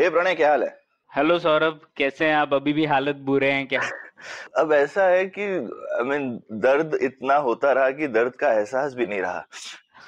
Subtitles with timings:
[0.00, 0.80] ए प्रणय क्या हाल है?
[1.14, 2.54] हेलो सौरभ कैसे हैं आप?
[2.54, 3.80] अभी भी हालत बुरे हैं क्या?
[4.58, 8.52] अब ऐसा है कि आई I मीन mean, दर्द इतना होता रहा कि दर्द का
[8.52, 9.46] एहसास भी नहीं रहा।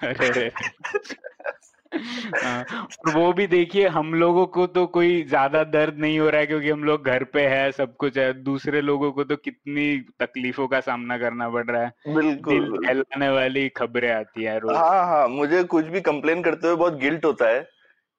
[0.02, 0.52] अरे।
[2.44, 6.40] हाँ, और वो भी देखिए हम लोगों को तो कोई ज़्यादा दर्द नहीं हो रहा
[6.40, 10.00] है क्योंकि हम लोग घर पे है सब कुछ है। दूसरे लोगों को तो कितनी
[10.20, 15.06] तकलीफों का सामना करना पड़ रहा है। बिल्कुल दहलाने वाली खबरें आती है रोज। हाँ
[15.06, 17.68] हाँ मुझे कुछ भी कंप्लेन करते हुए बहुत गिल्ट होता है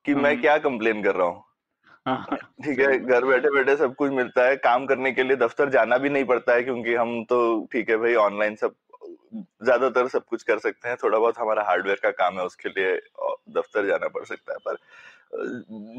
[0.05, 1.43] कि मैं हम्म। क्या कंप्लेन कर रहा हाँ,
[2.63, 5.97] ठीक है घर बैठे बैठे सब कुछ मिलता है। काम करने के लिए दफ्तर जाना
[5.97, 7.39] भी नहीं पड़ता है क्योंकि हम तो
[7.71, 8.75] ठीक है भाई ऑनलाइन सब
[9.63, 12.95] ज़्यादातर सब कुछ कर सकते हैं। थोड़ा बहुत हमारा हार्डवेयर का काम है उसके लिए
[13.57, 14.77] दफ्तर जाना पड़ सकता है। पर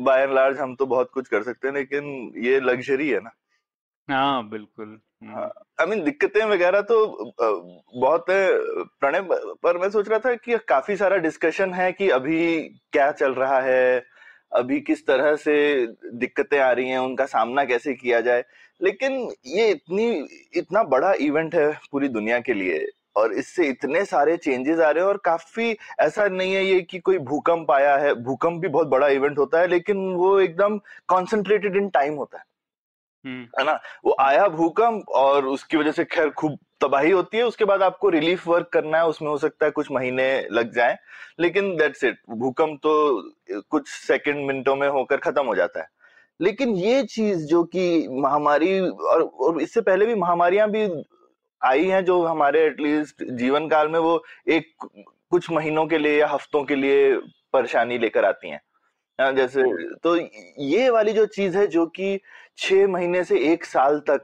[0.05, 3.31] बाय एंड लार्ज हम तो बहुत कुछ कर सकते हैं लेकिन ये लग्जरी है ना।
[4.09, 4.87] हाँ बिल्कुल।
[5.23, 8.49] हम्म, हाँ आई मीन दिक्कतें वगैरह तो बहुत है।
[9.01, 9.21] प्रणय
[9.63, 12.59] पर मैं सोच रहा था कि काफ़ी सारा डिस्कशन है कि अभी
[12.93, 13.99] क्या चल रहा है
[14.53, 18.45] अभी किस तरह से दिक्कतें आ रही हैं, उनका सामना कैसे किया जाए?
[18.83, 22.87] लेकिन ये इतनी, इतना बड़ा इवेंट है पूरी दुनिया के लिए
[23.17, 26.99] और इससे इतने सारे चेंजेस आ रहे हैं और काफ़ी ऐसा नहीं है ये कि
[26.99, 31.77] कोई भूकंप आया है। भूकंप भी बहुत बड़ा इवेंट होता है, लेकिन वो एकदम कॉन्सेंट्रेटेड
[31.77, 32.45] इन टाइम होता है।
[33.27, 33.81] है ना?
[34.05, 38.09] वो आया भूकंप और उसकी वजह से खैर खूब तबाही होती है उसके बाद आपको
[38.09, 40.97] रिलीफ वर्क करना है उसमें हो सकता है कुछ महीने लग जाएँ
[41.41, 43.23] लेकिन दैट्स इट भूकंप तो
[43.71, 45.89] कुछ सेकंड मिनटों में होकर खत्म हो जाता है।
[46.41, 50.89] लेकिन ये चीज़ जो कि महामारी और, और इससे पहले भी महामारियाँ भी
[51.63, 54.73] आई हैं जो हमारे एटलीस्ट जीवन काल में वो एक
[55.31, 57.17] कुछ महीनों के लिए या हफ्तों के लिए
[57.53, 58.61] परेशानी लेकर आती हैं।
[59.21, 59.63] हाँ, जैसे
[59.97, 60.17] तो
[60.59, 62.21] ये वाली जो चीज़ है जो कि
[62.57, 64.23] छह महीने से एक साल तक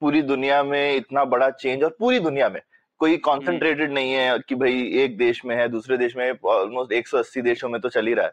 [0.00, 2.60] पूरी दुनिया में इतना बड़ा चेंज और पूरी दुनिया में
[2.98, 7.42] कोई कॉन्सेंट्रेटेड नहीं है कि भाई एक देश में है दूसरे देश में ऑलमोस्ट 180
[7.42, 8.32] देशों में तो चल ही रहा है।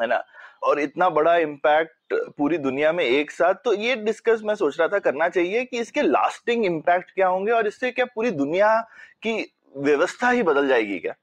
[0.00, 0.24] है ना?
[0.62, 4.88] और इतना बड़ा इम्पैक्ट पूरी दुनिया में एक साथ तो ये डिस्कस मैं सोच रहा
[4.88, 8.80] था करना चाहिए कि इसके लास्टिंग इम्पैक्ट क्या होंगे और इससे क्या पूरी दुनिया
[9.22, 11.14] की व्यवस्था ही बदल जाएगी क्या?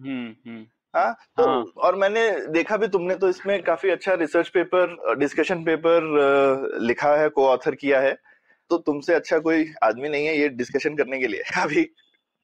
[0.00, 4.48] हम्म, हम्म, हाँ तो हाँ। और मैंने देखा भी तुमने तो इसमें काफ़ी अच्छा रिसर्च
[4.48, 8.16] पेपर डिस्कशन पेपर लिखा है को ऑथर किया है
[8.70, 11.88] तो तुमसे अच्छा कोई आदमी नहीं है ये डिस्कशन करने के लिए अभी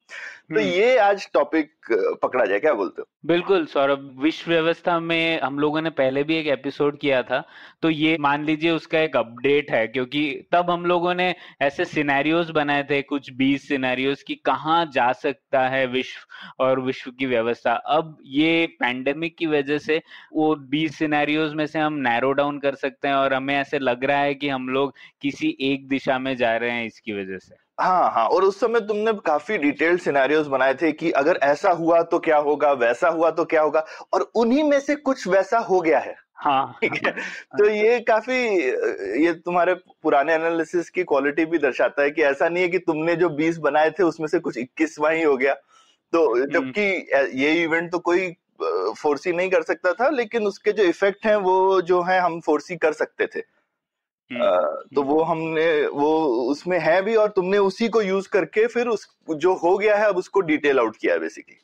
[0.09, 1.71] तो हम्म। ये आज टॉपिक
[2.23, 3.05] पकड़ा जाए क्या बोलते हो?
[3.25, 7.43] बिल्कुल सौरभ। विश्व व्यवस्था में हम लोगों ने पहले भी एक एपिसोड किया था
[7.81, 12.49] तो ये मान लीजिए उसका एक अपडेट है क्योंकि तब हम लोगों ने ऐसे सिनेरियोज
[12.49, 17.73] बनाए थे कुछ बीस सिनेरियोज की कहाँ जा सकता है विश्व और विश्व की व्यवस्था।
[17.73, 20.01] अब ये पैंडेमिक की वजह से
[20.33, 24.03] वो बीस सिनेरियोज में से हम नैरो डाउन कर सकते हैं और हमें ऐसे लग
[24.03, 27.68] रहा है कि हम लोग किसी एक दिशा में जा रहे हैं इसकी वजह से।
[27.79, 32.01] हाँ हाँ और उस समय तुमने काफ़ी डिटेल्ड सिनेरियोज बनाए थे कि अगर ऐसा हुआ
[32.03, 35.81] तो क्या होगा वैसा हुआ तो क्या होगा और उन्हीं में से कुछ वैसा हो
[35.81, 37.11] गया है। हाँ। ठीक है?
[37.11, 38.37] तो ये काफ़ी
[39.23, 43.15] ये तुम्हारे पुराने एनालिसिस की क्वालिटी भी दर्शाता है कि ऐसा नहीं है कि तुमने
[43.15, 46.81] जो 20 बनाए थे उसमें से कुछ 21वां ही हो गया। तो जबकि
[47.43, 48.33] ये इवेंट तो कोई
[49.01, 52.75] फोर्सी नहीं कर सकता था लेकिन उसके जो इफ़ेक्ट हैं वो जो है हम फोर्सी
[52.75, 53.58] कर सकते थे। हम्म,
[54.33, 59.15] तो वो हमने वो उसमें है भी और तुमने उसी को यूज़ करके फिर उस
[59.29, 61.57] जो हो गया है अब उसको डिटेल आउट किया है बेसिकली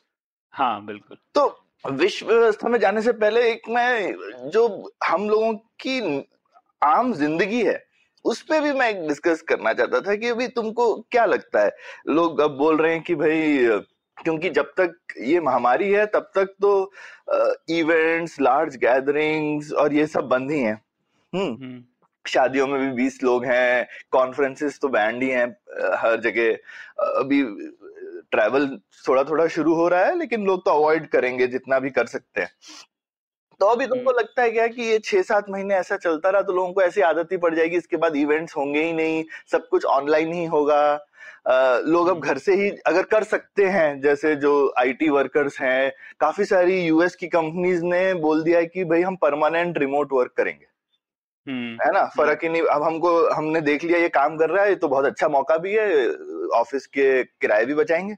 [0.52, 4.14] हाँ बिल्कुल। तो विश्व व्यवस्था में जाने से पहले एक मैं
[4.50, 6.26] जो हम लोगों की
[6.82, 7.86] आम ज़िंदगी है
[8.24, 11.70] उस पर भी मैं डिस्कस करना चाहता था कि अभी तुमको क्या लगता है?
[12.08, 13.68] लोग अब बोल रहे हैं कि भाई
[14.24, 16.92] क्योंकि जब तक ये महामारी है तब तक तो
[17.70, 20.82] इवेंट्स लार्ज गैदरिंग्स और ये सब बंद ही हैं।
[21.34, 21.84] हम्म। हम्म।
[22.28, 25.46] शादियों में भी बीस लोग हैं कॉन्फ्रेंसेस तो बैंड ही हैं
[25.96, 26.52] हर जगह।
[27.18, 27.42] अभी
[28.30, 28.66] ट्रैवल
[29.08, 32.40] थोड़ा थोड़ा शुरू हो रहा है लेकिन लोग तो अवॉइड करेंगे जितना भी कर सकते
[32.40, 32.50] हैं।
[33.60, 36.52] तो अभी तुमको लगता है क्या कि ये छह सात महीने ऐसा चलता रहा तो
[36.52, 39.84] लोगों को ऐसी आदत ही पड़ जाएगी इसके बाद इवेंट्स होंगे ही नहीं सब कुछ
[39.84, 40.94] ऑनलाइन ही होगा?
[41.46, 45.92] अ, लोग अब घर से ही अगर कर सकते हैं जैसे जो आईटी वर्कर्स हैं
[46.20, 50.32] काफ़ी सारी यूएस की कंपनीज़ ने बोल दिया है कि भाई हम परमानेंट रिमोट वर्क
[50.36, 50.75] करेंगे। हम्म
[51.48, 52.04] है ना?
[52.16, 54.88] फ़र्क ही नहीं अब हमको हमने देख लिया ये काम कर रहा है ये तो
[54.88, 56.08] बहुत अच्छा मौका भी है
[56.54, 58.16] ऑफ़िस के किराए भी बचाएँगे।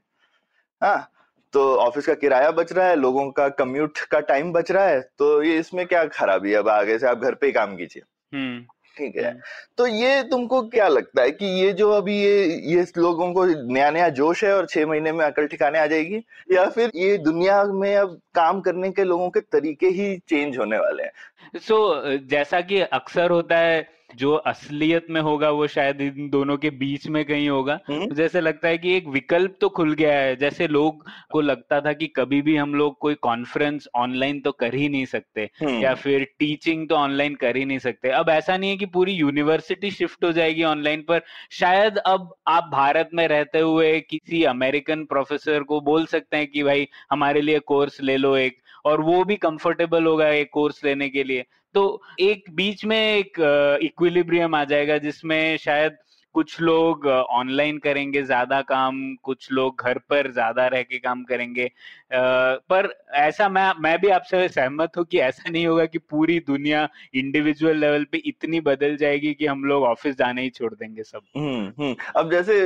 [0.82, 1.10] हाँ
[1.54, 5.00] तो ऑफ़िस का किराया बच रहा है लोगों का कम्यूट का टाइम बच रहा है
[5.19, 6.56] तो ये इसमें क्या खराबी है?
[6.56, 8.02] अब आगे से आप घर पे ही काम कीजिए।
[8.32, 8.60] हम्म।
[8.96, 9.40] ठीक है। हम्म।
[9.78, 12.44] तो ये तुमको क्या लगता है कि ये जो अभी ये
[12.75, 16.22] ये लोगों को नया नया जोश है और छह महीने में अकल ठिकाने आ जाएगी
[16.52, 20.78] या फिर ये दुनिया में अब काम करने के लोगों के तरीके ही चेंज होने
[20.78, 21.12] वाले हैं?
[21.56, 26.56] सो so, जैसा कि अक्सर होता है जो असलियत में होगा वो शायद इन दोनों
[26.56, 29.93] के बीच में कहीं होगा। हम्म। मुझे ऐसे लगता है कि एक विकल्प तो खुल
[29.93, 34.40] गया है। जैसे लोग को लगता था कि कभी भी हम लोग कोई कॉन्फ्रेंस ऑनलाइन
[34.40, 38.08] तो कर ही नहीं सकते हम्म। या फिर टीचिंग तो ऑनलाइन कर ही नहीं सकते।
[38.08, 41.20] अब ऐसा नहीं है कि पूरी यूनिवर्सिटी शिफ्ट हो जाएगी ऑनलाइन पर।
[41.50, 46.62] शायद अब आप भारत में रहते हुए किसी अमेरिकन प्रोफेसर को बोल सकते हैं कि
[46.62, 51.08] भाई हमारे लिए कोर्स ले लो एक। और वो भी कंफर्टेबल होगा एक कोर्स लेने
[51.08, 51.44] के लिए।
[51.75, 53.40] तो एक बीच में एक
[53.82, 55.96] इक्विलिब्रियम आ जाएगा जिसमें शायद
[56.38, 61.70] कुछ लोग ऑनलाइन करेंगे ज़्यादा काम कुछ लोग घर पर ज़्यादा रह के काम करेंगे।
[62.12, 62.88] पर
[63.19, 67.76] ऐसा मैं मैं भी आपसे सहमत हूँ कि ऐसा नहीं होगा कि पूरी दुनिया इंडिविजुअल
[67.76, 71.67] लेवल पे इतनी बदल जाएगी कि हम लोग ऑफ़िस जाने ही छोड़ देंगे सब। हम्म
[71.79, 72.56] हम्म। अब जैसे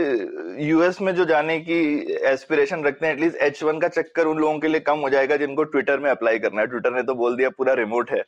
[0.67, 1.81] यूएस में जो जाने की
[2.33, 5.37] एस्पिरेशन रखते हैं एटलीस्ट एच वन का चक्कर उन लोगों के लिए कम हो जाएगा
[5.37, 8.21] जिनको ट्विटर में अप्लाई करना है। ट्विटर ने तो बोल दिया पूरा रिमोट है।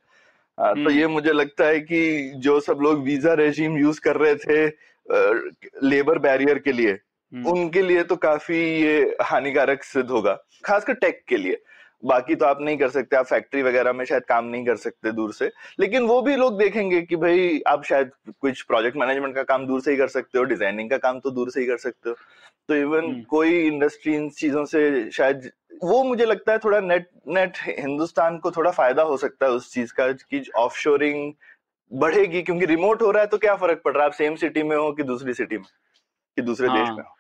[0.59, 4.17] आ, तो हम्म। ये मुझे लगता है कि जो सब लोग वीज़ा रेजिम यूज़ कर
[4.17, 4.69] रहे थे
[5.07, 11.23] लेबर बैरियर के लिए हम्म, उनके लिए तो काफ़ी ये हानिकारक सिद्ध होगा खासकर टेक
[11.29, 11.63] के लिए।
[12.03, 15.13] बाकी तो आप नहीं कर सकते आप फैक्ट्री वगैरह में शायद काम नहीं कर सकते
[15.13, 18.11] दूर से लेकिन वो भी लोग देखेंगे कि भाई आप शायद
[18.41, 21.31] कुछ प्रोजेक्ट मैनेजमेंट का काम दूर से ही कर सकते हो डिज़ाइनिंग का काम तो
[21.31, 22.17] दूर से ही कर सकते हो।
[22.69, 25.51] तो इवन हम्म। कोई इंडस्ट्री इन चीज़ों से शायद
[25.85, 29.73] वो मुझे लगता है थोड़ा नेट नेट हिंदुस्तान को थोड़ा फ़ायदा हो सकता है उस
[29.73, 31.33] चीज़ का कि ऑफशोरिंग
[31.93, 34.07] बढ़ेगी क्योंकि रिमोट हो रहा है तो क्या फ़र्क पड़ रहा है?
[34.07, 35.67] आप सेम सिटी में हो कि दूसरी सिटी में?
[36.37, 37.17] कि दूसरे हाँ, देश। में हो?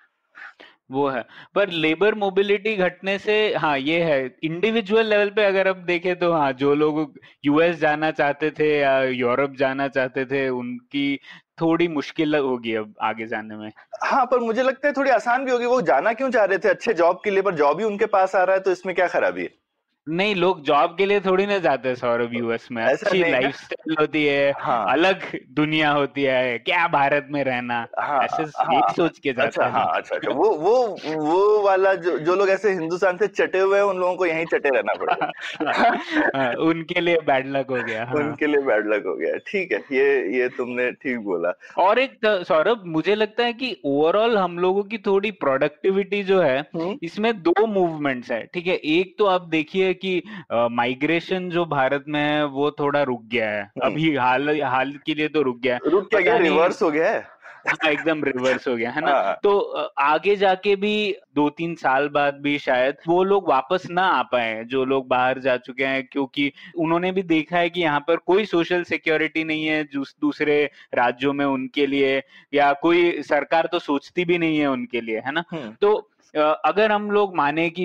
[0.90, 1.24] वो है।
[1.54, 6.32] पर लेबर मोबिलिटी घटने से हाँ ये है। इंडिविजुअल लेवल पे अगर आप देखें तो
[6.32, 7.14] हाँ जो लोग
[7.44, 11.20] यूएस जाना चाहते थे या यूरोप जाना चाहते थे उनकी
[11.60, 13.72] थोड़ी मुश्किल होगी अब आगे जाने में।
[14.04, 16.68] हाँ पर मुझे लगता है थोड़ी आसान भी होगी। वो जाना क्यों चाह रहे थे?
[16.68, 19.06] अच्छे जॉब के लिए पर जॉब ही उनके पास आ रहा है तो इसमें क्या
[19.06, 19.63] खराबी है?
[20.06, 23.38] नहीं लोग जॉब के लिए थोड़ी ना जाते हैं सौरभ यूएस में। अच्छी नहीं ना।
[23.40, 27.78] लाइफस्टाइल होती है हाँ। अलग दुनिया होती है क्या भारत में रहना?
[28.00, 30.74] हाँ ऐसे हाँ सोच के जाते अच्छा हैं हाँ अच्छा अच्छा। वो वो
[31.22, 34.44] वो वाला जो जो लोग ऐसे हिंदुस्तान से चटे हुए हैं उन लोगों को यहीं
[34.46, 35.30] चटे रहना पड़ेगा।
[36.36, 39.72] हाँ, उनके लिए बैड लक हो गया हाँ। उनके लिए बैड लक हो गया। ठीक
[39.72, 42.18] है ये ये तुमने ठीक बोला। और एक
[42.48, 47.32] सौरभ मुझे लगता है कि ओवरऑल हम लोगों की थोड़ी प्रोडक्टिविटी जो है हम्म, इसमें
[47.42, 48.74] दो मूवमेंट्स है ठीक है?
[48.76, 53.62] एक तो आप देखिए कि माइग्रेशन जो भारत में है वो थोड़ा रुक गया है।
[53.62, 57.10] हम्म। अभी हाल हाल के लिए तो रुक गया है। रुक गया रिवर्स हो गया
[57.10, 57.34] है?
[57.68, 59.10] हाँ, एकदम रिवर्स हो गया है ना?
[59.10, 59.58] हाँ। तो
[59.98, 64.64] आगे जाके भी दो तीन साल बाद भी शायद वो लोग वापस ना आ पाए
[64.64, 68.44] जो लोग बाहर जा चुके हैं क्योंकि उन्होंने भी देखा है कि यहाँ पर कोई
[68.44, 72.22] सोशल सिक्योरिटी नहीं है दूस- दूसरे राज्यों में उनके लिए
[72.54, 75.44] या कोई सरकार तो सोचती भी नहीं है उनके लिए है ना?
[75.50, 77.84] हम्म, तो अगर हम लोग माने कि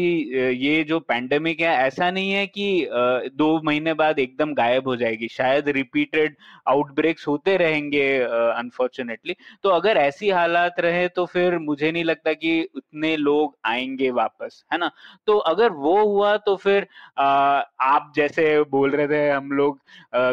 [0.58, 2.88] ये जो पैंडेमिक है, ऐसा नहीं है कि
[3.36, 6.36] दो महीने बाद एकदम गायब हो जाएगी। शायद रिपीटेड
[6.68, 12.62] आउटब्रेक्स होते रहेंगे अनफॉर्चुनेटली तो अगर ऐसी हालात रहे तो फिर मुझे नहीं लगता कि
[12.76, 14.92] उतने लोग आएँगे वापस, है ना?
[15.28, 16.88] तो अगर वो हुआ तो फिर
[17.20, 19.80] आप जैसे बोल रहे थे, हम लोग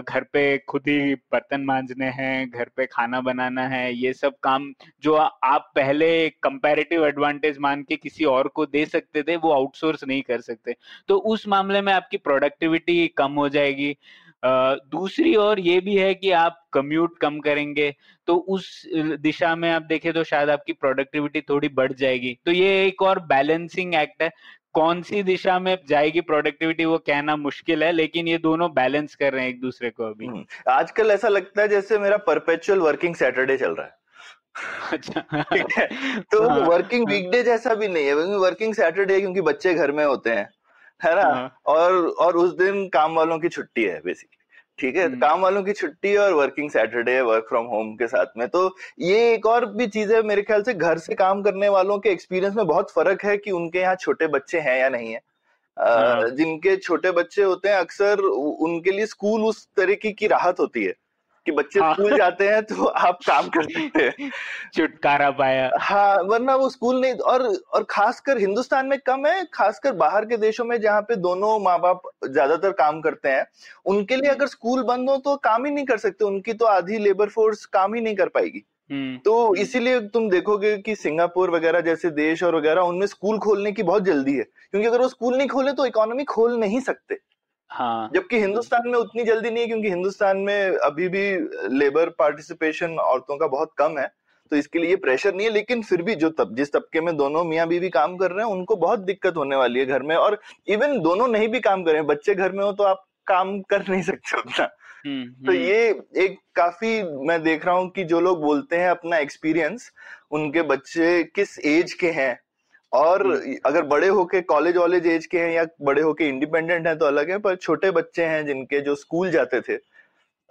[0.02, 4.72] घर पे खुद ही बर्तन मांजने हैं, घर पे खाना बनाना है, ये सब काम
[5.02, 10.04] जो आप पहले कंपैरेटिव एडवांटेज मान के किसी और को दे सकते थे, वो आउटसोर्स
[10.04, 10.76] नहीं कर सकते।
[11.08, 13.96] तो उस मामले में आपकी प्रोडक्टिविटी कम हो जाएगी।
[14.44, 17.94] दूसरी ओर ये भी है कि आप कम्यूट कम करेंगे
[18.28, 18.66] तो उस
[19.20, 23.18] दिशा में आप देखें तो शायद आपकी प्रोडक्टिविटी थोड़ी बढ़ जाएगी। तो ये एक और
[23.26, 24.30] बैलेंसिंग एक्ट है।
[24.74, 29.32] कौन सी दिशा में जाएगी प्रोडक्टिविटी वो कहना मुश्किल है, लेकिन ये दोनों बैलेंस कर
[29.32, 33.14] रहे हैं एक दूसरे को अभी। हम्म। आजकल ऐसा लगता है जैसे मेरा परपेचुअल वर्किंग
[33.14, 33.94] सैटरडे चल रहा है।
[34.92, 35.20] अच्छा।
[36.32, 40.04] तो हाँ, वर्किंग हाँ, वीकडे जैसा भी नहीं है वर्किंग सैटरडे क्योंकि बच्चे घर में
[40.04, 40.48] होते हैं
[41.04, 41.22] है ना?
[41.22, 44.34] हाँ, और और उस दिन काम वालों की छुट्टी है बेसिकली
[44.78, 45.04] ठीक है?
[45.06, 48.48] हम्म। काम वालों की छुट्टी है और working Saturday work from home के साथ में
[48.48, 51.98] तो ये एक और भी चीज़ है मेरे ख्याल से घर से काम करने वालों
[51.98, 55.20] के एक्सपीरियंस में बहुत फ़र्क है कि उनके यहाँ छोटे बच्चे हैं या नहीं है।
[55.78, 60.84] हाँ। जिनके छोटे बच्चे होते हैं अक्सर उनके लिए स्कूल उस तरीके की राहत होती
[60.84, 60.94] है।
[61.46, 64.30] कि बच्चे हाँ। स्कूल जाते हैं तो आप काम कर सकते हैं।
[64.74, 67.42] छुटकारा पाया। हाँ वरना वो स्कूल नहीं और
[67.74, 71.78] और खासकर हिंदुस्तान में कम है खासकर बाहर के देशों में जहाँ पे दोनों माँ
[71.80, 73.46] बाप ज़्यादातर काम करते हैं।
[73.86, 76.98] उनके लिए अगर स्कूल बंद हो तो काम ही नहीं कर सकते उनकी तो आधी
[76.98, 81.80] लेबर फोर्स काम ही नहीं कर पाएगी। हम्म। तो इसीलिए तुम देखोगे कि सिंगापुर वगैरह
[81.80, 85.36] जैसे देश और वगैरह उनमें स्कूल खोलने की बहुत जल्दी है। क्योंकि अगर वो स्कूल
[85.36, 87.18] नहीं खोले तो इकोनॉमी खोल नहीं सकते।
[87.70, 91.24] हाँ। जबकि हिंदुस्तान में उतनी जल्दी नहीं है क्योंकि हिंदुस्तान में अभी भी
[91.78, 94.10] लेबर पार्टिसिपेशन औरतों का बहुत कम है
[94.52, 97.44] तो इसके लिए प्रेशर नहीं है लेकिन फिर भी जो तब जिस तबके में दोनों
[97.44, 100.40] मियाँ बीवी काम कर रहे हैं उनको बहुत दिक्कत होने वाली है घर में और
[100.68, 103.60] इवन दोनों नहीं भी काम कर रहे हैं बच्चे घर में हो तो आप काम
[103.60, 104.68] कर नहीं सकते उतना।
[105.06, 108.88] हम्म तो हम्म। ये एक काफ़ी मैं देख रहा हूँ कि जो लोग बोलते हैं
[108.88, 109.90] अपना एक्सपीरियंस
[110.30, 112.38] उनके बच्चे किस एज के हैं
[112.96, 113.26] और
[113.66, 117.30] अगर बड़े होके कॉलेज वॉलेज एज के हैं या बड़े होके इंडिपेंडेंट हैं तो अलग
[117.30, 119.78] है पर छोटे बच्चे हैं जिनके जो स्कूल जाते थे।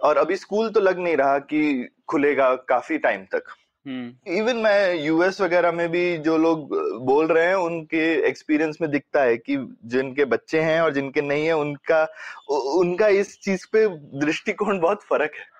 [0.00, 3.42] और अभी स्कूल तो लग नहीं रहा कि खुलेगा काफ़ी टाइम तक।
[3.86, 6.68] हम्म। इवन मैं यूएस वगैरह में भी जो लोग
[7.06, 11.46] बोल रहे हैं उनके एक्सपीरियंस में दिखता है कि जिनके बच्चे हैं और जिनके नहीं
[11.46, 12.02] है उनका
[12.50, 13.86] उनका इस चीज़ पे
[14.20, 15.55] दृष्टिकोण बहुत फ़र्क है।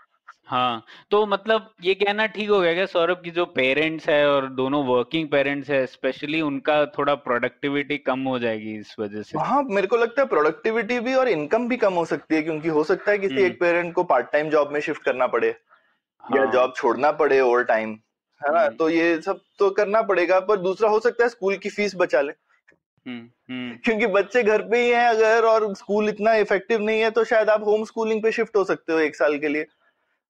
[0.49, 4.49] हाँ तो मतलब ये कहना ठीक हो गया क्या सौरभ की जो पेरेंट्स है और
[4.55, 9.39] दोनों वर्किंग पेरेंट्स है स्पेशली उनका थोड़ा प्रोडक्टिविटी कम हो जाएगी इस वजह से?
[9.39, 12.69] हाँ मेरे को लगता है प्रोडक्टिविटी भी और इनकम भी कम हो सकती है क्योंकि
[12.69, 15.49] हो सकता है किसी हम्म। एक पेरेंट को पार्ट टाइम जॉब में शिफ्ट करना पड़े
[15.49, 17.99] हाँ, या जॉब छोड़ना पड़े ओवर टाइम
[18.41, 18.61] है ना?
[18.61, 21.95] हम्म। तो ये सब तो करना पड़ेगा पर दूसरा हो सकता है स्कूल की फ़ीस
[21.97, 22.33] बचा ले।
[23.07, 27.25] हम्म क्योंकि बच्चे घर पे ही हैं अगर और स्कूल इतना इफ़ेक्टिव नहीं है तो
[27.25, 29.67] शायद आप होम स्कूलिंग पे शिफ्ट हो सकते हो एक साल के लिए।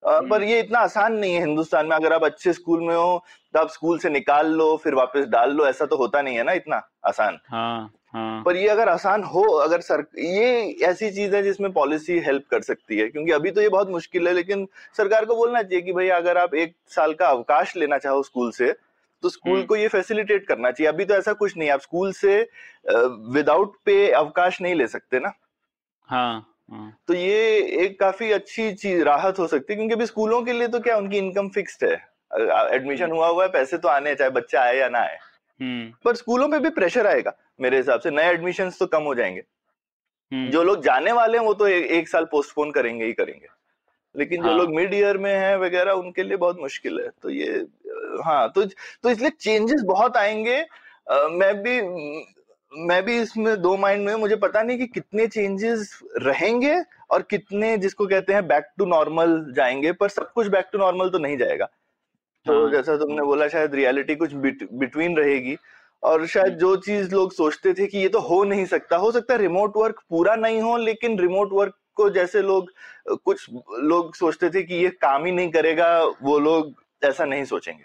[0.06, 3.60] पर ये इतना आसान नहीं है हिंदुस्तान में। अगर आप अच्छे स्कूल में हो तो
[3.60, 6.52] आप स्कूल से निकाल लो फिर वापस डाल लो। ऐसा तो होता नहीं है ना
[6.52, 11.42] इतना आसान। हाँ हाँ। पर ये अगर आसान हो अगर सर ये ऐसी चीज़ है
[11.42, 15.25] जिसमें पॉलिसी हेल्प कर सकती है क्योंकि अभी तो ये बहुत मुश्किल है लेकिन सरकार
[15.25, 18.72] को बोलना चाहिए कि भाई अगर आप एक साल का अवकाश लेना चाहो स्कूल से
[19.22, 22.12] तो स्कूल हम्म। को ये फैसिलिटेट करना चाहिए। अभी तो ऐसा कुछ नहीं आप स्कूल
[22.12, 22.40] से
[22.88, 25.32] विदाउट पे अवकाश नहीं ले सकते ना।
[26.08, 30.52] हाँ। तो ये एक काफ़ी अच्छी चीज़ राहत हो सकती है क्योंकि अभी स्कूलों के
[30.52, 31.94] लिए तो क्या उनकी इनकम फिक्स्ड है?
[32.75, 35.18] एडमिशन हुआ हुआ है पैसे तो आने चाहे बच्चा आए या ना आए।
[35.61, 39.14] हम्म। पर स्कूलों पे भी प्रेशर आएगा मेरे हिसाब से। नए एडमिशन तो कम हो
[39.14, 39.42] जाएँगे।
[40.32, 43.46] हम्म। जो लोग जाने वाले हैं वो तो ए, एक साल पोस्टपोन करेंगे ही करेंगे।
[44.14, 47.08] लेकिन हाँ। जो हाँ। लोग मिड ईयर में हैं वगैरह उनके लिए बहुत मुश्किल है।
[47.23, 47.66] तो ये
[48.25, 48.64] हाँ तो
[49.02, 50.58] तो इसलिए चेंजेस बहुत आएँगे।
[51.11, 51.80] अ, मैं भी
[52.76, 56.75] मैं भी इसमें दो माइंड में मुझे पता नहीं कि कितने चेंजेस रहेंगे
[57.11, 61.11] और कितने जिसको कहते हैं बैक टू नॉर्मल जाएँगे पर सब कुछ बैक टू नॉर्मल
[61.11, 61.66] तो नहीं जाएगा।
[62.47, 65.56] तो हाँ। जैसा तुमने बोला शायद रियलिटी कुछ बिटवीन रहेगी
[66.02, 69.35] और शायद जो चीज़ लोग सोचते थे कि ये तो हो नहीं सकता हो सकता
[69.35, 72.71] है रिमोट वर्क पूरा नहीं हो लेकिन रिमोट वर्क को जैसे लोग
[73.25, 73.47] कुछ
[73.80, 77.85] लोग सोचते थे कि ये काम ही नहीं करेगा वो लोग ऐसा नहीं सोचेंगे।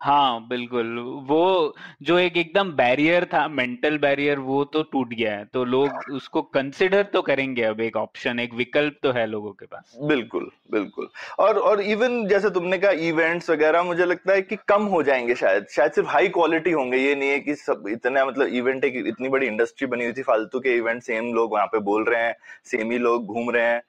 [0.00, 5.44] हाँ बिल्कुल। वो जो एक एकदम बैरियर था मेंटल बैरियर वो तो टूट गया है।
[5.44, 9.66] तो लोग उसको कंसिडर तो करेंगे अब एक ऑप्शन एक विकल्प तो है लोगों के
[9.66, 14.56] पास। बिल्कुल बिल्कुल। और और इवन जैसे तुमने कहा इवेंट्स वगैरह मुझे लगता है कि
[14.68, 18.24] कम हो जाएँगे शायद। शायद सिर्फ़ हाई क्वालिटी होंगे। ये नहीं है कि सब इतना
[18.24, 21.66] मतलब इवेंट एक इतनी बड़ी इंडस्ट्री बनी हुई थी फालतू के इवेंट सेम लोग वहाँ
[21.66, 23.82] पे बोल रहे हैं सेम ही लोग घूम रहे हैं।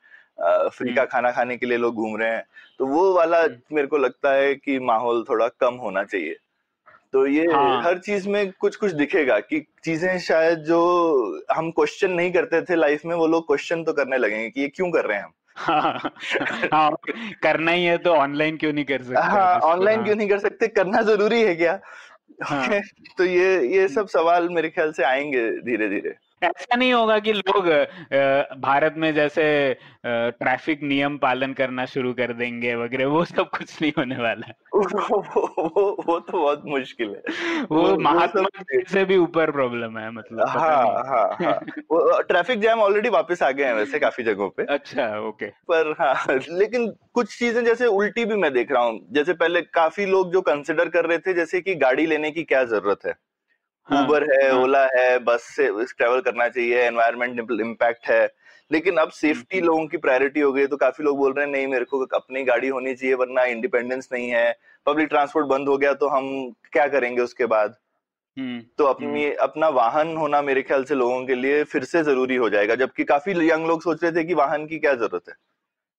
[0.70, 2.44] फ्री का। खाना खाने के लिए लोग घूम रहे हैं।
[2.80, 6.36] तो वो वाला हम्म। मेरे को लगता है कि माहौल थोड़ा कम होना चाहिए।
[7.14, 10.80] तो ये हाँ। हर चीज़ में कुछ कुछ दिखेगा कि चीज़ें शायद जो
[11.52, 14.68] हम क्वेश्चन नहीं करते थे लाइफ में वो लोग क्वेश्चन तो करने लगेंगे कि ये
[14.68, 15.32] क्यों कर रहे हैं हम?
[15.56, 16.12] हाँ।
[16.74, 16.92] हाँ
[17.44, 20.40] करना ही है तो ऑनलाइन क्यों नहीं कर सकते हाँ ऑनलाइन हाँ। क्यों नहीं कर
[20.40, 20.68] सकते?
[20.68, 21.80] करना ज़रूरी है क्या?
[22.44, 22.80] हाँ।
[23.18, 27.34] तो ये ये सब सवाल मेरे ख्याल से आएँगे धीरे धीरे ऐसा नहीं होगा कि
[27.34, 27.66] लोग
[28.60, 33.92] भारत में जैसे ट्रैफ़िक नियम पालन करना शुरू कर देंगे वगैरह वो सब कुछ नहीं
[33.98, 34.80] होने वाला वो,
[35.10, 39.98] वो, वो, वो तो बहुत मुश्किल है। वो वो महात्मा सब- से भी ऊपर प्रॉब्लम
[39.98, 41.60] है मतलब हाँ हाँ हाँ।
[41.92, 45.96] वो ट्रैफ़िक जैम ऑलरेडी वापस आ गए हैं वैसे काफ़ी जगहों पे। अच्छा ओके पर
[46.00, 50.34] हाँ लेकिन कुछ चीज़ें जैसे उल्टी भी मैं देख रहा हूँ। जैसे पहले काफ़ी लोग
[50.34, 53.14] जो कंसिडर कर रहे थे जैसे कि गाड़ी लेने की क्या ज़रूरत है?
[53.90, 58.28] हाँ, उबर है हाँ। ओला है बस से ट्रेवल करना चाहिए एनवायरमेंट इम्पैक्ट है।
[58.72, 61.52] लेकिन अब सेफ्टी हम्म। लोगों की प्रायोरिटी हो गई तो काफ़ी लोग बोल रहे हैं
[61.52, 64.56] नहीं मेरे को अपनी गाड़ी होनी चाहिए वरना इंडिपेंडेंस नहीं है।
[64.86, 66.30] पब्लिक ट्रांसपोर्ट बंद हो गया तो हम
[66.72, 67.76] क्या करेंगे उसके बाद?
[68.38, 72.36] हम्म, तो अपनी अपना वाहन होना मेरे ख्याल से लोगों के लिए फिर से ज़रूरी
[72.36, 75.36] हो जाएगा जबकि काफ़ी यंग लोग सोच रहे थे कि वाहन की क्या ज़रूरत है।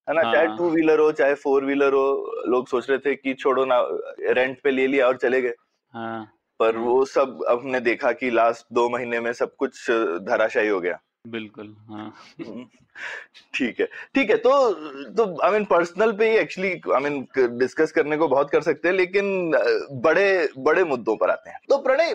[0.09, 0.23] है ना?
[0.33, 3.65] चाहे हाँ। टू व्हीलर हो चाहे फोर व्हीलर हो लोग सोच रहे थे कि छोड़ो
[3.65, 3.81] ना
[4.21, 5.55] रेंट पे ले लिया और चले गए।
[5.93, 9.91] हाँ। पर। वो सब अब हमने देखा कि लास्ट दो महीने में सब कुछ
[10.29, 12.13] धराशायी हो गया बिल्कुल हाँ
[13.55, 14.51] ठीक है ठीक है तो
[15.17, 17.27] तो आई मीन पर्सनल पे ही एक्चुअली आई मीन
[17.59, 19.51] डिस्कस करने को बहुत कर सकते हैं लेकिन
[20.03, 22.15] बड़े बड़े मुद्दों पर आते हैं तो प्रणय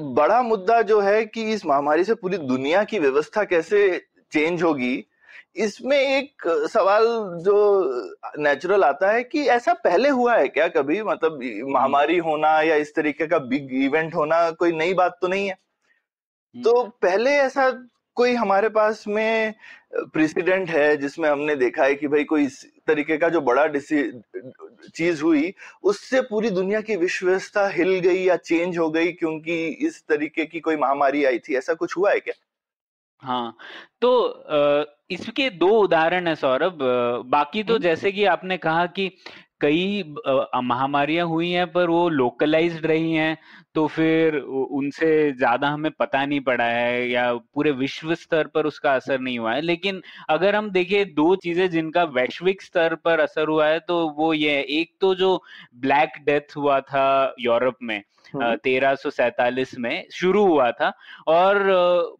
[0.00, 3.80] बड़ा मुद्दा जो है कि इस महामारी से पूरी दुनिया की व्यवस्था कैसे
[4.32, 4.94] चेंज होगी
[5.56, 7.04] इसमें एक सवाल
[7.44, 7.54] जो
[8.38, 11.02] नेचुरल आता है कि ऐसा पहले हुआ है क्या कभी?
[11.02, 15.46] मतलब महामारी होना या इस तरीके का बिग इवेंट होना कोई नई बात तो नहीं
[15.46, 15.52] है?
[15.52, 17.70] हम्म। तो पहले ऐसा
[18.14, 19.54] कोई हमारे पास में
[19.94, 25.22] प्रेसिडेंट है जिसमें हमने देखा है कि भाई कोई इस तरीके का जो बड़ा चीज़
[25.22, 30.02] हुई उससे पूरी दुनिया की विश्व व्यवस्था हिल गई या चेंज हो गई क्योंकि इस
[30.08, 31.56] तरीके की कोई महामारी आई थी?
[31.56, 32.34] ऐसा कुछ हुआ है क्या?
[33.22, 33.56] हाँ
[34.00, 34.10] तो
[35.10, 36.78] इसके दो उदाहरण है सौरभ
[37.26, 39.08] बाकी तो। जैसे कि आपने कहा कि
[39.60, 40.02] कई
[40.64, 43.36] महामारियाँ हुई हैं पर वो लोकलाइज्ड रही हैं
[43.74, 48.94] तो फिर उनसे ज़्यादा हमें पता नहीं पड़ा है या पूरे विश्व स्तर पर उसका
[48.94, 53.48] असर नहीं हुआ है लेकिन अगर हम देखें दो चीज़ें जिनका वैश्विक स्तर पर असर
[53.48, 55.36] हुआ है तो वो ये है एक तो जो
[55.76, 58.02] ब्लैक डेथ हुआ था यूरोप में।
[58.34, 60.92] तेरह सौ सैतालीस में शुरू हुआ था
[61.28, 61.58] और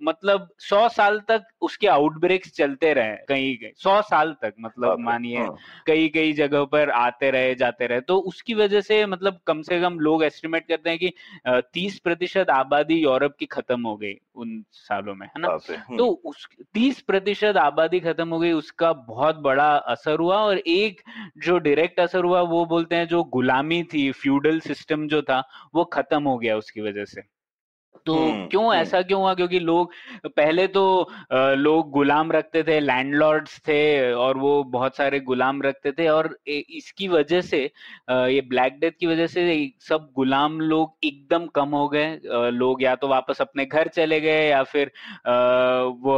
[0.03, 5.39] मतलब सौ साल तक उसके आउटब्रेक्स चलते रहे कहीं कहीं सौ साल तक मतलब मानिए
[5.39, 9.63] हाँ। कई कई जगह पर आते रहे जाते रहे तो उसकी वजह से मतलब कम
[9.63, 11.13] से कम लोग एस्टिमेट करते हैं कि
[11.47, 16.07] तीस प्रतिशत आबादी यूरोप की खत्म हो गई उन सालों में है ना हम्म। तो
[16.25, 21.01] उस तीस प्रतिशत आबादी खत्म हो गई उसका बहुत बड़ा असर हुआ और एक
[21.39, 25.43] जो डायरेक्ट असर हुआ वो बोलते हैं जो गुलामी थी फ्यूडल सिस्टम जो था
[25.75, 27.23] वो खत्म हो गया उसकी वजह से
[28.07, 29.33] तो हम्म, क्यों हम्म। ऐसा क्यों हुआ?
[29.35, 29.93] क्योंकि लोग
[30.27, 30.85] पहले तो
[31.33, 37.09] लोग गुलाम रखते थे लैंडलॉर्ड्स थे और वो बहुत सारे गुलाम रखते थे और इसकी
[37.09, 37.63] वजह से
[38.11, 39.45] ये ब्लैक डेथ की वजह से
[39.89, 42.19] सब गुलाम लोग एकदम कम हो गए।
[42.53, 44.91] लोग या तो वापस अपने घर चले गए या फिर
[46.05, 46.17] वो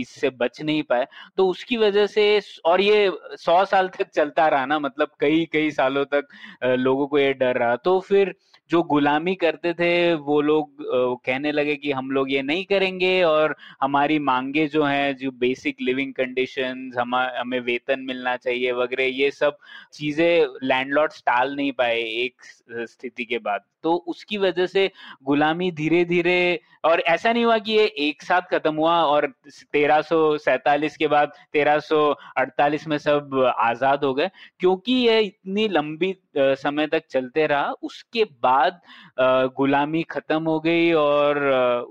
[0.00, 1.06] इससे बच नहीं पाए।
[1.36, 2.24] तो उसकी वजह से
[2.64, 6.28] और ये सौ साल तक चलता रहा ना मतलब कई कई सालों तक
[6.64, 8.34] लोगों को ये डर रहा। तो फिर
[8.72, 10.76] जो गुलामी करते थे, वो लोग
[11.24, 15.80] कहने लगे कि हम लोग ये नहीं करेंगे और हमारी मांगे जो हैं, जो बेसिक
[15.80, 19.58] लिविंग कंडीशन हम, हमें वेतन मिलना चाहिए वगैरह, ये सब
[19.92, 22.42] चीज़ें लैंडलॉर्ड्स टाल नहीं पाए एक
[22.88, 24.90] स्थिति के बाद। तो उसकी वजह से
[25.24, 29.26] गुलामी धीरे धीरे और ऐसा नहीं हुआ कि ये एक साथ खत्म हुआ और
[29.72, 30.02] तेरह
[30.98, 31.80] के बाद तेरह
[32.88, 38.80] में सब आज़ाद हो गए। क्योंकि ये इतनी लंबी समय तक चलते रहा, उसके बाद
[39.56, 41.38] गुलामी खत्म हो गई और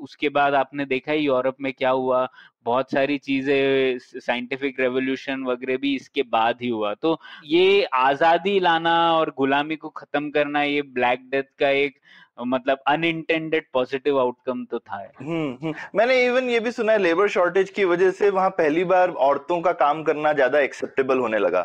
[0.02, 2.28] उसके बाद आपने देखा यूरोप में क्या हुआ
[2.66, 8.96] बहुत सारी चीज़ें साइंटिफिक रेवोल्यूशन वगैरह भी इसके बाद ही हुआ। तो ये आज़ादी लाना
[9.14, 12.00] और गुलामी को खत्म करना ये ब्लैक डेथ का एक
[12.40, 17.28] मतलब अनइंटेंडेड पॉजिटिव आउटकम तो था। हम्म, हम्म। मैंने इवन ये भी सुना है लेबर
[17.30, 21.62] शॉर्टेज की वजह से वहाँ पहली बार औरतों का काम करना ज़्यादा एक्सेप्टेबल होने लगा।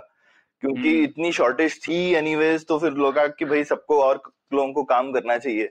[0.62, 4.22] क्योंकि हम्म। इतनी शॉर्टेज थी एनीवेज तो फिर लोग कि भाई सबको और
[4.54, 5.70] लोगों को काम करना चाहिए।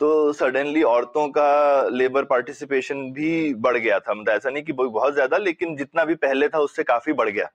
[0.00, 5.14] तो सडनली औरतों का लेबर पार्टिसिपेशन भी बढ़ गया था। मतलब ऐसा नहीं कि बहुत
[5.14, 7.50] ज़्यादा लेकिन जितना भी पहले था उससे काफ़ी बढ़ गया।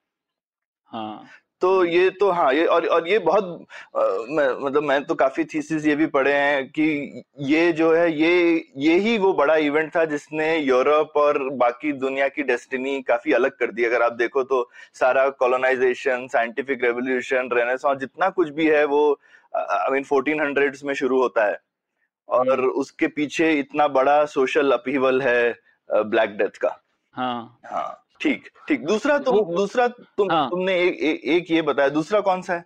[0.93, 1.25] हाँ।
[1.61, 5.43] तो ये तो हाँ ये और और ये बहुत आ, मैं, मतलब मैं तो काफ़ी
[5.45, 9.95] थीसिस ये भी पढ़े हैं कि ये जो है ये ये ही वो बड़ा इवेंट
[9.95, 14.43] था जिसने यूरोप और बाकी दुनिया की डेस्टिनी काफ़ी अलग कर दी। अगर आप देखो
[14.43, 19.11] तो सारा कॉलोनाइजेशन साइंटिफिक रेवोल्यूशन रेनेसांस जितना कुछ भी है वो
[19.53, 21.59] आई मीन फोर्टीन हंड्रेड्स में शुरू होता है।
[22.29, 25.59] और। उसके पीछे इतना बड़ा सोशल अपीवल है
[25.89, 26.81] ब्लैक डेथ का
[27.13, 30.49] हाँ हाँ ठीक ठीक दूसरा तुम दूसरा तुम हाँ.
[30.49, 32.65] तुमने ए, एक एक ये बताया दूसरा कौन सा है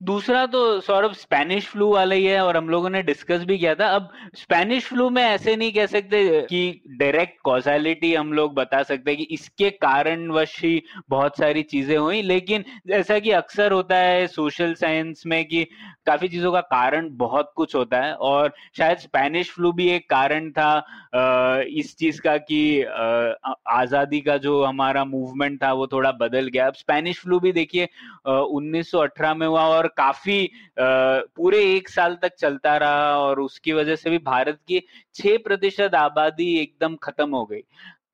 [0.00, 3.74] दूसरा तो सौरभ स्पेनिश फ्लू वाला ही है और हम लोगों ने डिस्कस भी किया
[3.74, 8.82] था। अब स्पेनिश फ्लू में ऐसे नहीं कह सकते कि डायरेक्ट कॉजालिटी हम लोग बता
[8.82, 14.26] सकते कि इसके कारणवश ही बहुत सारी चीज़ें हुई, लेकिन जैसा कि अक्सर होता है
[14.26, 15.64] सोशल साइंस में कि
[16.06, 20.50] काफ़ी चीज़ों का कारण बहुत कुछ होता है और शायद स्पेनिश फ्लू भी एक कारण
[20.50, 26.66] था इस चीज़ का कि आज़ादी का जो हमारा मूवमेंट था वो थोड़ा बदल गया।
[26.66, 27.88] अब स्पेनिश फ्लू भी देखिए
[28.26, 34.10] 1918 में हुआ और काफ़ी पूरे एक साल तक चलता रहा और उसकी वजह से
[34.10, 34.80] भी भारत की
[35.14, 37.60] छह प्रतिशत आबादी एकदम खत्म हो गई।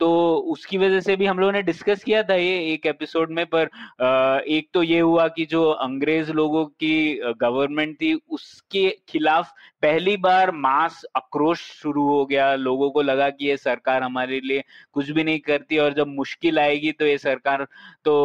[0.00, 3.44] तो उसकी वजह से भी हम लोगों ने डिस्कस किया था ये एक एपिसोड में,
[3.46, 10.16] पर एक तो ये हुआ कि जो अंग्रेज़ लोगों की गवर्नमेंट थी, उसके खिलाफ पहली
[10.18, 15.10] बार मास आक्रोश शुरू हो गया। लोगों को लगा कि ये सरकार हमारे लिए कुछ
[15.10, 17.66] भी नहीं करती और जब मुश्किल आएगी तो ये सरकार
[18.04, 18.16] तो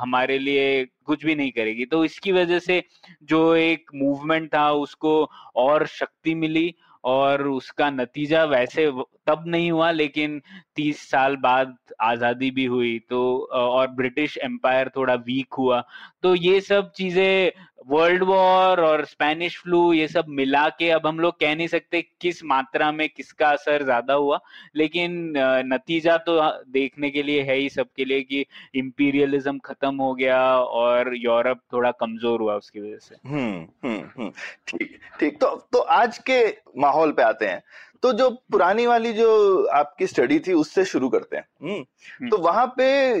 [0.00, 2.82] हमारे लिए कुछ भी नहीं करेगी। तो इसकी वजह से
[3.24, 6.74] जो एक मूवमेंट था, उसको और शक्ति मिली
[7.06, 8.90] और उसका नतीजा वैसे
[9.26, 10.40] तब नहीं हुआ, लेकिन
[10.76, 13.20] तीस साल बाद आज़ादी भी हुई तो
[13.52, 15.82] और ब्रिटिश एम्पायर थोड़ा वीक हुआ।
[16.22, 17.50] तो ये सब चीज़ें
[17.86, 22.00] वर्ल्ड वॉर और स्पेनिश फ्लू ये सब मिला के अब हम लोग कह नहीं सकते
[22.20, 24.38] किस मात्रा में किसका असर ज़्यादा हुआ,
[24.76, 25.32] लेकिन
[25.66, 28.44] नतीजा तो देखने के लिए है ही सबके लिए कि
[28.74, 34.30] इम्पीरियलिज्म खत्म हो गया और यूरोप थोड़ा कमज़ोर हुआ उसकी वजह से। हम्म हम्म हम्म
[34.68, 36.38] ठीक ठीक तो तो आज के
[36.78, 37.62] माहौल पे आते हैं।
[38.02, 42.38] तो जो पुरानी वाली जो आपकी स्टडी थी उससे शुरू करते हैं। हम्म, हम्म। तो
[42.38, 43.14] वहाँ पे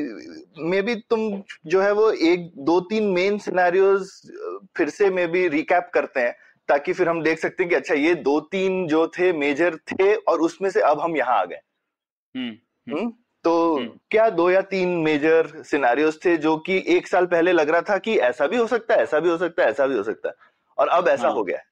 [0.62, 4.10] मे बी तुम जो है वो एक दो तीन मेन सिनेरियोज
[4.76, 6.34] फिर से मे बी रिकैप करते हैं
[6.68, 10.14] ताकि फिर हम देख सकते हैं कि अच्छा ये दो तीन जो थे मेजर थे
[10.14, 11.60] और उसमें से अब हम यहाँ आ गए।
[12.34, 13.10] हम्म,
[13.44, 13.76] तो
[14.10, 17.98] क्या दो या तीन मेजर सिनेरियोज थे जो कि एक साल पहले लग रहा था
[17.98, 20.28] कि ऐसा भी हो सकता है ऐसा भी हो सकता है ऐसा भी हो सकता
[20.28, 20.34] है
[20.78, 21.34] और अब ऐसा हाँ.
[21.34, 21.64] हो गया है।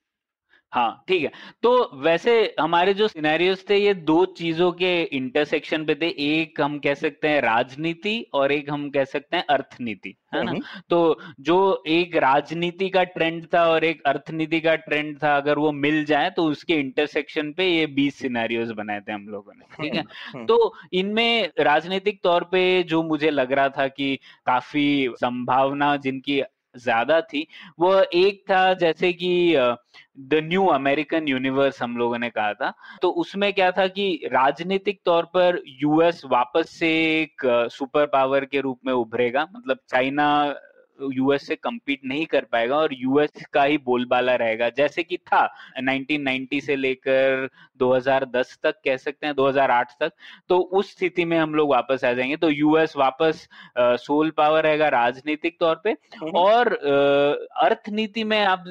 [0.74, 1.30] हाँ ठीक है।
[1.62, 1.70] तो
[2.02, 6.94] वैसे हमारे जो सिनेरियोस थे ये दो चीज़ों के इंटरसेक्शन पे थे। एक हम कह
[6.94, 10.52] सकते हैं राजनीति और एक हम कह सकते हैं अर्थनीति है ना?
[10.90, 15.70] तो जो एक राजनीति का ट्रेंड था और एक अर्थनीति का ट्रेंड था अगर वो
[15.72, 19.94] मिल जाए तो उसके इंटरसेक्शन पे ये बीस सिनेरियोस बनाए थे हम लोगों ने ठीक
[19.94, 20.02] है?
[20.46, 24.14] तो इनमें राजनीतिक तौर पे जो मुझे लग रहा था कि
[24.46, 26.40] काफ़ी संभावना जिनकी
[26.76, 27.46] ज़्यादा थी।
[27.80, 29.54] वो एक था जैसे कि
[30.20, 35.00] द न्यू अमेरिकन यूनिवर्स हम लोगों ने कहा था। तो उसमें क्या था कि राजनीतिक
[35.04, 40.28] तौर पर यूएस वापस से एक सुपर पावर के रूप में उभरेगा। मतलब चाइना
[40.98, 45.42] यूएस से कम्पीट नहीं कर पाएगा और यूएस का ही बोलबाला रहेगा जैसे कि था
[45.80, 47.48] 1990 से लेकर
[47.80, 50.12] 2010 तक कह सकते हैं 2008 तक
[50.48, 54.88] तो उस स्थिति में हम लोग वापस आ जाएँगे तो यूएस वापस सोल पावर रहेगा
[54.88, 56.72] राजनीतिक तौर पे हम्म। और
[57.62, 58.64] अर्थनीति में आप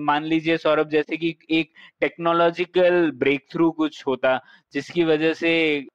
[0.00, 4.40] मान लीजिए सौरभ जैसे कि एक टेक्नोलॉजिकल ब्रेक थ्रू कुछ होता
[4.72, 5.52] जिसकी वजह से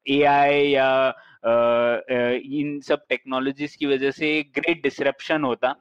[0.10, 0.88] एआई या
[2.60, 5.76] इन सब टेक्नोलॉजीज़ की वजह से एक ग्रेट डिसरप्शन होता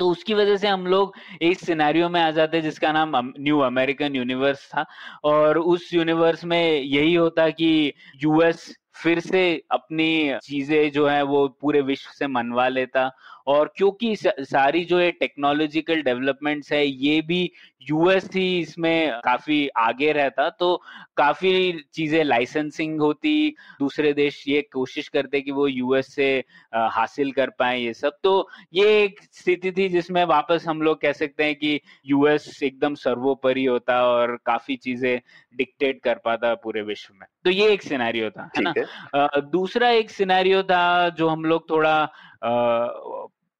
[0.00, 4.16] तो उसकी वजह से हम लोग एक सिनेरियो में आ जाते जिसका नाम न्यू अमेरिकन
[4.16, 4.84] यूनिवर्स था।
[5.24, 7.92] और उस यूनिवर्स में यही होता कि
[8.24, 8.64] यूएस
[8.96, 13.10] फिर से अपनी चीज़ें जो है वो पूरे विश्व से मनवा लेता।
[13.46, 17.50] और क्योंकि सारी जो है टेक्नोलॉजिकल डेवलपमेंट्स है, ये भी
[17.82, 20.76] यूएस ही इसमें काफ़ी आगे रहता तो
[21.16, 26.32] काफ़ी चीज़ें लाइसेंसिंग होती, दूसरे देश ये कोशिश करते कि वो यूएस से
[26.74, 31.12] हासिल कर पाए ये सब। तो ये एक स्थिति थी जिसमें वापस हम लोग कह
[31.14, 35.20] सकते हैं कि यूएस एकदम सर्वोपरि होता और काफ़ी चीज़ें
[35.54, 38.74] डिक्टेट कर पाता पूरे विश्व में। तो ये एक सिनेरियो था है ना?
[38.76, 41.96] है। दूसरा एक सिनेरियो था जो हम लोग थोड़ा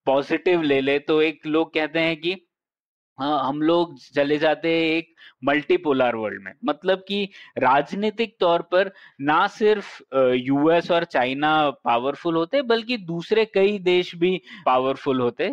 [0.07, 2.37] पॉजिटिव ले ले तो एक लोग कहते हैं कि
[3.19, 5.09] हाँ हम लोग चले जाते हैं एक
[5.45, 7.25] मल्टीपोलर वर्ल्ड में। मतलब कि
[7.59, 8.91] राजनीतिक तौर पर
[9.21, 11.53] ना सिर्फ़ यूएस और चाइना
[11.85, 15.51] पावरफुल होते बल्कि दूसरे कई देश भी पावरफुल होते।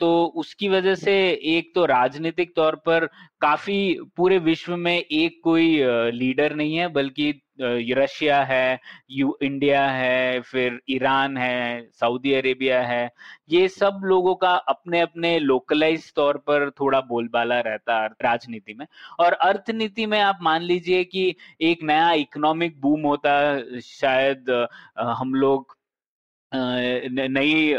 [0.00, 1.14] तो उसकी वजह से
[1.56, 3.06] एक तो राजनीतिक तौर पर
[3.40, 3.78] काफ़ी
[4.16, 5.68] पूरे विश्व में एक कोई
[6.12, 13.10] लीडर नहीं है बल्कि रशिया है, यू, इंडिया है, फिर ईरान है, सऊदी अरेबिया है,
[13.50, 18.86] ये सब लोगों का अपने अपने लोकलाइज तौर पर थोड़ा बोलबाला रहता है राजनीति में।
[19.20, 24.50] और अर्थनीति में आप मान लीजिए कि एक नया इकोनॉमिक बूम होता, शायद
[24.98, 25.77] हम लोग
[26.52, 27.72] नई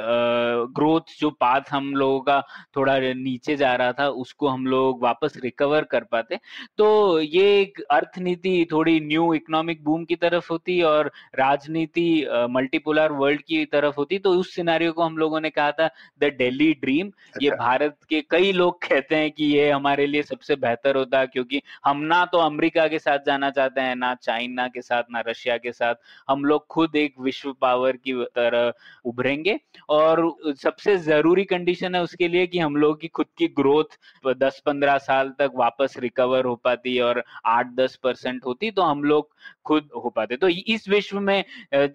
[0.76, 2.40] ग्रोथ जो पाथ हम लोगों का
[2.76, 6.40] थोड़ा नीचे जा रहा था उसको हम लोग वापस रिकवर कर पाते।
[6.78, 13.42] तो ये एक अर्थनीति थोड़ी न्यू इकोनॉमिक बूम की तरफ़ होती और राजनीति मल्टीपोलर वर्ल्ड
[13.42, 17.12] की तरफ़ होती। तो उस सिनारियो को हम लोगों ने कहा था द डेली ड्रीम
[17.42, 21.26] ये अच्छा। भारत के कई लोग कहते हैं कि ये हमारे लिए सबसे बेहतर होता
[21.28, 25.24] क्योंकि हम ना तो अमरीका के साथ जाना चाहते हैं ना चाइना के साथ ना
[25.28, 25.96] रशिया के साथ।
[26.30, 28.58] हम लोग खुद एक विश्व पावर की तरह
[29.06, 29.58] उभरेंगे।
[29.90, 30.22] और
[30.58, 33.98] सबसे ज़रूरी कंडीशन है उसके लिए कि हम लोग की खुद की ग्रोथ
[34.38, 39.04] दस पंद्रह साल तक वापस रिकवर हो पाती और आठ दस परसेंट होती तो हम
[39.04, 39.30] लोग
[39.66, 41.44] खुद हो पाते। तो इस विश्व में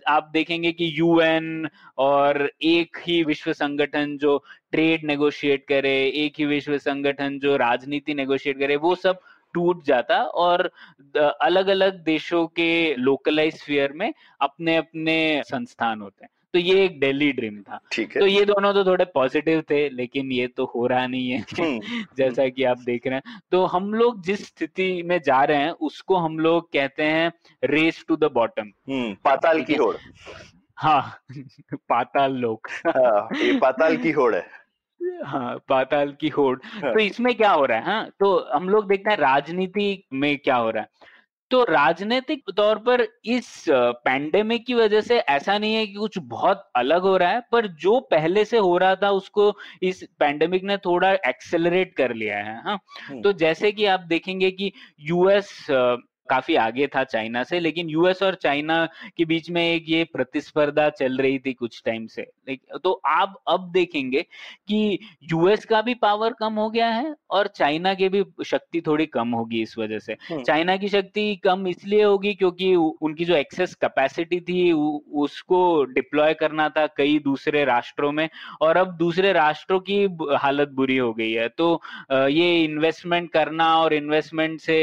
[0.08, 4.36] आप देखेंगे कि यूएन और एक ही विश्व संगठन जो
[4.72, 9.20] ट्रेड नेगोशिएट करे, एक ही विश्व संगठन जो राजनीति नेगोशिएट करे, वो सब
[9.54, 10.70] टूट जाता और
[11.16, 17.00] अलग अलग देशों के लोकलाइज स्फीयर में अपने अपने संस्थान होते हैं। तो ये एक
[17.00, 20.64] दिल्ली ड्रीम था। ठीक है। तो ये दोनों तो थोड़े पॉजिटिव थे लेकिन ये तो
[20.64, 21.80] हो रहा नहीं है। हम्म।
[22.18, 25.70] जैसा कि आप देख रहे हैं। तो हम लोग जिस स्थिति में जा रहे हैं
[25.70, 27.32] उसको हम लोग कहते हैं
[27.64, 28.70] रेस टू द बॉटम
[29.24, 29.96] पाताल की होड़।
[30.76, 31.18] हाँ
[31.74, 34.64] पाताल लोग हाँ, ये पाताल की होड़ है।
[35.24, 36.92] हाँ पाताल की होड़। हाँ.
[36.92, 38.10] तो इसमें क्या हो रहा है हाँ?
[38.20, 40.88] तो हम लोग देखते हैं राजनीति में क्या हो रहा है।
[41.50, 43.64] तो राजनीतिक तौर पर इस
[44.04, 47.66] पैंडेमिक की वजह से ऐसा नहीं है कि कुछ बहुत अलग हो रहा है पर
[47.66, 49.52] जो पहले से हो रहा था उसको
[49.82, 52.78] इस पैंडेमिक ने थोड़ा एक्सेलरेट कर लिया है हाँ।
[53.22, 55.66] तो जैसे कि आप देखेंगे कि यूएस
[56.28, 58.84] काफ़ी आगे था चाइना से लेकिन यूएस और चाइना
[59.16, 62.26] के बीच में एक ये प्रतिस्पर्धा चल रही थी कुछ टाइम से।
[62.84, 64.22] तो आप अब देखेंगे
[64.68, 64.98] कि
[65.32, 69.34] यूएस का भी पावर कम हो गया है और चाइना की भी शक्ति थोड़ी कम
[69.34, 73.74] होगी इस वजह से। हम्म। चाइना की शक्ति कम इसलिए होगी क्योंकि उनकी जो एक्सेस
[73.74, 78.28] कैपेसिटी थी उसको डिप्लॉय करना था कई दूसरे राष्ट्रों में
[78.60, 80.02] और अब दूसरे राष्ट्रों की
[80.40, 81.80] हालत बुरी हो गई है। तो
[82.12, 84.76] ये इन्वेस्टमेंट करना और इन्वेस्टमेंट से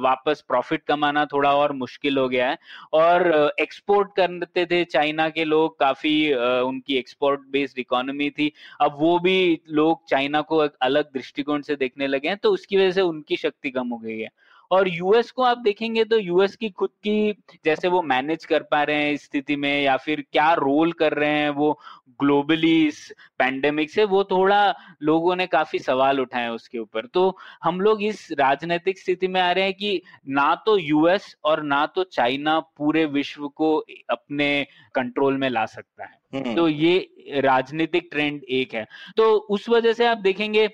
[0.00, 2.58] वापस प्रॉफिट प्रॉफिट कमाना थोड़ा और मुश्किल हो गया है।
[2.92, 9.18] और एक्सपोर्ट करते थे चाइना के लोग, काफ़ी उनकी एक्सपोर्ट बेस्ड इकोनॉमी थी। अब वो
[9.18, 13.36] भी लोग चाइना को अलग दृष्टिकोण से देखने लगे हैं तो उसकी वजह से उनकी
[13.36, 14.28] शक्ति कम हो गई है।
[14.70, 17.32] और यूएस को आप देखेंगे तो यूएस की खुद की
[17.64, 21.12] जैसे वो मैनेज कर पा रहे हैं इस स्थिति में या फिर क्या रोल कर
[21.12, 21.80] रहे हैं वो
[22.20, 27.80] ग्लोबली इस पैंडेमिक से वो थोड़ा लोगों ने काफ़ी सवाल उठाए उसके ऊपर। तो हम
[27.80, 32.04] लोग इस राजनीतिक स्थिति में आ रहे हैं कि ना तो यूएस और ना तो
[32.04, 38.44] चाइना पूरे विश्व को अपने कंट्रोल में ला सकता है। हम्म। तो ये राजनीतिक ट्रेंड
[38.44, 40.68] एक है। तो उस वजह से आप देखेंगे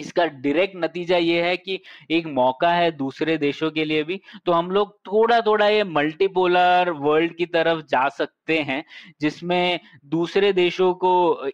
[0.00, 4.52] इसका डायरेक्ट नतीजा ये है कि एक मौका है दूसरे देशों के लिए भी तो
[4.52, 8.84] हम लोग थोड़ा थोड़ा ये मल्टीपोलर वर्ल्ड की तरफ़ जा सकते हैं,
[9.20, 11.10] जिसमें दूसरे देशों को,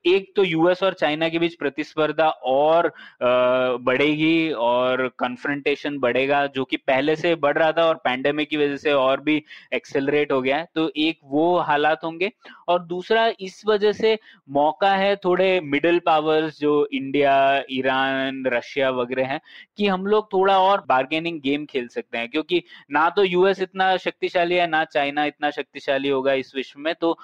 [0.06, 6.76] एक तो यूएस और चाइना के बीच प्रतिस्पर्धा और बढ़ेगी और कन्फ्रंटेशन बढ़ेगा, जो कि
[6.76, 9.42] पहले से बढ़ रहा था और पैंडेमिक की वजह से और भी
[9.74, 12.30] एक्सेलरेट हो गया है। तो एक वो हालात होंगे।
[12.68, 14.18] और दूसरा, इस वजह से
[14.50, 19.40] मौका है थोड़े मिडिल पावर्स जो इंडिया ईरान रशिया वगैरह हैं,
[19.76, 23.96] कि हम लोग थोड़ा और बार्गेनिंग गेम खेल सकते हैं। क्योंकि ना तो यूएस इतना
[23.96, 27.16] शक्तिशाली है, ना चाइना इतना शक्तिशाली होगा इस विश्व में। तो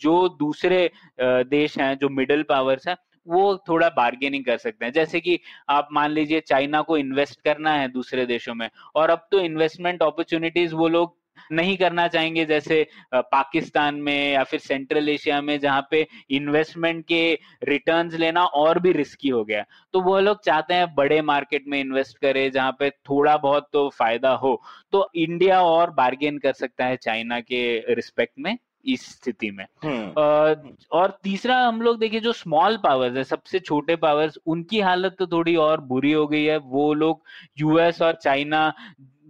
[0.00, 5.20] जो दूसरे देश हैं, जो मिडिल पावर्स हैं, वो थोड़ा बार्गेनिंग कर सकते हैं। जैसे
[5.20, 9.38] कि आप मान लीजिए, चाइना को इन्वेस्ट करना है दूसरे देशों में, और अब तो
[9.40, 11.16] इन्वेस्टमेंट अपॉर्चुनिटीज़ वो लोग
[11.52, 17.22] नहीं करना चाहेंगे जैसे पाकिस्तान में या फिर सेंट्रल एशिया में जहाँ पे इन्वेस्टमेंट के
[17.64, 21.80] रिटर्न्स लेना और भी रिस्की हो गया। तो वो लोग चाहते हैं बड़े मार्केट में
[21.80, 24.60] इन्वेस्ट करे जहाँ पे थोड़ा बहुत तो फ़ायदा हो।
[24.92, 30.74] तो इंडिया और बार्गेन कर सकता है चाइना के रिस्पेक्ट में इस स्थिति में। हम्म।
[30.92, 35.26] और तीसरा हम लोग देखिए जो स्मॉल पावर्स है सबसे छोटे पावर्स उनकी हालत तो
[35.26, 37.22] थोड़ी और बुरी हो गई है। वो लोग
[37.58, 38.72] यूएस और चाइना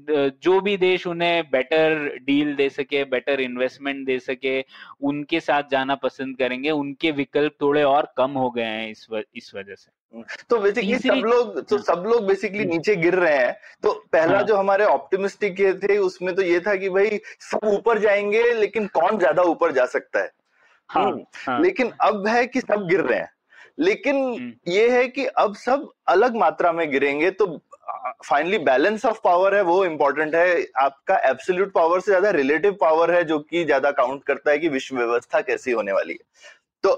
[0.08, 4.60] जो भी देश उन्हें बेटर डील दे सके बेटर इन्वेस्टमेंट दे सके
[5.02, 9.22] उनके साथ जाना पसंद करेंगे उनके विकल्प थोड़े और कम हो गए हैं इस व,
[9.34, 9.90] इस वजह से
[10.50, 14.36] तो बेसिकली सब लोग तो सब लोग बेसिकली हम्म। नीचे गिर रहे हैं तो पहला
[14.36, 14.42] हाँ.
[14.42, 19.18] जो हमारे ऑप्टिमिस्टिक थे उसमें तो ये था कि भाई सब ऊपर जाएँगे लेकिन कौन
[19.18, 20.30] ज़्यादा ऊपर जा सकता है
[20.90, 21.60] हाँ, हम्म, हाँ.
[21.60, 23.30] लेकिन अब है कि सब गिर रहे हैं
[23.78, 27.46] लेकिन हम्म। ये है कि अब सब अलग मात्रा में गिरेंगे तो
[28.24, 33.10] फाइनली बैलेंस ऑफ़ पावर है, वो इम्पोर्टेंट है। आपका एब्सोल्यूट पावर से ज़्यादा रिलेटिव पावर
[33.10, 36.18] है, जो कि ज़्यादा काउंट करता है कि विश्व व्यवस्था कैसी होने वाली है।
[36.86, 36.90] तो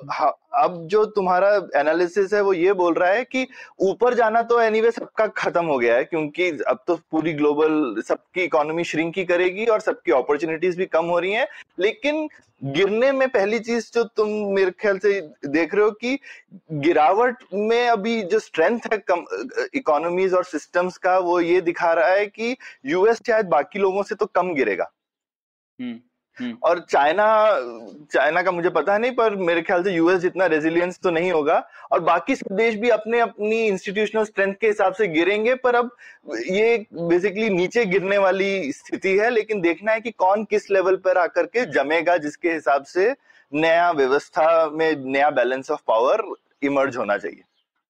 [0.55, 3.47] अब जो तुम्हारा एनालिसिस है वो ये बोल रहा है कि
[3.81, 8.43] ऊपर जाना तो एनीवे सबका खत्म हो गया है क्योंकि अब तो पूरी ग्लोबल सबकी
[8.43, 11.47] इकोनॉमी श्रिंक ही करेगी और सबकी अपॉर्चुनिटीज़ भी कम हो रही हैं।
[11.79, 12.29] लेकिन
[12.65, 16.19] गिरने में पहली चीज़ जो तुम मेरे ख्याल से देख रहे हो कि
[16.73, 18.99] गिरावट में अभी जो स्ट्रेंथ है
[19.75, 24.15] इकोनॉमीज और सिस्टम्स का वो ये दिखा रहा है कि यूएस शायद बाकी लोगों से
[24.15, 24.91] तो कम गिरेगा।
[25.79, 26.01] हम्म हम्म।
[26.63, 27.27] और चाइना
[28.13, 31.57] चाइना का मुझे पता नहीं, पर मेरे ख्याल से यूएस जितना रेजिलियंस तो नहीं होगा।
[31.93, 35.91] और बाकी सब देश भी अपने, अपनी इंस्टीट्यूशनल स्ट्रेंथ के हिसाब से गिरेंगे, पर अब
[36.51, 41.19] ये बेसिकली नीचे गिरने वाली स्थिति है, लेकिन देखना है कि कौन किस लेवल पर
[41.19, 43.15] आकर के जमेगा, जिसके हिसाब से
[43.53, 46.23] नया व्यवस्था में नया बैलेंस ऑफ़ पावर
[46.63, 47.43] इमर्ज होना चाहिए।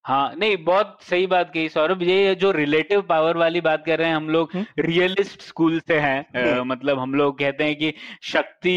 [0.08, 4.08] हाँ नहीं बहुत सही बात कही सौरभ। ये जो रिलेटिव पावर वाली बात कर रहे
[4.08, 7.92] हैं हम लोग रियलिस्ट हम्म। स्कूल से हैं। आ, मतलब हम लोग कहते हैं कि
[8.22, 8.76] शक्ति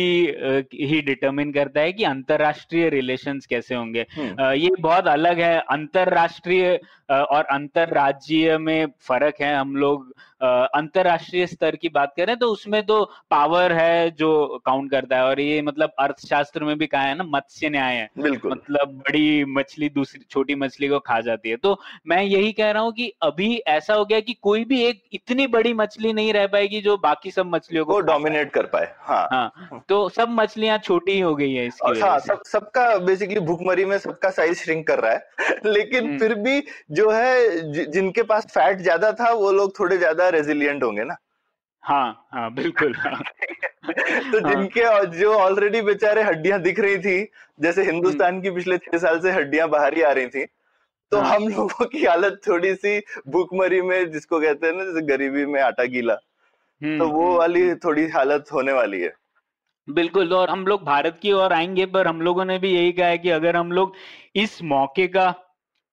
[0.74, 4.06] ही डिटरमिन करता है कि अंतरराष्ट्रीय रिलेशंस कैसे होंगे।
[4.40, 6.80] आ, ये बहुत अलग है। अंतरराष्ट्रीय
[7.12, 13.04] और अंतरराज्यीय में फ़र्क है। हम लोग अंतरराष्ट्रीय स्तर की बात करें तो उसमें तो
[13.32, 17.24] पावर है जो काउंट करता है और ये मतलब अर्थशास्त्र में भी कहा है ना
[17.24, 21.80] मत्स्य न्याय है। बिल्कुल। मतलब बड़ी मछली दूसरी छोटी मछली को खा जाती है। तो
[22.08, 25.48] मैं यही कह रहा हूँ कि अभी ऐसा हो गया कि कोई भी एक इतनी
[25.48, 29.84] बड़ी मछली नहीं रह पाएगी जो बाकी सब मछलियों को डोमिनेट कर पाए हाँ। हाँ
[29.90, 34.30] तो सब मछलियाँ छोटी ही गई है इसकी हाँ सब सबका बेसिकली भूखमरी में सबका
[34.30, 35.30] साइज़ श्रिंक कर रहा है।
[35.66, 40.30] लेकिन हम्म। फिर भी जो है जिनके पास फैट ज़्यादा था वो लोग थोड़े ज़्यादा
[40.32, 41.16] रेजिलियंट होंगे ना?
[41.84, 43.22] हाँ हाँ बिल्कुल। हाँ।
[44.32, 49.20] तो जिनके जो ऑलरेडी बेचारे हड्डियाँ दिख रही थी जैसे हिंदुस्तान की पिछले छह साल
[49.20, 50.46] से हड्डियाँ बाहर ही आ रही थी
[51.12, 55.02] तो हाँ। हम लोगों की हालत थोड़ी सी भूखमरी में जिसको कहते हैं ना जैसे
[55.02, 59.14] गरीबी में आटा गीला हम्म, तो वो हम्म, वाली थोड़ी हालत होने वाली है।
[59.88, 63.08] बिल्कुल और हम लोग भारत की ओर आएँगे पर हम लोगों ने भी यही कहा
[63.08, 63.96] है कि अगर हम लोग
[64.36, 65.34] इस मौके का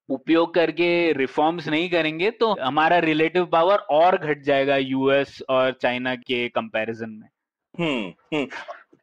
[0.08, 6.14] उपयोग करके रिफॉर्म्स नहीं करेंगे तो हमारा रिलेटिव पावर और घट जाएगा यूएस और चाइना
[6.16, 7.28] के कंपैरिजन में।
[7.74, 8.46] हम्म हम्म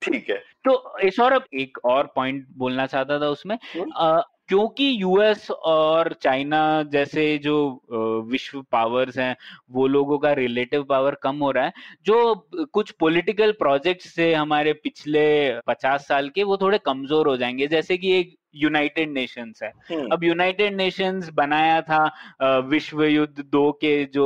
[0.02, 5.02] ठीक है। तो इस और एक और पॉइंट बोलना चाहता था उसमें हम्म। अ, क्योंकि
[5.02, 7.56] यूएस और चाइना जैसे जो
[8.32, 9.36] विश्व पावर्स हैं
[9.72, 11.74] वो लोगों का रिलेटिव पावर कम हो रहा है
[12.06, 12.36] जो
[12.74, 15.26] कुछ पॉलिटिकल प्रोजेक्ट्स से हमारे पिछले
[15.68, 20.08] पचास साल के वो थोड़े कमज़ोर हो जाएँगे। जैसे कि एक यूनाइटेड नेशंस है। हम्म,
[20.12, 24.26] अब यूनाइटेड नेशंस बनाया था विश्व युद्ध दो के जो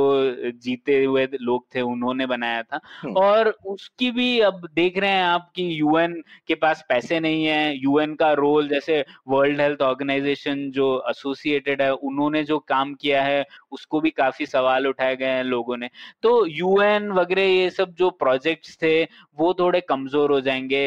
[0.60, 5.24] जीते हुए लोग थे उन्होंने बनाया था। हम्म। और उसकी भी अब देख रहे हैं
[5.24, 6.14] आप कि यूएन
[6.48, 11.92] के पास पैसे नहीं है यूएन का रोल जैसे वर्ल्ड हेल्थ ऑर्गेनाइजेशन जो एसोसिएटेड है
[11.92, 15.88] उन्होंने जो काम किया है उसको भी काफ़ी सवाल उठाए गए हैं लोगों ने।
[16.22, 19.02] तो यूएन वगैरह ये सब जो प्रोजेक्ट्स थे
[19.36, 20.84] वो थोड़े कमज़ोर हो जाएँगे।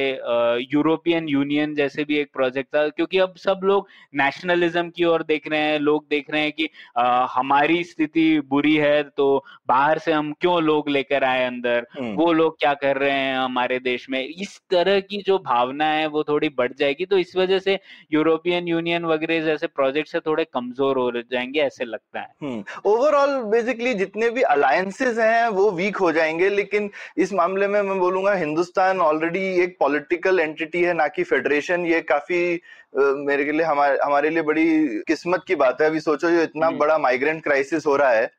[0.73, 5.24] यूरोपियन यूनियन जैसे भी एक प्रोजेक्ट था क्योंकि अब सब सब लोग नेशनलिज्म की ओर
[5.24, 9.98] देख रहे हैं लोग देख रहे हैं कि अ, हमारी स्थिति बुरी है तो बाहर
[9.98, 11.86] से हम क्यों लोग लेकर आए अंदर?
[11.93, 14.28] हम्म, वो लोग क्या कर रहे हैं हमारे देश में?
[14.28, 17.80] इस तरह की जो भावना है वो थोड़ी बढ़ जाएगी तो इस वजह से
[18.13, 23.43] यूरोपियन यूनियन वगैरह जैसे प्रोजेक्ट से थोड़े कमज़ोर हो जाएँगे ऐसे लगता है। हम्म ओवरऑल
[23.43, 28.34] बेसिकली जितने भी अलायंसेस हैं वो वीक हो जाएँगे लेकिन इस मामले में मैं बोलूँगा
[28.34, 32.62] हिंदुस्तान ऑलरेडी एक पॉलिटिकल एंटिटी है ना कि फेडरेशन ये काफ़ी
[32.97, 36.69] मेरे के लिए हमारे हमारे लिए बड़ी किस्मत की बात है। अभी सोचो जो इतना।
[36.69, 38.32] बड़ा माइग्रेंट क्राइसिस हो रहा है।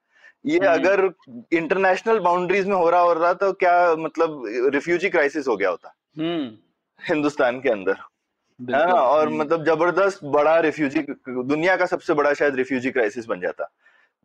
[0.47, 1.11] ये हम्म। अगर
[1.53, 4.43] इंटरनेशनल बाउंड्रीज में हो रहा हो रहा तो क्या मतलब
[4.75, 5.95] रिफ्यूजी क्राइसिस हो गया होता?
[6.19, 6.51] हम्म।
[7.09, 12.33] हिंदुस्तान के अंदर। है ना और हम्म, मतलब ज़बरदस्त बड़ा रिफ्यूजी दुनिया का सबसे बड़ा
[12.35, 13.71] शायद रिफ्यूजी क्राइसिस बन जाता।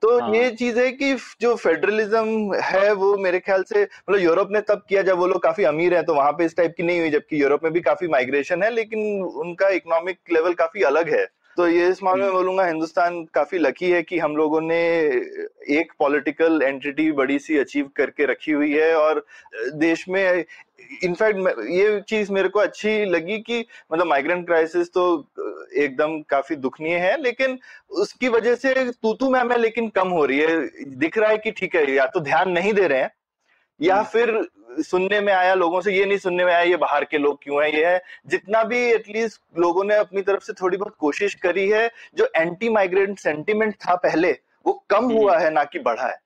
[0.02, 4.52] तो हाँ। ये चीज़ है कि जो फेडरलिज्म है वो मेरे ख्याल से मतलब यूरोप
[4.52, 6.84] ने तब किया जब वो लोग काफ़ी अमीर हैं तो वहाँ पे इस टाइप की
[6.84, 11.10] नहीं हुई जबकि यूरोप में भी काफ़ी माइग्रेशन है लेकिन उनका इकोनॉमिक लेवल काफ़ी अलग
[11.10, 11.26] है
[11.58, 14.80] तो ये इस मामले में बोलूँगा हिंदुस्तान काफ़ी लकी है कि हम लोगों ने
[15.72, 19.26] एक पॉलिटिकल एंटिटी बड़ी सी अचीव करके रखी हुई है और
[19.76, 20.44] देश में
[21.04, 25.06] इनफैक्ट ये चीज़ मेरे को अच्छी लगी कि मतलब माइग्रेंट क्राइसिस तो
[25.78, 27.58] एकदम काफ़ी दुखनीय है लेकिन
[27.98, 31.38] उसकी वजह से तू तू मैं मैं लेकिन कम हो रही है दिख रहा है
[31.38, 33.12] कि ठीक है या तो ध्यान नहीं दे रहे हैं
[33.80, 37.04] या हम्म। फिर सुनने में आया लोगों से ये नहीं सुनने में आया ये बाहर
[37.06, 40.78] के लोग क्यों है ये है जितना भी एटलीस्ट लोगों ने अपनी तरफ़ से थोड़ी
[40.78, 44.32] बहुत कोशिश करी है जो एंटी माइग्रेंट सेंटिमेंट था पहले
[44.66, 46.18] वो कम हम्म। हुआ है ना कि बढ़ा है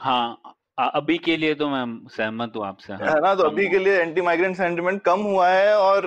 [0.00, 3.34] हाँ अभी के लिए तो मैं सहमत हूँ आपसे हाँ। है ना?
[3.34, 6.06] तो अभी के लिए एंटी माइग्रेंट सेंटिमेंट कम हुआ है और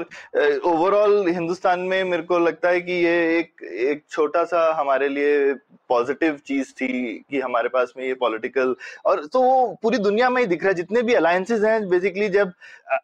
[0.65, 5.53] ओवरऑल हिंदुस्तान में मेरे को लगता है कि ये एक एक छोटा सा हमारे लिए
[5.89, 6.87] पॉजिटिव चीज़ थी
[7.29, 8.75] कि हमारे पास में ये पॉलिटिकल
[9.05, 12.29] और तो वो पूरी दुनिया में ही दिख रहा है। जितने भी अलायंसेस हैं बेसिकली
[12.29, 12.51] जब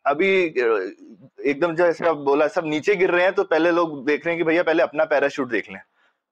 [0.05, 4.35] अभी एकदम जैसे आप बोला सब नीचे गिर रहे हैं तो पहले लोग देख रहे
[4.35, 5.79] हैं कि भैया पहले अपना पैराशूट देख लें।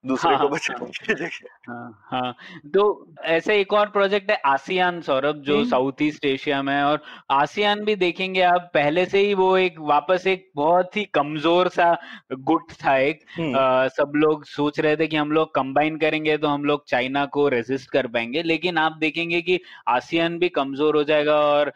[0.05, 2.35] दूसरे हाँ, को हाँ, बचाने की जगह हाँ हाँ।
[2.73, 2.83] तो
[3.25, 7.01] ऐसे एक और प्रोजेक्ट है आसियान सौरभ जो हम्म। साउथ ईस्ट एशिया में है और
[7.31, 11.91] आसियान भी देखेंगे आप पहले से ही वो एक वापस एक बहुत ही कमज़ोर सा
[12.33, 16.37] गुट था एक। हम्म, अ, सब लोग सोच रहे थे कि हम लोग कंबाइन करेंगे
[16.37, 20.95] तो हम लोग चाइना को रेजिस्ट कर पाएँगे लेकिन आप देखेंगे कि आसियान भी कमज़ोर
[20.95, 21.73] हो जाएगा और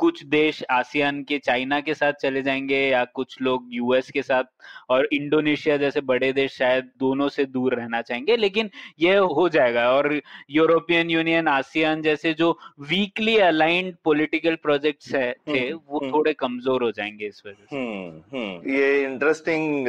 [0.00, 4.44] कुछ देश आसियान के चाइना के साथ चले जाएँगे या कुछ लोग यूएस के साथ
[4.90, 9.88] और इंडोनेशिया जैसे बड़े देश शायद दोनों से दूर रहना चाहेंगे लेकिन यह हो जाएगा।
[9.92, 16.12] और यूरोपियन यूनियन आसियान जैसे जो वीकली अलाइंड पॉलिटिकल प्रोजेक्ट्स है थे हम्म, वो हम्म।
[16.12, 19.88] थोड़े कमज़ोर हो जाएँगे इस वजह से। हम्म हम्म। ये इंटरेस्टिंग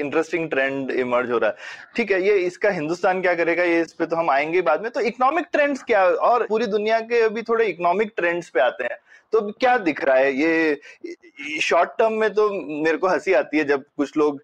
[0.00, 1.56] इंटरेस्टिंग ट्रेंड इमर्ज हो रहा है।
[1.96, 3.64] ठीक है ये इसका हिंदुस्तान क्या करेगा?
[3.64, 6.04] ये इस पे तो हम आएँगे बाद में। तो इकोनॉमिक ट्रेंड्स क्या?
[6.04, 8.96] और पूरी दुनिया के अभी थोड़े इकोनॉमिक ट्रेंड्स पे आते हैं।
[9.32, 10.32] तो क्या दिख रहा है?
[10.34, 12.48] ये शॉर्ट टर्म में तो
[12.84, 14.40] मेरे को हँसी आती है जब कुछ लोग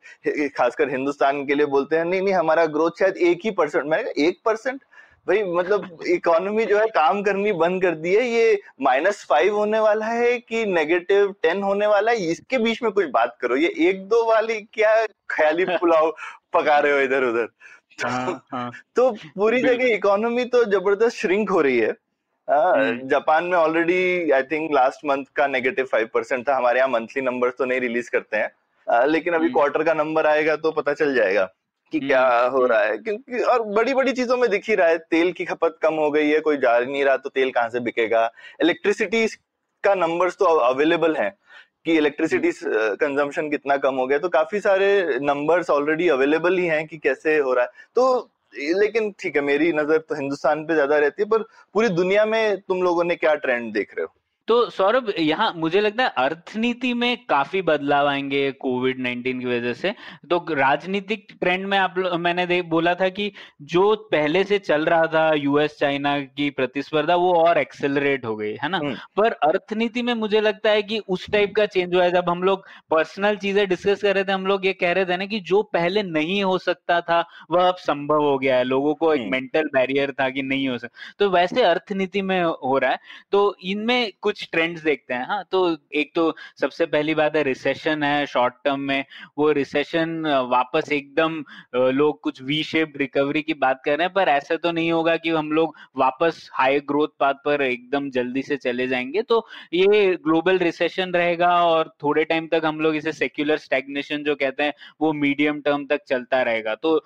[0.57, 4.03] खासकर हिंदुस्तान के लिए बोलते हैं नहीं नहीं हमारा ग्रोथ शायद एक ही परसेंट मैंने
[4.03, 4.81] कहा एक परसेंट
[5.27, 9.79] भाई मतलब इकोनॉमी जो है काम करनी बंद कर दी है ये माइनस फाइव होने
[9.79, 12.31] वाला है कि नेगेटिव टेन होने वाला है?
[12.31, 14.95] इसके बीच में कुछ बात करो ये एक दो वाली क्या
[15.31, 16.11] ख्याली पुलाव
[16.53, 17.49] पका रहे हो इधर उधर
[18.05, 21.93] हाँ हाँ। तो पूरी जगह इकोनॉमी तो ज़बरदस्त श्रिंक हो रही है।
[22.49, 27.23] जापान में already I think last month का नेगेटिव फाइव परसेंट था। हमारे यहाँ मंथली
[27.23, 28.51] नंबर तो नहीं रिलीज़ करते हैं।
[28.87, 31.45] आ, लेकिन अभी हम्म। क्वार्टर का नंबर आएगा तो पता चल जाएगा
[31.93, 34.89] कि क्या हम्म, हो रहा है। क्योंकि और बड़ी बड़ी चीज़ों में दिख ही रहा
[34.89, 37.69] है। तेल की खपत कम हो गई है कोई जा नहीं रहा तो तेल कहाँ
[37.69, 38.31] से बिकेगा?
[38.63, 39.27] इलेक्ट्रिसिटी
[39.85, 41.31] का नंबर्स तो अवेलेबल है
[41.85, 42.51] कि इलेक्ट्रिसिटी
[42.97, 47.37] कंजम्पशन कितना कम हो गया। तो काफ़ी सारे नंबर्स ऑलरेडी अवेलेबल ही हैं कि कैसे
[47.39, 51.29] हो रहा है। तो लेकिन ठीक है, मेरी नज़र तो हिंदुस्तान पे ज़्यादा रहती है,
[51.29, 51.43] पर
[51.75, 54.15] पूरी दुनिया में तुम लोगों ने क्या ट्रेंड देख रहे हो?
[54.49, 59.73] तो सौरभ यहाँ मुझे लगता है अर्थनीति में काफ़ी बदलाव आएँगे कोविड नाइन्टीन की वजह
[59.73, 59.95] से।
[60.31, 63.31] तो राजनीतिक ट्रेंड में आप मैंने देख बोला था कि
[63.65, 68.53] जो पहले से चल रहा था यूएस चाइना की प्रतिस्पर्धा वो और एक्सेलरेट हो गई
[68.63, 68.79] है ना?
[68.79, 72.29] हम्म। पर अर्थनीति में मुझे लगता है कि उस टाइप का चेंज हुआ है। जब
[72.29, 75.27] हम लोग पर्सनल चीज़ें डिस्कस कर रहे थे हम लोग ये कह रहे थे ना
[75.27, 79.13] कि जो पहले नहीं हो सकता था वह अब संभव हो गया है। लोगों को
[79.15, 82.91] एक हम्म। मेंटल बैरियर था कि नहीं हो सकता तो वैसे अर्थनीति में हो रहा
[82.91, 82.99] है।
[83.33, 88.03] तो इनमें कुछ ट्रेंड्स देखते हैं। हाँ तो एक तो सबसे पहली बात है रिसेशन
[88.03, 89.05] है शॉर्ट टर्म में।
[89.39, 91.43] वो रिसेशन वापस एकदम
[91.75, 95.17] लोग कुछ वी शेप रिकवरी की बात कर रहे हैं, पर ऐसा तो नहीं होगा
[95.17, 100.15] कि हम लोग वापस हाई ग्रोथ पाथ पर एकदम जल्दी से चले जाएँगे। तो ये
[100.25, 104.73] ग्लोबल रिसेशन रहेगा और थोड़े टाइम तक हम लोग इसे सेक्युलर स्टेग्नेशन जो कहते हैं,
[105.01, 106.97] वो मीडियम टर्म तक चलता रहेगा। तो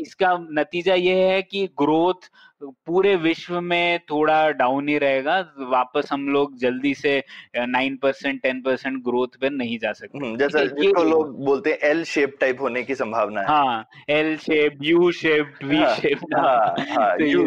[0.00, 2.30] इसका नतीजा ये है कि ग्रोथ
[2.64, 7.22] पूरे विश्व में थोड़ा डाउन ही रहेगा। वापस हम लोग जल्दी से
[7.56, 11.78] nine percent ten percent growth पे नहीं जा सकते। हम्म, जैसा जिसको लोग बोलते हैं
[11.90, 16.18] एल शेप टाइप होने की संभावना है। हाँ L shape U shape V shape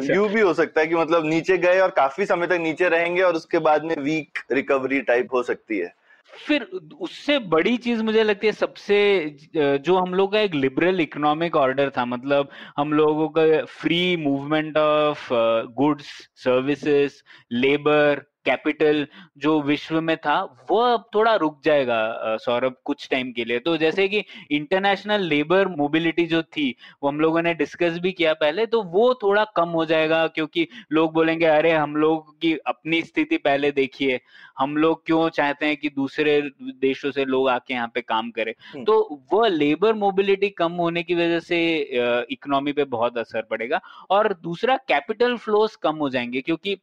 [0.09, 3.21] U भी हो सकता है कि मतलब नीचे गए और काफ़ी समय तक नीचे रहेंगे
[3.21, 5.93] और उसके बाद में वीक रिकवरी टाइप हो सकती है।
[6.37, 6.63] फिर
[6.99, 8.97] उससे बड़ी चीज़ मुझे लगती है सबसे
[9.55, 14.77] जो हम लोग का एक लिबरल इकोनॉमिक ऑर्डर था मतलब हम लोगों का free movement
[14.77, 15.27] of
[15.73, 17.21] goods services
[17.51, 19.05] labour capital
[19.37, 23.75] जो विश्व में था वो अब थोड़ा रुक जाएगा सौरभ कुछ टाइम के लिए। तो
[23.77, 26.69] जैसे कि इंटरनेशनल लेबर मोबिलिटी जो थी
[27.03, 30.67] वो हम लोगों ने डिस्कस भी किया पहले तो वो थोड़ा कम हो जाएगा क्योंकि
[30.91, 34.19] लोग बोलेंगे अरे हम लोग की अपनी स्थिति पहले देखिए।
[34.59, 38.53] हम लोग क्यों चाहते हैं कि दूसरे देशों से लोग आके यहाँ पे काम करें?
[38.73, 41.59] हम्म। तो वो लेबर मोबिलिटी कम होने की वजह से
[42.31, 43.79] इकोनॉमी पे बहुत असर पड़ेगा।
[44.09, 46.77] और दूसरा कैपिटल फ्लोस कम हो जाएँगे क्योंकि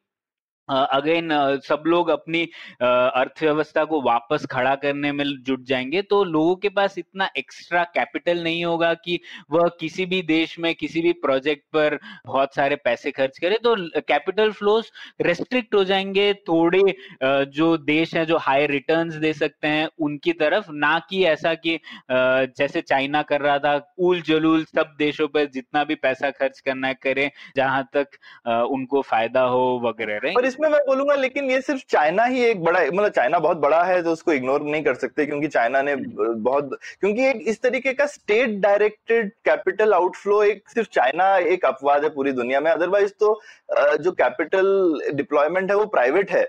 [0.68, 1.28] अगेन
[1.64, 2.42] सब लोग अपनी
[2.82, 7.84] अ, अर्थव्यवस्था को वापस खड़ा करने में जुट जाएँगे तो लोगों के पास इतना एक्स्ट्रा
[7.84, 12.76] कैपिटल नहीं होगा कि वह किसी भी देश में किसी भी प्रोजेक्ट पर बहुत सारे
[12.76, 16.82] पैसे खर्च करे तो कैपिटल फ्लोस रेस्ट्रिक्ट हो जाएँगे थोड़े
[17.24, 21.78] जो देश है जो हाई रिटर्न्स दे सकते हैं उनकी तरफ़ ना कि ऐसा कि
[22.12, 26.92] जैसे चाइना कर रहा था उल जलूल सब देशों पर जितना भी पैसा खर्च करना
[26.92, 28.06] करें जहाँ तक
[28.70, 30.18] उनको फ़ायदा हो वगैरह
[30.52, 34.02] इसमें मैं बोलूँगा लेकिन ये सिर्फ़ चाइना ही एक बड़ा मतलब चाइना बहुत बड़ा है
[34.02, 38.06] तो उसको इग्नोर नहीं कर सकते क्योंकि चाइना ने बहुत क्योंकि एक इस तरीके का
[38.06, 43.40] स्टेट डायरेक्टेड कैपिटल आउटफ्लो एक सिर्फ़ चाइना एक अपवाद है पूरी दुनिया में। अदरवाइज़ तो
[44.02, 46.46] जो कैपिटल डिप्लॉयमेंट है वो प्राइवेट है।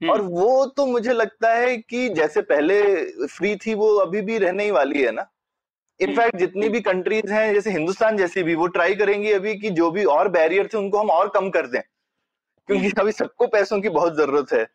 [0.00, 2.82] और वो तो मुझे लगता है कि जैसे पहले
[3.26, 5.26] फ्री थी वो अभी भी रहने ही वाली है ना।
[6.00, 9.90] इनफैक्ट जितनी भी कंट्रीज़ हैं जैसे हिंदुस्तान जैसी भी वो ट्राई करेंगी अभी कि जो
[9.90, 11.80] भी और बैरियर थे उनको हम और कम कर दें।
[12.68, 14.66] क्योंकि अभी सबको पैसों की बहुत ज़रूरत है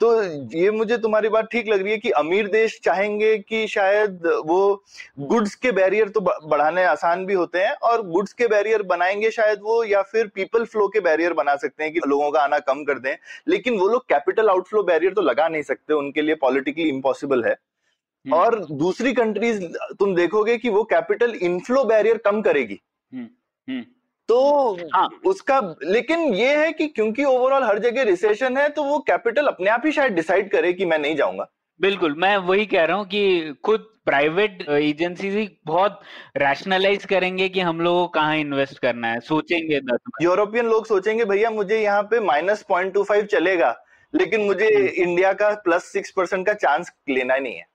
[0.00, 0.08] तो
[0.52, 4.84] ये मुझे तुम्हारी बात ठीक लग रही है कि अमीर देश चाहेंगे कि शायद वो
[5.22, 9.60] गुड्स के बैरियर तो बढ़ाने आसान भी होते हैं और गुड्स के बैरियर बनाएँगे शायद
[9.62, 12.82] वो या फिर पीपल फ्लो के बैरियर बना सकते हैं कि लोगों का आना कम
[12.84, 13.14] कर दें
[13.48, 17.52] लेकिन वो लोग कैपिटल आउटफ्लो बैरियर तो लगा नहीं सकते उनके लिए पॉलिटिकली इम्पॉसिबल है
[17.52, 19.64] हम्म। और दूसरी कंट्रीज़
[19.98, 22.80] तुम देखोगे कि वो कैपिटल इनफ्लो बैरियर कम करेगी
[23.12, 23.84] हम्म।
[24.28, 28.98] तो हाँ। उसका लेकिन ये है कि क्योंकि ओवरऑल हर जगह रिसेशन है तो वो
[29.08, 31.50] कैपिटल अपने आप ही शायद डिसाइड करे कि मैं नहीं जाऊँगा।
[31.80, 36.00] बिल्कुल मैं वही कह रहा हूँ कि खुद प्राइवेट एजेंसीज ही बहुत
[36.36, 39.80] रैशनलाइज करेंगे कि हम लोगों को कहाँ इन्वेस्ट करना है सोचेंगे
[40.22, 43.74] यूरोपियन लोग सोचेंगे भैया मुझे यहाँ पे माइनस पॉइंट टू फाइव चलेगा
[44.12, 47.66] लेकिन मुझे इंडिया का प्लस सिक्स परसेंट का चांस लेना नहीं है।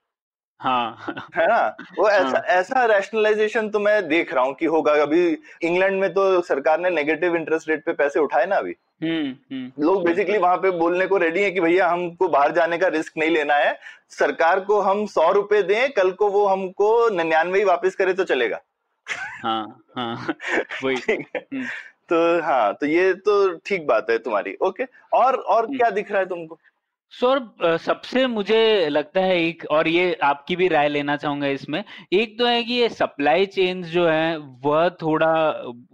[0.62, 1.76] हाँ। है ना?
[2.00, 6.10] वो ऐसा हाँ। ऐसा रैशनलाइजेशन तो मैं देख रहा हूँ कि होगा। अभी इंग्लैंड में
[6.14, 10.38] तो सरकार ने नेगेटिव इंटरेस्ट रेट पे पैसे उठाए ना अभी। हम्म हम्म। लोग बेसिकली
[10.38, 13.54] वहाँ पे बोलने को रेडी है कि भैया हमको बाहर जाने का रिस्क नहीं लेना
[13.54, 13.78] है।
[14.10, 18.24] सरकार को हम सौ रुपए दें कल को वो हमको निन्यानवे ही वापस करे तो
[18.24, 18.60] चलेगा।
[19.44, 20.36] हाँ हाँ।
[20.84, 20.96] वही।
[21.38, 21.64] हम्म।
[22.10, 24.84] तो हाँ तो ये तो ठीक बात है तुम्हारी। ओके।
[25.14, 26.60] और और। क्या दिख रहा है तुमको?
[27.14, 31.84] सर सबसे मुझे लगता है एक, और ये आपकी भी राय लेना चाहूँगा इसमें,
[32.14, 35.32] एक तो है कि ये सप्लाई चेन्स जो है, वह थोड़ा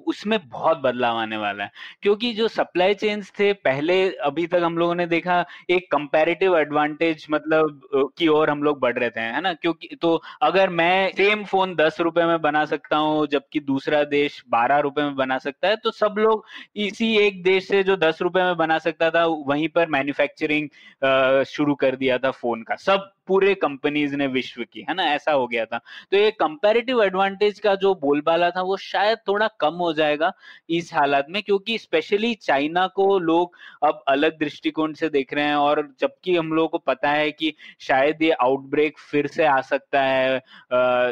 [0.06, 1.72] उसमें बहुत बदलाव आने वाला है।
[2.03, 3.95] क्योंकि जो सप्लाई चेन्स थे, पहले
[4.26, 7.82] अभी तक हम लोगों ने देखा एक कंपैरेटिव एडवांटेज मतलब
[8.18, 9.53] की ओर हम लोग बढ़ रहे थे, है ना?
[9.56, 14.43] क्योंकि तो अगर मैं सेम फ़ोन दस रुपए में बना सकता हूँ, जबकि दूसरा देश
[14.49, 16.45] बारह रुपए में बना सकता है तो सब लोग
[16.78, 21.76] इसी एक देश से जो दस रुपए में बना सकता था, वहीं पर मैन्युफैक्चरिंग शुरू
[21.76, 25.03] कर दिया था फ़ोन का। सब पूरे कंपनीज़ ने विश्व की, है ना?
[25.05, 25.78] ऐसा हो गया था।
[26.11, 30.32] तो ये कंपेरेटिव एडवांटेज का जो बोलबाला था, वो शायद थोड़ा कम हो जाएगा
[30.69, 35.55] इस हालात में, क्योंकि स्पेशली चाइना को लोग अब अलग दृष्टिकोण से देख रहे हैं
[35.55, 40.01] और जबकि हम लोगों को पता है कि शायद ये आउटब्रेक फिर से आ सकता
[40.01, 40.41] है।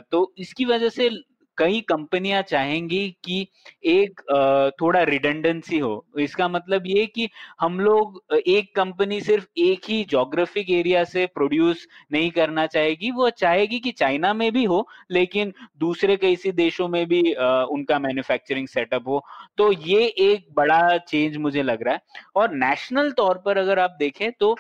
[0.02, 1.10] तो इसकी वजह से
[1.58, 3.48] कई कंपनियाँ चाहेंगी कि
[3.88, 4.22] एक
[4.82, 7.28] थोड़ा रिडेंडेंसी हो। इसका मतलब ये कि
[7.62, 13.30] हम लोग एक कंपनी सिर्फ़ एक ही जोग्राफिक एरिया से प्रोड्यूस नहीं करना चाहेगी। वो
[13.32, 19.08] चाहेगी कि चाइना में भी हो, लेकिन दूसरे कई देशों में भी उनका मैन्युफैक्चरिंग सेटअप
[19.08, 19.22] हो।
[19.58, 22.02] तो ये एक बड़ा चेंज मुझे लग रहा है।
[22.36, 24.56] और नेशनल तौर पर अगर आप देखें तो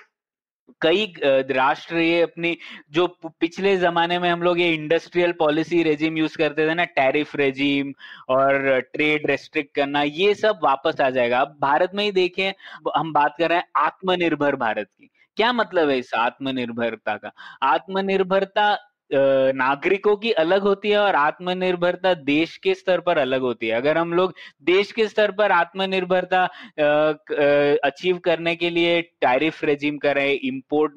[0.82, 2.58] कई राष्ट्र ये अपनी,
[2.92, 3.08] जो
[3.40, 7.94] पिछले जमाने में हम लोग ये इंडस्ट्रियल पॉलिसी रेजिम यूज़ करते थे ना टैरिफ रेजिम
[8.30, 12.52] और ट्रेड रेस्ट्रिक्ट करना, ये सब वापस आ जाएगा। अब भारत में ही देखें
[12.98, 17.32] हम बात कर रहे हैं आत्मनिर्भर भारत की। क्या मतलब है इस आत्मनिर्भरता का?
[17.64, 18.74] आत्मनिर्भरता
[19.14, 23.98] नागरिकों की अलग होती है और आत्मनिर्भरता देश के स्तर पर अलग होती है। अगर
[23.98, 24.34] हम लोग
[24.64, 26.44] देश के स्तर पर आत्मनिर्भरता
[27.84, 30.94] अचीव करने के लिए टैरिफ रेजिम करें इंपोर्ट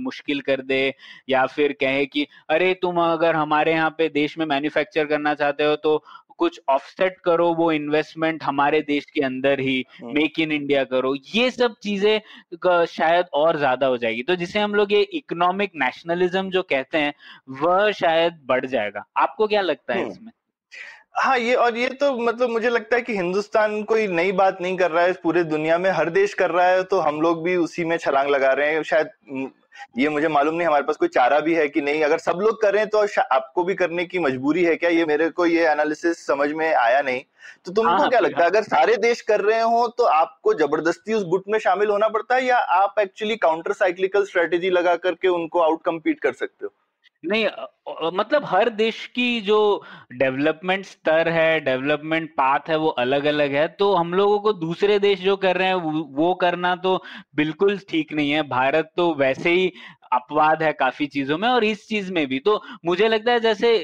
[0.00, 0.94] मुश्किल कर दे,
[1.28, 5.64] या फिर कहें कि, अरे, तुम अगर हमारे यहाँ पे देश में मैन्युफैक्चर करना चाहते
[5.64, 6.02] हो तो
[6.38, 11.50] कुछ ऑफसेट करो वो इन्वेस्टमेंट हमारे देश के अंदर ही मेक इन इंडिया करो। ये
[11.50, 16.62] सब चीज़ें शायद और ज़्यादा हो जाएगी। तो जिसे हम लोग ये इकोनॉमिक नेशनलिज्म जो
[16.64, 17.12] कहते हैं
[17.60, 20.32] वह शायद बढ़ जाएगा। आपको क्या लगता है हम्म। इसमें?
[21.16, 24.76] हाँ ये और ये तो मतलब मुझे लगता है कि हिंदुस्तान कोई नई बात नहीं
[24.76, 27.54] कर रहा है। पूरे दुनिया में हर देश कर रहा है तो हम लोग भी
[27.56, 29.50] उसी में छलांग लगा रहे हैं। शायद
[29.98, 32.02] ये मुझे मालूम नहीं हमारे पास कोई चारा भी है कि नहीं?
[32.02, 34.90] अगर सब लोग करें रहे हैं तो आपको भी करने की मजबूरी है क्या?
[34.90, 37.20] ये मेरे को ये एनालिसिस समझ में आया नहीं।
[37.64, 41.14] तो तुमको हाँ, क्या लगता है अगर सारे देश कर रहे हो तो आपको ज़बरदस्ती
[41.14, 45.28] उस गुट में शामिल होना पड़ता है या आप एक्चुअली काउंटर साइक्लिकल स्ट्रेटेजी लगा करके
[45.28, 46.72] उनको आउट कम्पीट कर सकते हो?
[47.24, 47.46] नहीं
[48.14, 49.58] मतलब हर देश की जो
[50.12, 54.98] डेवलपमेंट स्तर है डेवलपमेंट पाथ है वो अलग अलग है तो हम लोगों को दूसरे
[54.98, 56.96] देश जो कर रहे हैं वो करना तो
[57.36, 59.72] बिल्कुल ठीक नहीं है। भारत तो वैसे ही
[60.12, 63.74] अपवाद है काफ़ी चीज़ों में और इस चीज़ में भी। तो मुझे लगता है जैसे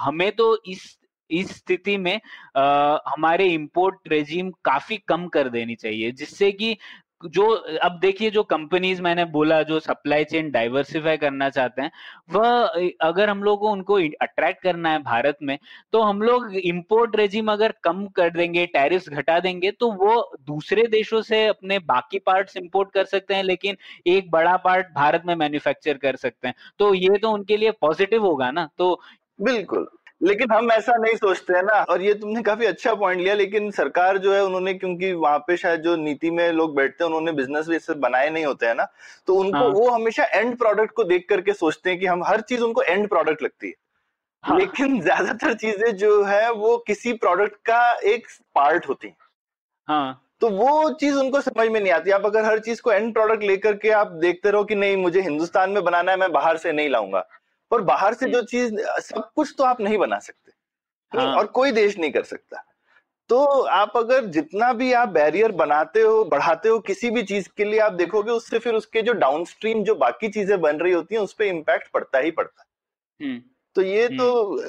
[0.00, 0.96] हमें तो इस
[1.30, 2.14] इस स्थिति में
[2.56, 6.76] आ, हमारे इंपोर्ट रेजिम काफ़ी कम कर देनी चाहिए जिससे कि
[7.20, 7.46] जो,
[7.82, 11.90] अब देखिए जो कंपनीज़ मैंने बोला, जो सप्लाई चेन डाइवर्सिफाई करना चाहते हैं,
[12.30, 12.66] वह
[13.02, 15.58] अगर हम लोग को उनको अट्रैक्ट करना है भारत में
[15.92, 20.14] तो हम लोग इंपोर्ट रेजिम अगर कम कर देंगे टैरिफ्स घटा देंगे तो वो
[20.46, 23.76] दूसरे देशों से अपने बाकी पार्ट्स इंपोर्ट कर सकते हैं, लेकिन
[24.08, 28.24] एक बड़ा पार्ट भारत में मैन्युफैक्चर कर सकते हैं। तो ये तो उनके लिए पॉजिटिव
[28.24, 28.68] होगा ना?
[28.78, 29.00] तो
[29.38, 29.88] बिल्कुल।
[30.20, 33.70] लेकिन हम ऐसा नहीं सोचते हैं ना। और ये तुमने काफ़ी अच्छा पॉइंट लिया लेकिन
[33.70, 37.32] सरकार जो है उन्होंने क्योंकि वहाँ पे शायद जो नीति में लोग बैठते हैं उन्होंने
[37.32, 38.86] बिज़नेस वैसे बनाए नहीं होते हैं ना।
[39.26, 39.68] तो उनको हाँ.
[39.68, 43.08] वो हमेशा एंड प्रोडक्ट को देख करके सोचते हैं कि हम हर चीज़ उनको एंड
[43.08, 43.74] प्रोडक्ट लगती है।
[44.44, 44.58] हाँ.
[44.58, 49.16] लेकिन ज़्यादातर चीज़ें जो है वो किसी प्रोडक्ट का एक पार्ट होती है।
[49.88, 53.12] हाँ। तो वो चीज़ उनको समझ में नहीं आती। आप अगर हर चीज़ को एंड
[53.14, 56.56] प्रोडक्ट लेकर के आप देखते रहो कि नहीं मुझे हिंदुस्तान में बनाना है मैं बाहर
[56.56, 57.26] से नहीं लाऊँगा।
[57.70, 60.52] और बाहर से जो। चीज़ सब कुछ तो आप नहीं बना सकते।
[61.12, 62.64] हाँ। और कोई देश नहीं कर सकता।
[63.30, 67.64] तो आप अगर जितना भी आप बैरियर बनाते हो बढ़ाते हो किसी भी चीज़ के
[67.64, 71.22] लिए आप देखोगे उससे फिर उसके जो डाउनस्ट्रीम जो बाकी चीज़ें बन रही होती हैं
[71.22, 72.64] उस पर इम्पैक्ट पड़ता ही पड़ता।
[73.20, 73.38] है।
[73.76, 74.62] तो ये। तो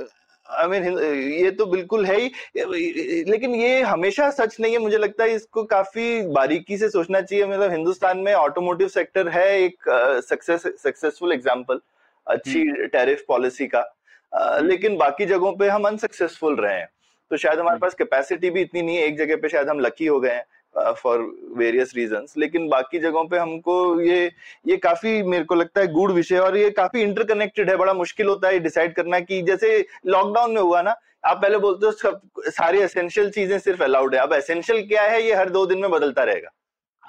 [0.49, 0.83] आई मीन
[1.33, 2.27] ये तो बिल्कुल है ही।
[3.25, 7.45] लेकिन ये हमेशा सच नहीं है। मुझे लगता है इसको काफ़ी बारीकी से सोचना चाहिए।
[7.45, 9.89] मतलब हिंदुस्तान में ऑटोमोटिव सेक्टर है एक
[10.29, 11.79] सक्सेस सक्सेसफुल एग्जांपल
[12.29, 13.79] अच्छी टैरिफ हम्म। पॉलिसी का
[14.33, 16.87] हम्म। लेकिन बाकी जगहों पे हम अनसक्सेसफुल रहे हैं
[17.31, 19.79] तो शायद हमारे हम्म। पास कैपेसिटी भी इतनी नहीं है एक जगह पे शायद हम
[19.79, 21.19] लकी हो गए हैं फॉर
[21.57, 24.31] वेरियस रीजन लेकिन बाकी जगहों पे हमको ये
[24.67, 28.27] ये काफ़ी मेरे को लगता है गुड विषय और ये काफ़ी इंटरकनेक्टेड है बड़ा मुश्किल
[28.27, 32.21] होता है डिसाइड करना कि जैसे लॉकडाउन में हुआ ना आप पहले बोलते हो सब
[32.49, 35.89] सारी एसेंशियल चीज़ें सिर्फ़ अलाउड है अब एसेंशियल क्या है ये हर दो दिन में
[35.91, 36.49] बदलता रहेगा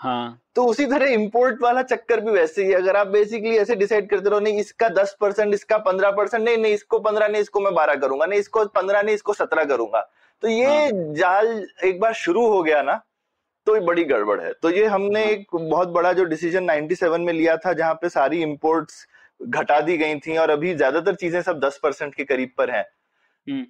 [0.01, 4.09] हाँ तो उसी तरह इंपोर्ट वाला चक्कर भी वैसे ही अगर आप बेसिकली ऐसे डिसाइड
[4.11, 7.61] करते रहो नहीं इसका दस परसेंट इसका पंद्रह परसेंट नहीं नहीं इसको पंद्रह नहीं इसको
[7.61, 10.01] मैं बारह करूँगा नहीं इसको पंद्रह नहीं इसको सत्रह करूँगा
[10.43, 13.01] तो ये हाँ। जाल एक बार शुरू हो गया ना
[13.67, 17.19] तो ये बड़ी गड़बड़ है तो ये हमने हाँ। एक बहुत बड़ा जो डिसीज़न 97
[17.19, 19.07] में लिया था जहाँ पे सारी इंपोर्ट्स
[19.41, 22.81] घटा दी गई थी और अभी ज़्यादातर चीज़ें सब दस परसेंट के करीब पर है
[23.47, 23.65] हम्म।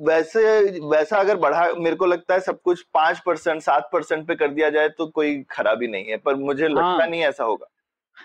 [0.00, 4.34] वैसे वैसा अगर बढ़ा मेरे को लगता है सब कुछ पाँच परसेंट सात परसेंट पे
[4.34, 7.66] कर दिया जाए तो कोई खराबी नहीं है पर मुझे लगता हाँ। नहीं ऐसा होगा।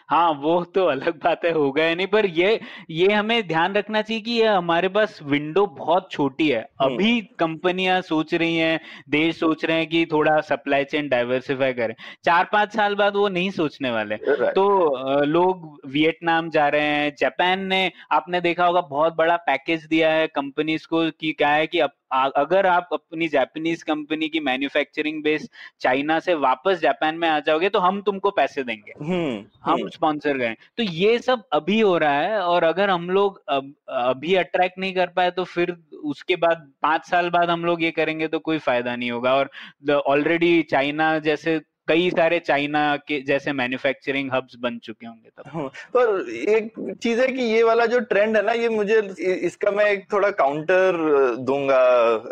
[0.09, 4.01] हाँ वो तो अलग बात है होगा ही नहीं पर ये ये हमें ध्यान रखना
[4.01, 8.79] चाहिए कि ये हमारे पास विंडो बहुत छोटी है। हम्म। अभी कंपनियाँ सोच रही हैं
[9.09, 13.29] देश सोच रहे हैं कि थोड़ा सप्लाई चेन डाइवर्सिफाई करें। चार पाँच साल बाद वो
[13.29, 14.15] नहीं सोचने वाले।
[14.51, 20.11] तो लोग वियतनाम जा रहे हैं जापान ने आपने देखा होगा बहुत बड़ा पैकेज दिया
[20.11, 25.21] है कंपनीज़ को कि क्या है कि आ, अगर आप अपनी जापानीज कंपनी की मैन्युफैक्चरिंग
[25.23, 25.49] बेस
[25.79, 29.89] चाइना से वापस जापान में आ जाओगे तो हम तुमको पैसे देंगे। हम्म हम हम्म
[29.89, 34.33] स्पॉन्सर गए तो ये सब अभी हो रहा है और अगर हम लोग अब अभी
[34.35, 38.27] अट्रैक्ट नहीं कर पाए तो फिर उसके बाद पाँच साल बाद हम लोग ये करेंगे
[38.27, 39.49] तो कोई फ़ायदा नहीं होगा। और
[39.91, 41.59] ऑलरेडी चाइना जैसे
[41.91, 47.21] कई सारे चाइना के जैसे मैन्युफैक्चरिंग हब्स बन चुके होंगे तब। हाँ, पर एक चीज़
[47.21, 50.97] है कि ये वाला जो ट्रेंड है ना ये मुझे इसका मैं एक थोड़ा काउंटर
[51.39, 51.81] दूँगा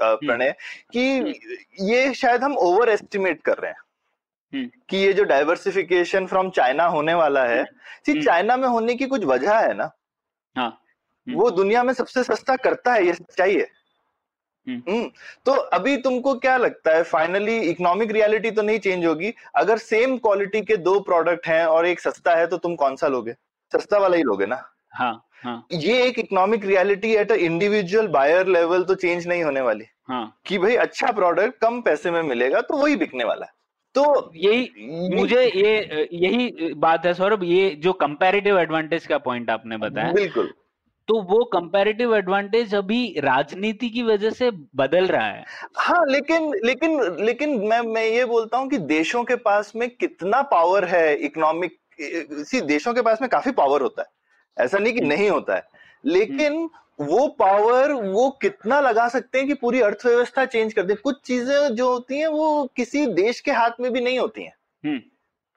[0.03, 1.39] हम्म। प्रणय हम्म। कि
[1.93, 3.77] ये शायद हम ओवर एस्टिमेट कर रहे हैं।
[4.53, 7.63] हम्म। कि ये जो डाइवर्सिफिकेशन फ्रॉम चाइना होने वाला है
[8.05, 9.91] सी हम्म। चाइना में होने की कुछ वजह है ना?
[10.55, 10.69] हाँ।
[11.27, 13.78] हम्म। वो दुनिया में सबसे सस्ता करता है ये सच्चाई है
[14.67, 15.09] हम्म। हम्म
[15.45, 20.17] तो अभी तुमको क्या लगता है फाइनली इकोनॉमिक रियलिटी तो नहीं चेंज होगी अगर सेम
[20.17, 23.33] क्वालिटी के दो प्रोडक्ट हैं और एक सस्ता है तो तुम कौन सा लोगे?
[23.71, 24.63] सस्ता वाला ही लोगे ना?
[24.93, 29.61] हाँ हाँ। ये एक economic reality at a individual buyer level तो चेंज नहीं होने
[29.61, 33.51] वाली। हाँ। कि भाई अच्छा प्रोडक्ट कम पैसे में मिलेगा तो वही बिकने वाला है।
[33.95, 39.77] तो यही मुझे ये यही बात है सौरभ ये जो कंपैरेटिव एडवांटेज का पॉइंट आपने
[39.77, 40.53] बताया बिल्कुल।
[41.09, 45.45] तो वो कंपैरेटिव एडवांटेज अभी राजनीति की वजह से बदल रहा है।
[45.77, 50.41] हाँ लेकिन लेकिन लेकिन मैं मैं ये बोलता हूँ कि देशों के पास में कितना
[50.41, 51.77] पावर है इकोनॉमिक
[52.47, 54.07] सी देशों के पास में काफ़ी पावर होता है।
[54.65, 55.67] ऐसा नहीं कि नहीं होता है।
[56.05, 56.69] लेकिन
[57.01, 61.75] वो पावर वो कितना लगा सकते हैं कि पूरी अर्थव्यवस्था चेंज कर दे। कुछ चीज़ें
[61.75, 64.53] जो होती हैं वो किसी देश के हाथ में भी नहीं होती हैं।
[64.85, 65.01] हम्म।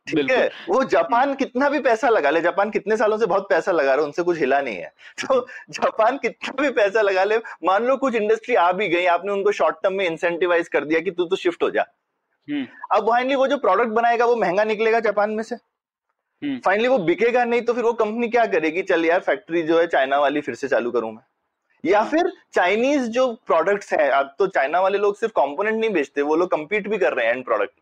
[0.07, 0.47] ठीक है?
[0.69, 3.91] वो हम्म जापान कितना भी पैसा लगा ले जापान कितने सालों से बहुत पैसा लगा
[3.91, 5.41] रहा है उनसे कुछ हिला नहीं है। तो
[5.71, 9.53] जापान कितना भी पैसा लगा ले मान लो कुछ इंडस्ट्री आ भी गई आपने उनको
[9.53, 11.85] शॉर्ट टर्म में इंसेंटिवाइज कर दिया कि तू तो शिफ्ट हो जा।
[12.49, 16.89] हम्म। अब फाइनली वो जो प्रोडक्ट बनाएगा वो महँगा निकलेगा जापान में से। हम्म। फाइनली
[16.89, 18.83] वो बिकेगा नहीं तो फिर वो कंपनी क्या करेगी?
[18.83, 21.23] चल यार फैक्ट्री जो है चाइना वाली फिर से चालू करूँ मैं।
[21.85, 25.91] या हाँ फिर चाइनीज़ जो प्रोडक्ट्स हैं अब तो चाइना वाले लोग सिर्फ़ कंपोनेंट नहीं
[25.91, 27.75] बेचते वो लोग कम्पीट भी कर रहे हैं एंड प्रोडक्ट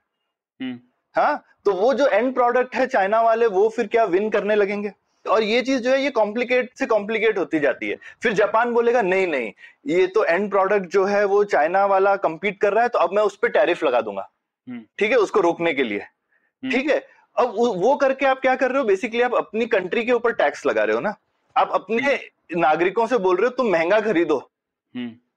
[0.61, 0.79] हम्म।
[1.15, 4.93] हाँ तो वो जो एंड प्रोडक्ट है चाइना वाले वो फिर क्या विन करने लगेंगे?
[5.27, 9.03] और ये चीज़ जो है ये कॉम्प्लिकेट से कॉम्प्लिकेट होती जाती है। फिर जापान बोलेगा
[9.03, 9.53] नहीं नहीं
[9.87, 13.13] ये तो एंड प्रोडक्ट जो है वो चाइना वाला compete कर रहा है तो अब
[13.13, 14.29] मैं उस पर टैरिफ लगा दूँगा।
[14.69, 16.99] हम्म। ठीक है उसको रोकने के लिए। हम्म। ठीक है
[17.37, 18.85] अब वो करके आप क्या कर रहे हो?
[18.85, 21.15] बेसिकली आप अपनी कंट्री के ऊपर टैक्स लगा रहे हो ना?
[21.57, 24.39] आप अपने हम्म। नागरिकों से बोल रहे हो तुम महँगा खरीदो।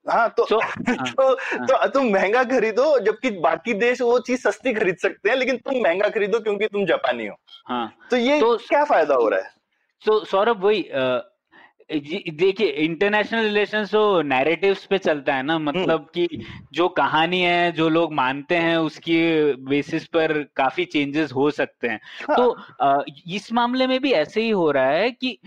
[0.09, 4.73] हाँ तो हाँ तो हाँ तो तुम महँगा खरीदो जबकि बाकी देश वो चीज़ सस्ती
[4.73, 7.35] खरीद सकते हैं लेकिन तुम महँगा खरीदो क्योंकि तुम जापानी हो।
[7.67, 9.49] हाँ। तो ये तो क्या फ़ायदा हो रहा है?
[10.05, 10.89] तो सौरभ वही
[12.31, 16.27] देखिए इंटरनेशनल रिलेशन तो नैरेटिव्स पे चलता है ना हम्म। मतलब कि
[16.73, 19.17] जो कहानी है जो लोग मानते हैं उसकी
[19.53, 21.99] बेसिस पर काफ़ी चेंजेस हो सकते हैं।
[22.37, 25.39] तो हाँ अ, इस मामले में भी ऐसे ही हो रहा है कि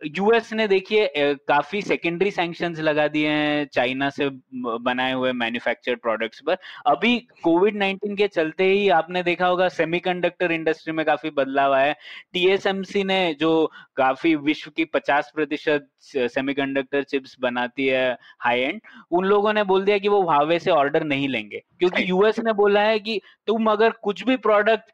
[0.00, 1.08] यूएस ने देखिए
[1.48, 7.76] काफ़ी सेकेंडरी सैंक्शंस लगा दिए हैं चाइना से बनाए हुए मैन्युफैक्चर्ड प्रोडक्ट्स पर। अभी कोविड
[7.76, 11.96] 19 के चलते ही आपने देखा होगा सेमीकंडक्टर इंडस्ट्री में काफ़ी बदलाव आया है।
[12.32, 13.50] टीएसएमसी ने जो
[13.96, 18.80] काफ़ी विश्व की 50 प्रतिशत सेमीकंडक्टर चिप्स बनाती है हाई एंड
[19.10, 22.52] उन लोगों ने बोल दिया कि वो हुआवे से ऑर्डर नहीं लेंगे। क्योंकि यूएस ने
[22.54, 24.92] बोला है कि तुम अगर कुछ भी प्रोडक्ट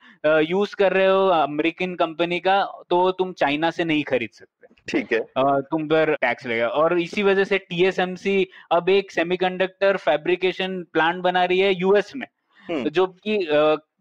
[0.50, 5.12] यूज़ कर रहे हो अमेरिकन कंपनी का तो तुम चाइना से नहीं खरीद सकते। ठीक
[5.12, 11.16] है। तुम पर टैक्स लगेगा। और इसी वजह से टीएसएमसी अब एक सेमीकंडक्टर फैब्रिकेशन प्लांट
[11.16, 12.26] बना रही है यूएस में।
[12.70, 13.48] हम्म। जो कि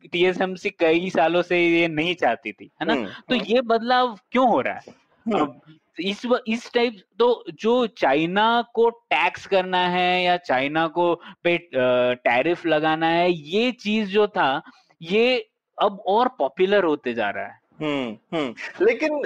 [0.07, 2.93] टीएसएमसी कई सालों से ये नहीं चाहती थी है ना?
[2.93, 4.81] हम्म। तो ये बदलाव क्यों हो रहा है?
[5.33, 11.21] हम्म। इस व- इस टाइप तो जो चाइना को टैक्स करना है या चाइना को
[11.43, 11.69] पे
[12.13, 14.61] टैरिफ लगाना है ये चीज़ जो था
[15.01, 15.49] ये
[15.81, 19.21] अब और पॉपुलर होते जा रहा है। हम्म हम्म। लेकिन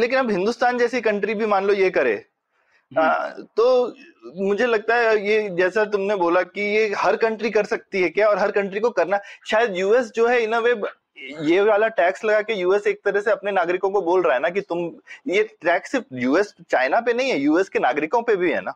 [0.00, 3.94] लेकिन अब हिंदुस्तान जैसी कंट्री भी मान लो ये करे। हम्म, आ, तो
[4.36, 8.28] मुझे लगता है ये जैसा तुमने बोला कि ये हर कंट्री कर सकती है क्या?
[8.28, 10.74] और हर कंट्री को करना शायद यूएस जो है इन अ वे
[11.42, 14.40] ये वाला टैक्स लगा के यूएस एक तरह से अपने नागरिकों को बोल रहा है
[14.40, 14.78] ना कि तुम
[15.28, 18.74] ये टैक्स सिर्फ़ यूएस चाइना पे नहीं है यूएस के नागरिकों पे भी है ना?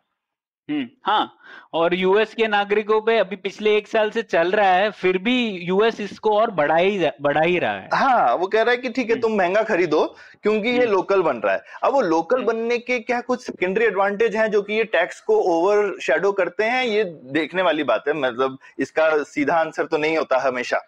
[0.68, 1.38] हाँ
[1.74, 5.34] और यूएस के नागरिकों पे अभी पिछले एक साल से चल रहा है फिर भी
[5.60, 8.88] यूएस इसको और बढ़ा ही बढ़ा ही रहा है हाँ वो कह रहा है कि
[8.88, 10.04] ठीक है हम्म। तुम महँगा खरीदो
[10.42, 13.42] क्योंकि ये हम्म। लोकल बन रहा है अब वो लोकल हम्म। बनने के क्या कुछ
[13.42, 17.84] सेकेंडरी एडवांटेज हैं जो कि ये टैक्स को ओवर शेडो करते हैं ये देखने वाली
[17.84, 20.80] बात है मतलब इसका सीधा आंसर तो नहीं होता हमेशा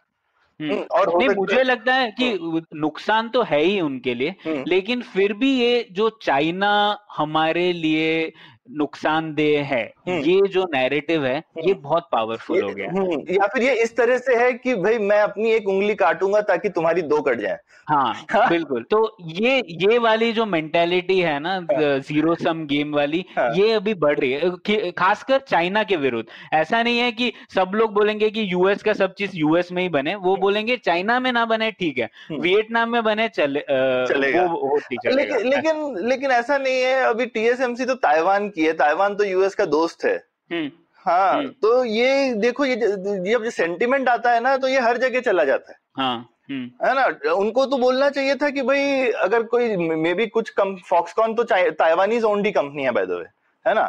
[0.61, 4.65] हम्म। हम्म, और नहीं मुझे लगता है कि नुकसान तो है ही उनके लिए हम्म,
[4.67, 6.75] लेकिन फिर भी ये जो चाइना
[7.17, 8.33] हमारे लिए
[8.71, 13.47] नुकसानदेह है। हम्म। ये जो नैरेटिव है ये हम्म। बहुत पावरफुल हो गया। हम्म, या
[13.47, 17.03] फिर ये इस तरह से है कि भाई मैं अपनी एक उंगली काटूँगा ताकि तुम्हारी
[17.03, 17.59] दो कट जाए।
[17.89, 23.51] हाँ बिल्कुल। तो ये ये वाली जो मेंटेलिटी है ना ज़ीरो सम गेम वाली हाँ।
[23.57, 27.93] ये अभी बढ़ रही है। खासकर चाइना के विरुद्ध। ऐसा नहीं है कि सब लोग
[27.95, 31.45] बोलेंगे कि यूएस का सब चीज़ यूएस में ही बने। वो बोलेंगे चाइना में ना
[31.45, 33.61] बने ठीक है। वियतनाम में बने चले
[34.09, 38.65] चलेगा। वो वो चलेगा। लेकिन लेकिन लेकिन ऐसा नहीं है। अभी टीएसएमसी तो ताइवान की
[38.67, 40.17] है। ताइवान तो यूएस का दोस्त है।
[40.51, 40.71] हम्म।
[41.07, 45.21] हाँ हम्म। तो ये देखो ये जब सेंटिमेंट आता है ना तो ये हर जगह
[45.21, 46.17] चला जाता है। हाँ
[46.51, 47.33] हम्म। है ना?
[47.33, 51.45] उनको तो बोलना चाहिए था कि भाई अगर कोई मे बी कुछ कम फॉक्सकॉन तो
[51.45, 53.27] ताइवानीज ओन्ड कंपनी है बाय द वे
[53.65, 53.89] है ना?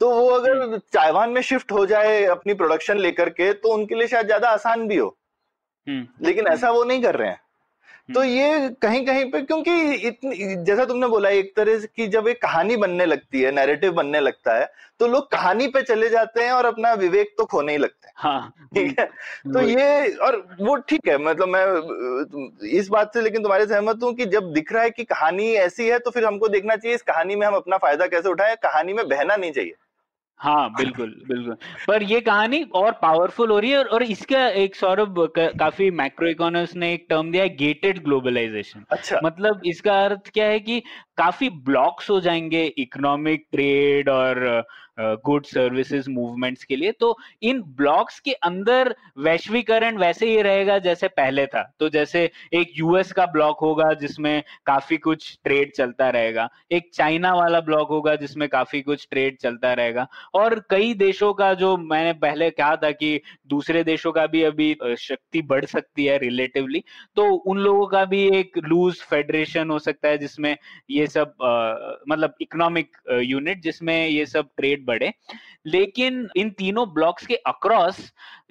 [0.00, 4.06] तो वो अगर ताइवान में शिफ्ट हो जाए अपनी प्रोडक्शन लेकर के तो उनके लिए
[4.06, 5.16] शायद ज़्यादा आसान भी हो।
[5.88, 7.40] लेकिन ऐसा वो नहीं कर रहे हैं।
[8.08, 12.26] तो ये कहीं कहीं पे क्योंकि इतनी जैसा तुमने बोला एक तरह से कि जब
[12.28, 14.68] एक कहानी बनने लगती है नैरेटिव बनने लगता है
[15.00, 18.12] तो लोग कहानी पे चले जाते हैं और अपना विवेक तो खोने ही लगते हैं।
[18.16, 19.06] हाँ ठीक है?
[19.46, 24.12] तो ये और वो ठीक है मतलब मैं इस बात से लेकिन तुम्हारे सहमत हूँ
[24.14, 27.02] कि जब दिख रहा है कि कहानी ऐसी है तो फिर हमको देखना चाहिए इस
[27.02, 29.74] कहानी में हम अपना फ़ायदा कैसे उठाएँ कहानी में बहना नहीं चाहिए।
[30.40, 31.56] हाँ बिल्कुल बिल्कुल।
[31.88, 35.90] पर ये कहानी और पावरफुल हो रही है और, और इसका एक सौरभ का, काफ़ी
[35.90, 40.58] मैक्रो इकोनॉमिक्स ने एक टर्म दिया है गेटेड ग्लोबलाइजेशन अच्छा। मतलब इसका अर्थ क्या है
[40.60, 40.80] कि
[41.18, 44.44] काफ़ी ब्लॉक्स हो जाएँगे इकोनॉमिक ट्रेड और
[44.98, 51.08] गुड सर्विसेज़ मूवमेंट्स के लिए तो इन ब्लॉक्स के अंदर वैश्वीकरण वैसे ही रहेगा जैसे
[51.08, 56.48] पहले था। तो जैसे एक यूएस का ब्लॉक होगा जिसमें काफ़ी कुछ ट्रेड चलता रहेगा
[56.72, 61.52] एक चाइना वाला ब्लॉक होगा जिसमें काफ़ी कुछ ट्रेड चलता रहेगा और कई देशों का
[61.54, 66.18] जो मैंने पहले कहा था कि दूसरे देशों का भी अभी शक्ति बढ़ सकती है
[66.18, 66.82] रिलेटिवली
[67.16, 70.56] तो उन लोगों का भी एक लूज फेडरेशन हो सकता है जिसमें
[70.90, 75.12] ये सब अ, मतलब इकोनॉमिक यूनिट जिसमें ये सब ट्रेड बढ़े
[75.66, 77.98] लेकिन इन तीनों ब्लॉक्स के अक्रॉस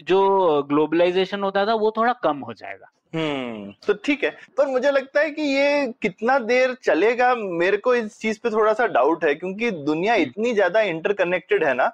[0.03, 0.21] जो
[0.63, 5.21] ग्लोबलाइजेशन होता था वो थोड़ा कम हो जाएगा। हम्म तो ठीक है। पर मुझे लगता
[5.21, 9.33] है कि ये कितना देर चलेगा मेरे को इस चीज़ पे थोड़ा सा डाउट है
[9.35, 11.87] क्योंकि दुनिया हम्म। इतनी ज़्यादा इंटरकनेक्टेड है ना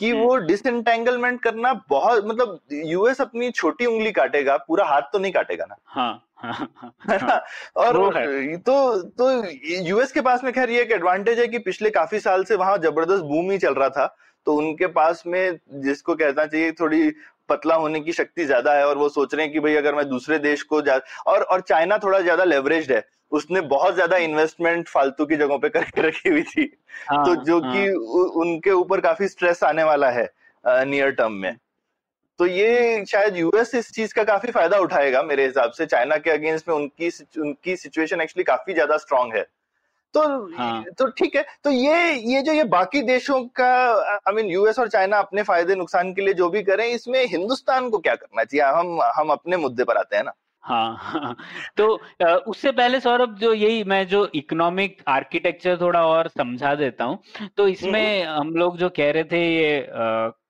[0.00, 5.18] कि हम्म। वो डिसएंटेंगलमेंट करना बहुत मतलब यूएस अपनी छोटी उंगली काटेगा पूरा हाथ तो
[5.18, 6.12] नहीं काटेगा ना। हाँ।
[7.76, 7.96] और।
[8.58, 9.30] तो तो
[9.86, 12.76] यूएस के पास में खैर ये एक एडवांटेज है कि पिछले काफ़ी साल से वहाँ
[12.78, 14.06] ज़बरदस्त बूम ही चल रहा था।
[14.46, 17.10] तो उनके पास में जिसको कहना चाहिए थोड़ी
[17.48, 20.08] पतला होने की शक्ति ज़्यादा है और वो सोच रहे हैं कि भाई अगर मैं
[20.08, 24.88] दूसरे देश को जा और और चाइना थोड़ा ज़्यादा लेवरेज है। उसने बहुत ज़्यादा इन्वेस्टमेंट
[24.88, 26.62] फालतू की जगहों पे करके रखी हुई थी।
[27.10, 27.88] हाँ, तो जो हाँ, कि
[28.40, 30.28] उनके ऊपर काफ़ी स्ट्रेस आने वाला है
[30.64, 31.56] नियर टर्म में।
[32.40, 36.30] तो ये शायद यूएस इस चीज़ का काफ़ी फ़ायदा उठाएगा मेरे हिसाब से। चाइना के
[36.30, 37.08] अगेंस्ट में उनकी
[37.40, 39.42] उनकी सिचुएशन एक्चुअली काफ़ी ज़्यादा स्ट्रांग है।
[40.14, 40.22] तो
[40.56, 43.70] हाँ। तो ठीक है तो ये ये जो ये बाकी देशों का
[44.08, 47.90] आई मीन यूएस और चाइना अपने फ़ायदे नुकसान के लिए जो भी करें इसमें हिंदुस्तान
[47.90, 48.66] को क्या करना चाहिए?
[48.68, 50.32] हम हम अपने मुद्दे पर आते हैं ना।
[50.64, 51.36] हाँ हाँ।
[51.76, 51.86] तो
[52.46, 57.18] उससे पहले सौरभ जो यही मैं जो इकोनॉमिक आर्किटेक्चर थोड़ा और समझा देता हूँ।
[57.56, 59.80] तो इसमें हम लोग जो कह रहे थे ये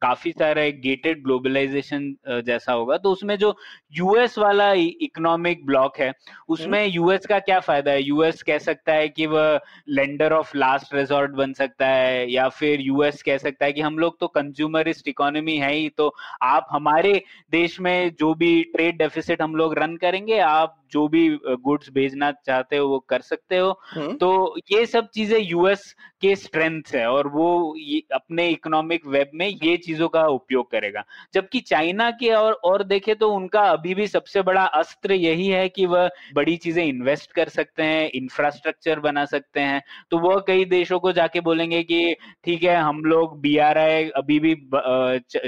[0.02, 2.14] काफ़ी सारा एक गेटेड ग्लोबलाइजेशन
[2.46, 3.54] जैसा होगा। तो उसमें जो
[3.92, 6.12] यूएस वाला इकोनॉमिक ब्लॉक है
[6.48, 8.02] उसमें यूएस का क्या फ़ायदा है?
[8.02, 12.80] यूएस कह सकता है कि वह लेंडर ऑफ़ लास्ट रिजॉर्ट बन सकता है या फिर
[12.80, 17.22] यूएस कह सकता है कि हम लोग तो कंज्यूमरिस्ट इकोनॉमी है ही तो आप हमारे
[17.52, 21.28] देश में जो भी ट्रेड डेफिसिट हम लोग रन करेंगे आप जो भी
[21.62, 26.34] गुड्स भेजना चाहते हो वो कर सकते हो। हम्म, तो ये सब चीज़ें यूएस के
[26.36, 27.76] स्ट्रेंथ है और वो
[28.14, 33.14] अपने इकोनॉमिक वेब में ये चीज़ों का उपयोग करेगा। जबकि चाइना के और और देखे
[33.14, 37.48] तो उनका अभी भी सबसे बड़ा अस्त्र यही है कि वह बड़ी चीज़ें इन्वेस्ट कर
[37.48, 42.14] सकते हैं इंफ्रास्ट्रक्चर बना सकते हैं। तो वह कई देशों को जाके बोलेंगे कि,
[42.44, 44.54] ठीक है, हम लोग बी अभी भी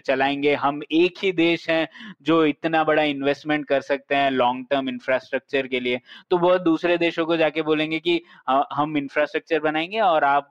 [0.00, 1.88] चलाएँगे। हम एक ही देश है
[2.22, 6.96] जो इतना बड़ा इन्वेस्टमेंट कर सकते हैं लॉन्ग टर्म इंफ्रास्ट्रक्चर के लिए। तो वह दूसरे
[6.98, 8.20] देशों को जाके बोलेंगे कि
[8.72, 10.50] हम इंफ्रास्ट्रक्चर बनाएँगे और आप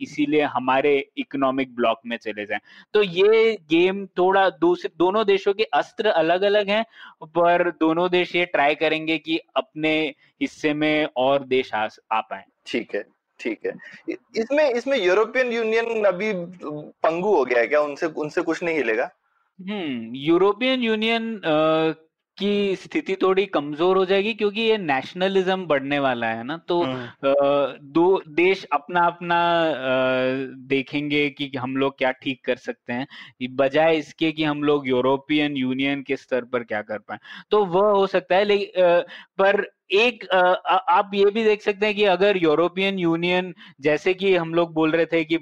[0.00, 2.60] इसीलिए हमारे इकोनॉमिक ब्लॉक में चले जाएँ।
[2.94, 3.23] तो ये
[3.70, 6.84] गेम थोड़ा दूसरे दोनों देशों के अस्त्र अलग अलग हैं
[7.24, 12.44] पर दोनों देश ये ट्राई करेंगे कि अपने हिस्से में और देश आ, आ पाए।
[12.66, 13.04] ठीक है
[13.40, 13.72] ठीक है।
[14.10, 16.32] इसमें इसमें यूरोपियन यूनियन अभी
[17.02, 17.80] पंगु हो गया है क्या?
[17.80, 19.10] उनसे उनसे कुछ नहीं हिलेगा?
[19.60, 21.40] हम्म यूरोपियन यूनियन
[22.38, 27.10] की स्थिति थोड़ी कमज़ोर हो जाएगी क्योंकि ये नेशनलिज्म बढ़ने वाला है ना तो हम्म,
[27.92, 29.38] दो देश अपना अपना
[30.68, 33.06] देखेंगे कि हम लोग क्या ठीक कर सकते हैं
[33.56, 37.18] बजाय इसके कि हम लोग यूरोपियन यूनियन के स्तर पर क्या कर पाए।
[37.50, 39.02] तो वह हो सकता है लेकिन
[39.38, 44.34] पर एक आ- आप ये भी देख सकते हैं कि अगर यूरोपियन यूनियन जैसे कि
[44.36, 45.38] हम लोग बोल रहे थे कि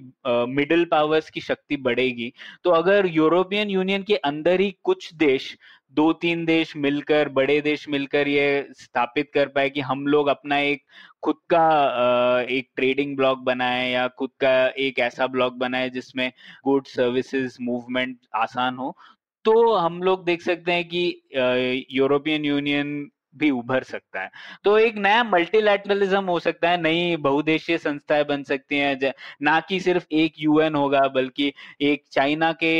[0.48, 2.32] मिडिल पावर्स की शक्ति बढ़ेगी
[2.64, 5.56] तो अगर यूरोपियन यूनियन के अंदर ही कुछ देश
[5.94, 10.58] दो तीन देश मिलकर, बड़े देश मिलकर ये स्थापित कर पाए कि हम लोग अपना
[10.58, 10.82] एक,
[11.22, 16.30] खुद का एक ट्रेडिंग ब्लॉक बनाए या खुद का एक ऐसा ब्लॉक बनाए जिसमें
[16.64, 18.96] गुड सर्विसेज़ मूवमेंट आसान हो।
[19.44, 24.30] तो हम लोग देख सकते हैं कि यूरोपियन यूनियन भी उभर सकता है।
[24.64, 29.12] तो एक नया मल्टीलैटरलिज्म हो सकता है नई बहुदेशीय संस्थाएँ बन सकती हैं
[29.42, 32.72] ना कि सिर्फ़ एक यूएन होगा बल्कि एक चाइना के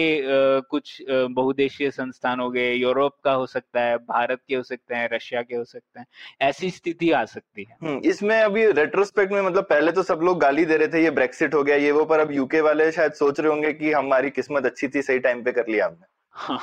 [0.70, 5.08] कुछ बहुदेशीय संस्थान हो गए यूरोप का हो सकता है भारत के हो सकते हैं
[5.12, 6.06] रशिया के हो सकते हैं
[6.40, 10.40] ऐसी स्थिति आ सकती है। हम्म, इसमें अभी रेट्रोस्पेक्ट में मतलब पहले तो सब लोग
[10.40, 13.12] गाली दे रहे थे ये ब्रेक्सिट हो गया ये वो पर अब यूके वाले शायद
[13.12, 16.58] सोच रहे होंगे कि हमारी किस्मत अच्छी थी सही टाइम पे कर लिया हमने। हाँ,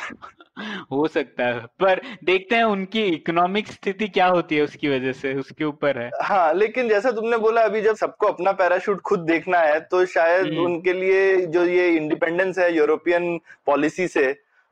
[0.92, 5.34] हो सकता है पर देखते हैं उनकी इकोनॉमिक स्थिति क्या होती है उसकी वजह से
[5.34, 9.60] उसके ऊपर है हाँ लेकिन जैसा तुमने बोला अभी जब सबको अपना पैराशूट खुद देखना
[9.60, 14.28] है तो शायद हम्म। उनके लिए जो ये इंडिपेंडेंस है यूरोपियन पॉलिसी से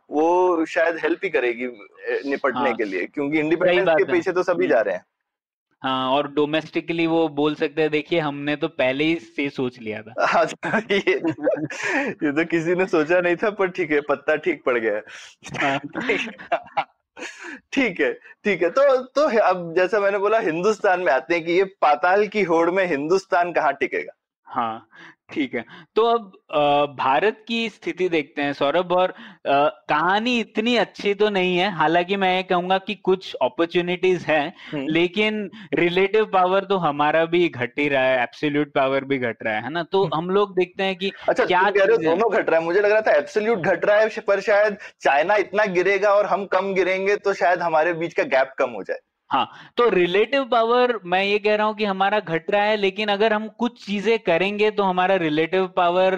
[0.09, 1.67] वो शायद हेल्प ही करेगी
[2.29, 5.05] निपटने हाँ, के लिए क्योंकि इंडिपेंडेंस के पीछे तो सभी। जा रहे हैं
[5.83, 10.01] हाँ और डोमेस्टिकली वो बोल सकते हैं देखिए हमने तो पहले ही से सोच लिया
[10.01, 14.63] था। अच्छा ये ये तो किसी ने सोचा नहीं था पर ठीक है पत्ता ठीक
[14.65, 15.01] पड़ गया
[15.61, 15.79] हाँ,
[17.73, 21.51] ठीक है ठीक है तो तो अब जैसा मैंने बोला हिंदुस्तान में आते हैं कि
[21.51, 24.13] ये पाताल की होड़ में हिंदुस्तान कहाँ टिकेगा?
[24.47, 24.87] हाँ
[25.29, 25.63] ठीक है।
[25.95, 29.13] तो अब भारत की स्थिति देखते हैं सौरभ और
[29.47, 34.87] कहानी इतनी अच्छी तो नहीं है हालाँकि मैं ये कहूँगा कि कुछ अपॉर्चुनिटीज़ हैं हम्म।
[34.89, 39.55] लेकिन रिलेटिव पावर तो हमारा भी घट ही रहा है एब्सोल्यूट पावर भी घट रहा
[39.55, 39.83] है है ना?
[39.83, 42.59] तो हम लोग देखते हैं कि अच्छा क्या तुम कह रहे हो दोनों घट रहा
[42.59, 46.25] है मुझे लग रहा था एब्सोल्यूट घट रहा है पर शायद चाइना इतना गिरेगा और
[46.25, 48.97] हम कम गिरेंगे तो शायद हमारे बीच का गैप कम हो जाए।
[49.77, 53.33] तो रिलेटिव पावर मैं ये कह रहा हूँ कि हमारा घट रहा है लेकिन अगर
[53.33, 56.15] हम कुछ चीज़ें करेंगे तो हमारा रिलेटिव पावर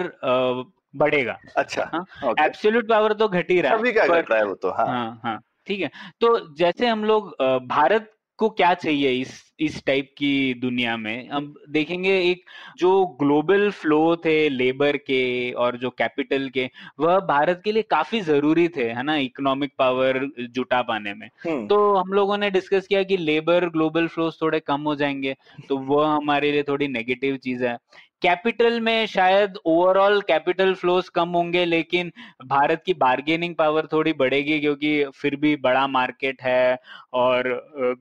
[0.96, 2.04] बढ़ेगा। अच्छा हाँ,
[2.40, 5.20] एब्सोल्यूट पावर तो घट ही रहा है। का घट रहा है वो तो हाँ। हाँ
[5.24, 5.90] हाँ ठीक है।
[6.20, 7.34] तो जैसे हम लोग
[7.68, 12.44] भारत को क्या चाहिए इस इस टाइप की दुनिया में। हम देखेंगे एक
[12.78, 12.90] जो
[13.20, 15.20] ग्लोबल फ्लो थे लेबर के
[15.54, 16.68] और जो कैपिटल के
[17.00, 21.66] वह भारत के लिए काफ़ी ज़रूरी थे है ना इकोनॉमिक पावर जुटा पाने में। हम्म।
[21.66, 25.36] तो हम लोगों ने डिस्कस किया कि लेबर ग्लोबल फ्लोस थोड़े कम हो जाएँगे
[25.68, 27.76] तो वह हमारे लिए थोड़ी नेगेटिव चीज़ है।
[28.22, 32.12] कैपिटल में शायद ओवरऑल कैपिटल फ्लोस कम होंगे लेकिन
[32.46, 36.78] भारत की बार्गेनिंग पावर थोड़ी बढ़ेगी क्योंकि फिर भी बड़ा मार्केट है
[37.12, 37.48] और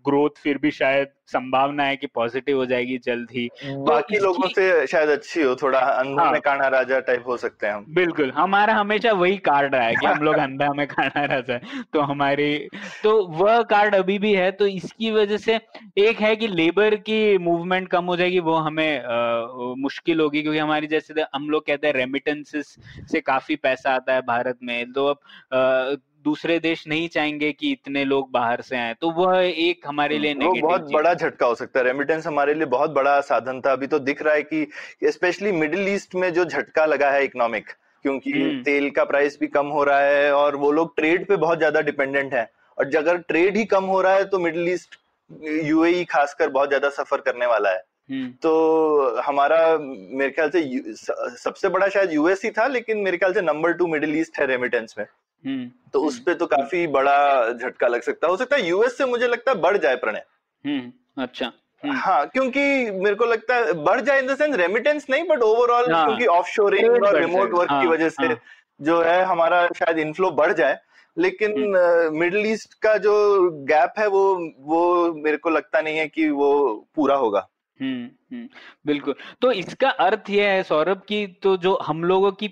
[0.05, 4.47] ग्रोथ फिर भी शायद संभावना है कि पॉजिटिव हो जाएगी जल्द ही। बाकी इसकी- लोगों
[4.49, 7.85] से शायद अच्छी हो थोड़ा अंधों हाँ। में काना राजा टाइप हो सकते हैं हम।
[7.89, 11.81] बिल्कुल हमारा हमेशा वही कार्ड रहा है कि हम लोग अंधा में खाना रहता है
[11.93, 12.49] तो हमारी
[13.03, 15.59] तो वह कार्ड अभी भी है तो इसकी वजह से
[15.97, 20.59] एक है कि लेबर की मूवमेंट कम हो जाएगी वो हमें अ, मुश्किल होगी क्योंकि
[20.59, 22.75] हमारी जैसे हम लोग कहते हैं रेमिटेंसेस
[23.11, 25.19] से काफ़ी पैसा आता है भारत में तो अब
[26.25, 30.33] दूसरे देश नहीं चाहेंगे कि इतने लोग बाहर से आए तो वह एक हमारे लिए
[30.35, 33.87] वो बहुत बड़ा झटका हो सकता है। रेमिटेंस हमारे लिए बहुत बड़ा साधन था। अभी
[33.87, 34.67] तो दिख रहा है कि
[35.09, 37.69] स्पेशली मिडिल ईस्ट में जो झटका लगा है इकोनॉमिक
[38.05, 41.35] क्योंकि हम्म। तेल का प्राइस भी कम हो रहा है और वो लोग ट्रेड पे
[41.37, 44.99] बहुत ज़्यादा डिपेंडेंट है। और अगर ट्रेड ही कम हो रहा है तो मिडिल ईस्ट
[45.65, 50.93] यूएई खासकर बहुत ज़्यादा सफ़र करने वाला है। हम्म, तो हमारा मेरे ख्याल से
[51.37, 54.45] सबसे बड़ा शायद यूएस ही था लेकिन मेरे ख्याल से नंबर टू मिडिल ईस्ट है
[54.47, 55.05] रेमिटेंस में।
[55.93, 59.27] तो उस पे तो काफ़ी बड़ा झटका लग सकता है। सकता है यूएस से मुझे
[59.27, 60.23] लगता है बढ़ जाए प्रणय।
[60.65, 60.91] हम्म,
[61.23, 61.51] अच्छा।
[61.83, 65.41] हम्म। हाँ क्योंकि मेरे को लगता है बढ़ जाए इन द सेंस रेमिटेंस नहीं बट
[65.41, 68.37] ओवरऑल हाँ, क्योंकि ऑफशोरिंग और रिमोट वर्क की हाँ, वजह से हाँ।
[68.81, 70.79] जो है हमारा शायद इनफ्लो बढ़ जाए
[71.17, 71.53] लेकिन
[72.13, 76.87] मिडिल ईस्ट का जो गैप है वो वो मेरे को लगता नहीं है कि वो
[76.95, 77.47] पूरा होगा।
[77.81, 78.47] हम्म हम्म,
[78.85, 82.47] बिल्कुल। तो इसका अर्थ यह है सौरभ की तो जो हम लोगों की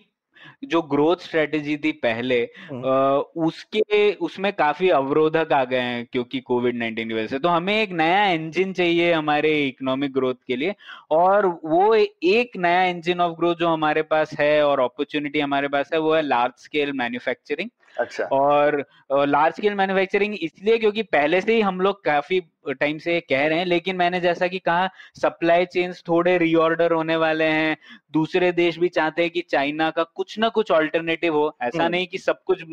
[0.63, 6.75] जो ग्रोथ स्ट्रेटेजी थी पहले हम्म। उसके उसमें काफ़ी अवरोधक आ गए हैं क्योंकि कोविड
[6.75, 10.75] नाइन्टीन की वजह से तो हमें एक नया इंजन चाहिए हमारे इकोनॉमिक ग्रोथ के लिए
[11.11, 15.89] और वो एक नया इंजन ऑफ़ ग्रोथ जो हमारे पास है और अपॉर्चुनिटी हमारे पास
[15.93, 17.69] है वो है लार्ज स्केल मैन्युफैक्चरिंग
[17.99, 22.39] अच्छा। और लार्ज स्केल मैन्युफैक्चरिंग इसलिए क्योंकि पहले से ही हम लोग काफ़ी
[22.69, 24.89] टाइम से कह रहे हैं लेकिन मैंने जैसा कि कहा
[25.21, 27.77] सप्लाई चेन्स थोड़े रीऑर्डर होने वाले हैं।
[28.11, 31.91] दूसरे देश भी चाहते हैं कि चाइना का कुछ ना कुछ ऑल्टरनेटिव हो। ऐसा हम्म।
[31.91, 32.63] नहीं कि सब कुछ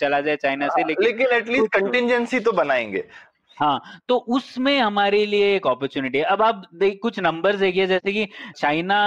[0.00, 3.04] चला जाए चाइना से हाँ, लेकिन लेकिन एटलीस्ट कंटिजेंसी तो बनाएँगे।
[3.56, 8.12] हाँ तो उसमें हमारे लिए एक अपॉर्चुनिटी है। अब आप देख कुछ नंबर्स देखिए जैसे
[8.12, 8.26] कि
[8.56, 9.00] चाइना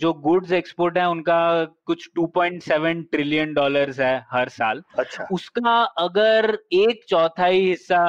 [0.00, 1.38] जो गुड्स एक्सपोर्ट है उनका
[1.86, 8.02] कुछ 2.7 ट्रिलियन डॉलर्स है हर साल। अच्छा। उसका अगर एक चौथाई हिस्सा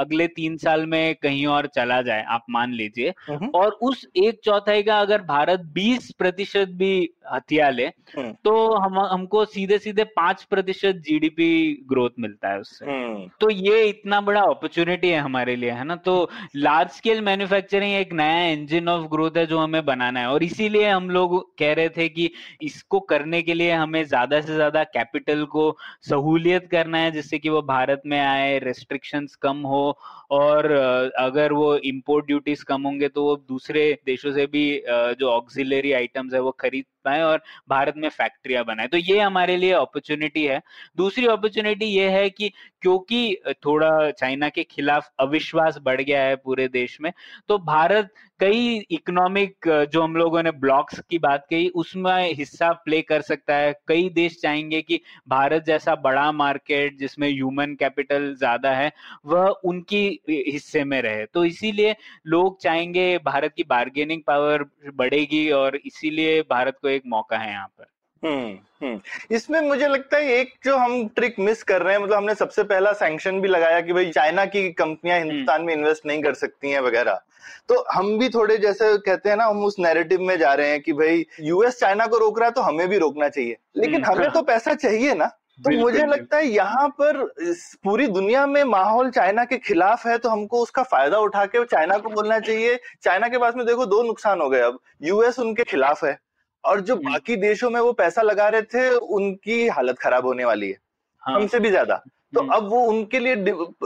[0.00, 4.40] अगले तीन साल में कहीं और चला जाए आप मान लीजिए हम्म, और उस एक
[4.44, 6.92] चौथाई का अगर भारत 20 प्रतिशत भी
[7.32, 7.86] हथिया ले
[8.16, 11.52] हम्म। तो हम हमको सीधे सीधे पाँच प्रतिशत जीडीपी
[11.88, 15.96] ग्रोथ मिलता है उससे। हम्म, तो ये इतना बड़ा अपॉर्चुनिटी है हमारे लिए, है ना?
[15.96, 20.42] तो लार्ज स्केल मैन्युफैक्चरिंग एक नया इंजन ऑफ़ ग्रोथ है जो हमें बनाना है। और
[20.44, 22.30] इसीलिए हम लोग कह रहे थे कि
[22.62, 25.76] इसको करने के लिए हमें ज़्यादा से ज़्यादा कैपिटल को
[26.08, 29.98] सहूलियत करना है, जिससे कि वो भारत में आए रेस्ट्रिक्शंस कम हो,
[30.32, 30.70] और
[31.18, 34.64] अगर वो इम्पोर्ट ड्यूटीज़ कम होंगे तो वो दूसरे देशों से भी
[35.18, 39.56] जो ऑक्सिलरी आइटम्स है वो खरीद पाए और भारत में फैक्ट्रियाँ बनाए। तो ये हमारे
[39.56, 40.60] लिए अपॉर्चुनिटी है।
[40.96, 42.52] दूसरी अपॉर्चुनिटी ये है कि
[42.82, 47.12] क्योंकि थोड़ा चाइना के खिलाफ अविश्वास बढ़ गया है पूरे देश में
[47.48, 53.00] तो भारत कई इकोनॉमिक जो हम लोगों ने ब्लॉक्स की बात कही, उसमें हिस्सा प्ले
[53.02, 58.70] कर सकता है। कई देश चाहेंगे कि भारत जैसा बड़ा मार्केट जिसमें ह्यूमन कैपिटल ज़्यादा
[58.70, 58.90] है,
[59.26, 61.94] वह उनकी हिस्से में रहे। तो इसीलिए
[62.26, 67.66] लोग चाहेंगे भारत की बार्गेनिंग पावर बढ़ेगी और इसीलिए भारत को एक मौका है यहाँ
[67.68, 67.86] पर।
[68.22, 72.16] हम्म हम्म। इसमें मुझे लगता है एक जो हम ट्रिक मिस कर रहे हैं मतलब
[72.16, 76.22] हमने सबसे पहला सैंक्शन भी लगाया कि भाई चाइना की कंपनियाँ हिंदुस्तान में इन्वेस्ट नहीं
[76.22, 77.20] कर सकती हैं वगैरह।
[77.68, 80.80] तो हम भी थोड़े जैसे कहते हैं ना हम उस नैरेटिव में जा रहे हैं
[80.80, 84.14] कि भाई यूएस चाइना को रोक रहा है तो हमें भी रोकना चाहिए। लेकिन हम्म,
[84.14, 85.26] हमें तो पैसा चाहिए ना।
[85.64, 87.22] तो मुझे लगता है यहाँ पर
[87.84, 91.98] पूरी दुनिया में माहौल चाइना के खिलाफ है तो हमको उसका फ़ायदा उठा के चाइना
[91.98, 95.64] को बोलना चाहिए। चाइना के पास में देखो दो नुकसान हो गए अब। यूएस उनके
[95.64, 96.18] खिलाफ है।
[96.64, 100.44] और जो हम्म। बाकी देशों में वो पैसा लगा रहे थे उनकी हालत खराब होने
[100.44, 100.76] वाली है।
[101.22, 102.02] हाँ। हमसे भी ज़्यादा।
[102.34, 103.36] तो हम्म, अब वो उनके लिए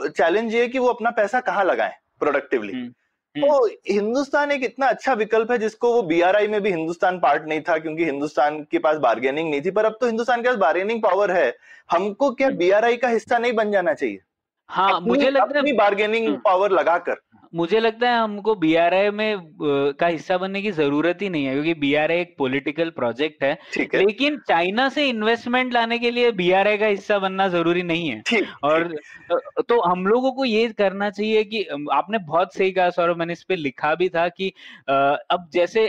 [0.08, 2.88] चैलेंज ये है कि वो अपना पैसा कहाँ लगाए प्रोडक्टिवली हम्म,
[3.36, 7.60] तो हिंदुस्तान एक इतना अच्छा विकल्प है जिसको वो बीआरआई में भी हिंदुस्तान पार्ट नहीं
[7.60, 11.02] था क्योंकि हिंदुस्तान के पास बार्गेनिंग नहीं थी पर अब तो हिंदुस्तान के पास बार्गेनिंग
[11.02, 11.56] पावर है।
[11.90, 14.20] हमको क्या हम्म। बीआरआई का हिस्सा नहीं बन जाना चाहिए?
[14.68, 17.16] हाँ अपनी- मुझे लगता है बार्गेनिंग हम्म। पावर लगाकर।
[17.52, 19.38] मुझे लगता है हमको बीआरआई में
[20.00, 23.94] का हिस्सा बनने की ज़रूरत ही नहीं है क्योंकि बीआरआई एक पॉलिटिकल प्रोजेक्ट है। ठीक
[23.94, 28.20] है। लेकिन चाइना से इन्वेस्टमेंट लाने के लिए बीआरआई का हिस्सा बनना ज़रूरी नहीं है।
[28.26, 28.94] ठीक और
[29.68, 33.42] तो हम लोगों को ये करना चाहिए कि आपने बहुत सही कहा सौरभ मैंने इस
[33.42, 34.52] पर लिखा भी था कि
[34.88, 35.86] अब जैसे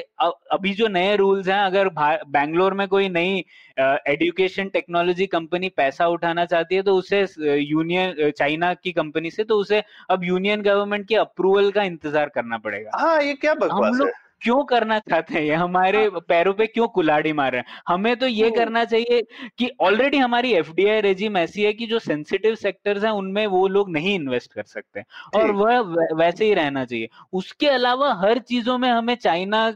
[0.51, 1.89] अभी जो नए रूल्स हैं अगर
[2.29, 3.43] बैंगलोर में कोई नई
[3.79, 9.57] एजुकेशन टेक्नोलॉजी कंपनी पैसा उठाना चाहती है तो उसे यूनियन चाइना की कंपनी से तो
[9.57, 14.11] उसे अब यूनियन गवर्नमेंट के अप्रूवल का इंतज़ार करना पड़ेगा। हाँ ये क्या बकवास है?
[14.41, 15.53] क्यों करना चाहते हैं ये?
[15.53, 17.81] हमारे पैरों पे क्यों कुलाड़ी मार रहे हैं?
[17.87, 19.21] हमें तो ये हम्म। करना चाहिए
[19.57, 23.89] कि ऑलरेडी हमारी एफडीआई रेजिम ऐसी है कि जो सेंसिटिव सेक्टर्स हैं उनमें वो लोग
[23.89, 25.03] नहीं इन्वेस्ट कर सकते।
[25.35, 25.79] और वह
[26.15, 29.67] वैसे ही रहना चाहिए। उसके अलावा हर चीज़ों में हमें चाइना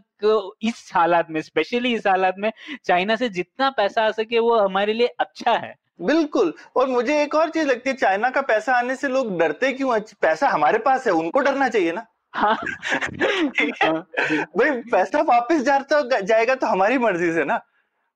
[0.63, 2.51] इस हालात में स्पेशली इस हालात में
[2.85, 7.35] चाइना से जितना पैसा आ सके वो हमारे लिए अच्छा है। बिल्कुल। और मुझे एक
[7.35, 11.07] और चीज़ लगती है चाइना का पैसा आने से लोग डरते क्यों पैसा हमारे पास
[11.07, 12.05] है उनको डरना चाहिए ना।
[12.35, 12.55] हाँ।
[13.83, 14.07] हाँ,
[14.57, 17.61] भाई पैसा वापस जाता जाएगा तो हमारी मर्ज़ी से ना।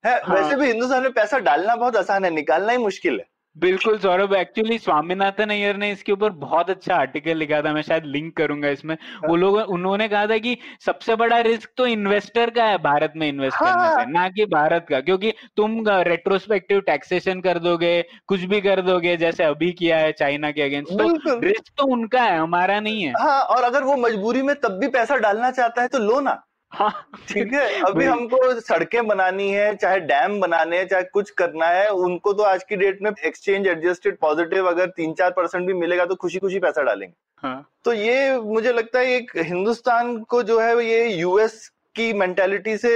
[0.05, 3.25] है हाँ। वैसे भी हिंदुस्तान में पैसा डालना बहुत आसान है निकालना ही मुश्किल है।
[3.57, 8.05] बिल्कुल सौरभ। एक्चुअली स्वामीनाथन अय्यर ने इसके ऊपर बहुत अच्छा आर्टिकल लिखा था मैं शायद
[8.05, 8.95] लिंक करूँगा इसमें।
[9.27, 13.27] वो लोग उन्होंने कहा था कि सबसे बड़ा रिस्क तो इन्वेस्टर का है भारत में
[13.29, 18.43] इन्वेस्ट करने हाँ। से ना कि भारत का। क्योंकि तुम रेट्रोस्पेक्टिव टैक्सेशन कर दोगे कुछ
[18.43, 22.37] भी कर दोगे जैसे अभी किया है चाइना के अगेंस्ट तो रिस्क तो उनका है
[22.37, 25.87] हमारा नहीं है। हाँ और अगर वो मजबूरी में तब भी पैसा डालना चाहता है
[25.87, 26.41] तो लो ना।
[26.71, 26.91] हाँ
[27.27, 31.87] ठीक है। अभी हमको सड़कें बनानी है चाहे डैम बनाने हैं चाहे कुछ करना है
[31.89, 36.05] उनको तो आज की डेट में एक्सचेंज एडजस्टेड पॉजिटिव अगर तीन चार परसेंट भी मिलेगा
[36.05, 40.59] तो खुशी खुशी पैसा डालेंगे। हाँ। तो ये मुझे लगता है एक हिंदुस्तान को जो
[40.59, 42.89] है ये यूएस की मेंटेलिटी से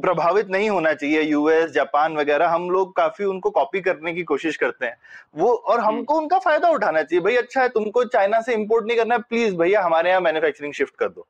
[0.00, 4.56] प्रभावित नहीं होना चाहिए। यूएस जापान वगैरह हम लोग काफ़ी उनको कॉपी करने की कोशिश
[4.56, 4.96] करते हैं।
[5.36, 8.96] वो और हमको उनका फ़ायदा उठाना चाहिए। भाई अच्छा है तुमको चाइना से इम्पोर्ट नहीं
[8.96, 11.26] करना है प्लीज़ भैया हमारे यहाँ मैन्युफैक्चरिंग शिफ्ट कर दो।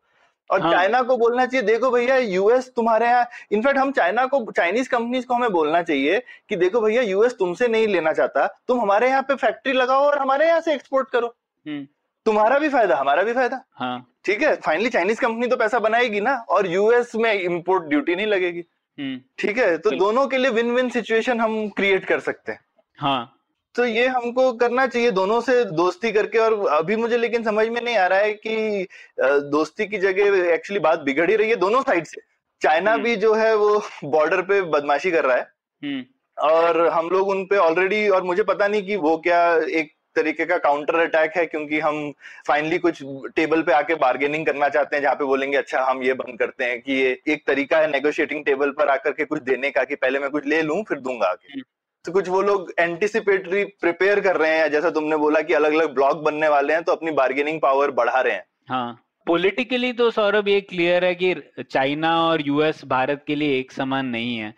[0.50, 4.44] और हाँ। चाइना को बोलना चाहिए देखो भैया यूएस तुम्हारे यहाँ इनफैक्ट हम चाइना को
[4.50, 8.80] चाइनीज़ कंपनीज़ को हमें बोलना चाहिए कि देखो भैया यूएस तुमसे नहीं लेना चाहता तुम
[8.80, 11.34] हमारे यहाँ पे फैक्ट्री लगाओ और हमारे यहाँ से एक्सपोर्ट करो।
[11.66, 11.86] हम्म,
[12.26, 16.20] तुम्हारा भी फ़ायदा हमारा भी फ़ायदा। हाँ। ठीक है फाइनली चाइनीज़ कंपनी तो पैसा बनाएगी
[16.20, 18.64] ना और यूएस में इम्पोर्ट ड्यूटी नहीं लगेगी।
[18.98, 22.60] हम्म, ठीक है तो दोनों के लिए विन विन सिचुएशन हम क्रिएट कर सकते हैं।
[22.98, 23.30] हाँ।
[23.74, 27.80] तो ये हमको करना चाहिए दोनों से दोस्ती करके और अभी मुझे लेकिन समझ में
[27.80, 28.86] नहीं आ रहा है कि
[29.50, 32.20] दोस्ती की जगह एक्चुअली बात बिगड़ ही रही है दोनों साइड से
[32.62, 35.48] चाइना हम्म। भी जो है वो बॉर्डर पे बदमाशी कर रहा है
[35.82, 36.04] हम्म।
[36.38, 39.42] और हम लोग उनपे ऑलरेडी और मुझे पता नहीं कि वो क्या
[39.74, 41.98] एक तरीके का काउंटर अटैक है क्योंकि हम
[42.48, 43.02] फाइनली कुछ
[43.36, 46.64] टेबल पे आके बार्गेनिंग करना चाहते हैं जहाँ पे बोलेंगे अच्छा हम ये बंद करते
[46.64, 49.94] हैं कि ये एक तरीका है नेगोशिएटिंग टेबल पर आकर के कुछ देने का कि
[49.96, 51.62] पहले मैं कुछ ले लूँ फिर दूँगा आगे हम्म।
[52.04, 55.94] तो कुछ वो लोग एंटिसिपेटरी प्रिपेयर कर रहे हैं जैसा तुमने बोला कि अलग अलग
[55.94, 60.48] ब्लॉक बनने वाले हैं तो अपनी बार्गेनिंग पावर बढ़ा रहे हैं। हाँ। पॉलिटिकली तो सौरभ
[60.48, 61.34] ये क्लियर है कि
[61.70, 64.52] चाइना और यूएस भारत के लिए एक समान नहीं है।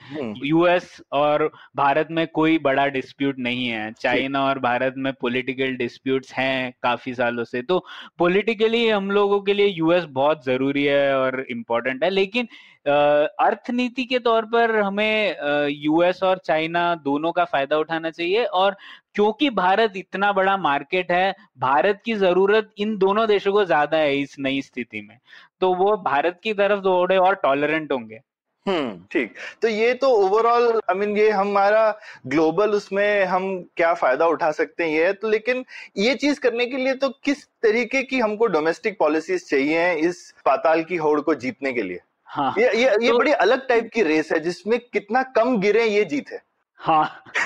[0.44, 5.76] यूएस हम्म। और भारत में कोई बड़ा डिस्प्यूट नहीं है। चाइना और भारत में पॉलिटिकल
[5.76, 7.84] डिस्प्यूट्स हैं काफ़ी सालों से। तो
[8.18, 12.48] पॉलिटिकली हम लोगों के लिए यूएस बहुत ज़रूरी है और इम्पोर्टेंट है। लेकिन
[12.86, 15.36] अर्थनीति के तौर पर हमें
[15.70, 18.76] यूएस और चाइना दोनों का फ़ायदा उठाना चाहिए और
[19.16, 24.18] क्योंकि भारत इतना बड़ा मार्केट है भारत की ज़रूरत इन दोनों देशों को ज़्यादा है
[24.18, 25.18] इस नई स्थिति में।
[25.60, 28.20] तो वो भारत की तरफ़ दौड़े और टॉलरेंट होंगे।
[28.66, 34.26] हम्म ठीक। तो ये तो ओवरऑल आई मीन ये हमारा ग्लोबल उसमें हम क्या फ़ायदा
[34.26, 35.64] उठा सकते हैं ये तो लेकिन
[35.96, 40.82] ये चीज़ करने के लिए तो किस तरीके की हमको डोमेस्टिक पॉलिसीज़ चाहिए इस पाताल
[40.84, 42.00] की होड़ को जीतने के लिए?
[42.26, 45.84] हाँ। ये ये तो, ये बड़ी अलग टाइप की रेस है जिसमें कितना कम गिरे
[45.84, 46.42] ये जीत है।
[46.76, 47.22] हाँ।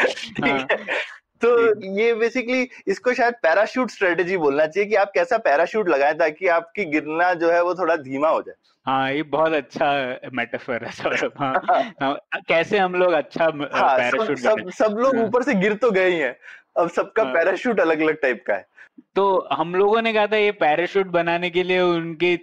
[0.00, 0.86] ठीक हाँ, है।
[1.44, 6.46] तो ये बेसिकली इसको शायद पैराशूट स्ट्रेटेजी बोलना चाहिए कि आप कैसा पैराशूट लगाए ताकि
[6.46, 8.54] आपकी गिरना जो है वो थोड़ा धीमा हो जाए।
[8.86, 11.62] हाँ ये बहुत अच्छा मेटाफर है सौरभ। हाँ,
[12.02, 15.74] हाँ। कैसे हम लोग अच्छा हाँ, पैराशूट सब, सब, सब लोग हाँ। ऊपर से गिर
[15.74, 16.36] तो गए ही हैं।
[16.78, 18.66] अब सबका हाँ, पैराशूट अलग अलग टाइप का है।
[19.16, 22.36] तो हम लोगों ने कहा था ये पैराशूट बनाने के लिए उनके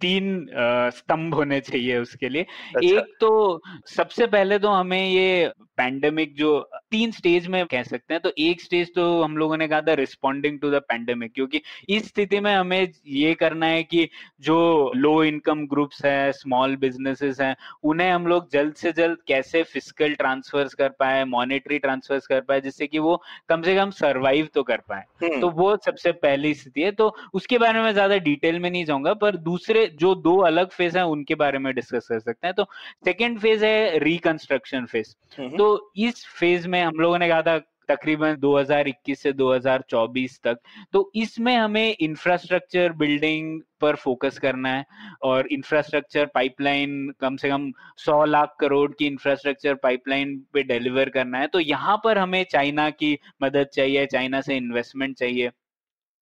[0.00, 0.46] तीन
[0.94, 6.58] स्तंभ होने चाहिए उसके लिए अच्छा। एक तो सबसे पहले तो हमें ये पैंडेमिक जो
[6.90, 9.94] तीन स्टेज में कह सकते हैं तो एक स्टेज तो हम लोगों ने कहा था
[9.94, 14.08] रिस्पॉन्डिंग टू द पैंडेमिक क्योंकि इस स्थिति में हमें ये करना है कि
[14.40, 14.58] जो
[14.96, 20.14] लो इनकम ग्रुप्स है स्मॉल बिजनेसेस हैं उन्हें हम लोग जल्द से जल्द कैसे फ़िज़िकल
[20.14, 24.62] ट्रांसफर्स कर पाए मॉनेटरी ट्रांसफर्स कर पाए जिससे कि वो कम से कम सर्वाइव तो
[24.62, 28.58] कर पाए हम्म। तो वो सबसे पहली स्थिति है तो उसके बारे में ज़्यादा डिटेल
[28.60, 32.18] में नहीं जाऊँगा पर दूसरे जो दो अलग फ़ेज़ है उनके बारे में डिस्कस कर
[32.20, 32.64] सकते हैं। तो
[33.04, 35.14] सेकेंड फ़ेज़ है रिकंस्ट्रक्शन फ़ेज़
[35.56, 37.58] तो इस फ़ेज़ में हम लोगों ने कहा था
[37.88, 40.58] तकरीबन 2021 से 2024 तक।
[40.92, 44.84] तो इसमें हमें इंफ्रास्ट्रक्चर बिल्डिंग पर फोकस करना है
[45.22, 51.38] और इंफ्रास्ट्रक्चर पाइपलाइन कम से कम 100 लाख करोड़ की इंफ्रास्ट्रक्चर पाइपलाइन पे डिलीवर करना
[51.38, 55.50] है। तो यहाँ पर हमें चाइना की मदद चाहिए चाइना से इन्वेस्टमेंट चाहिए।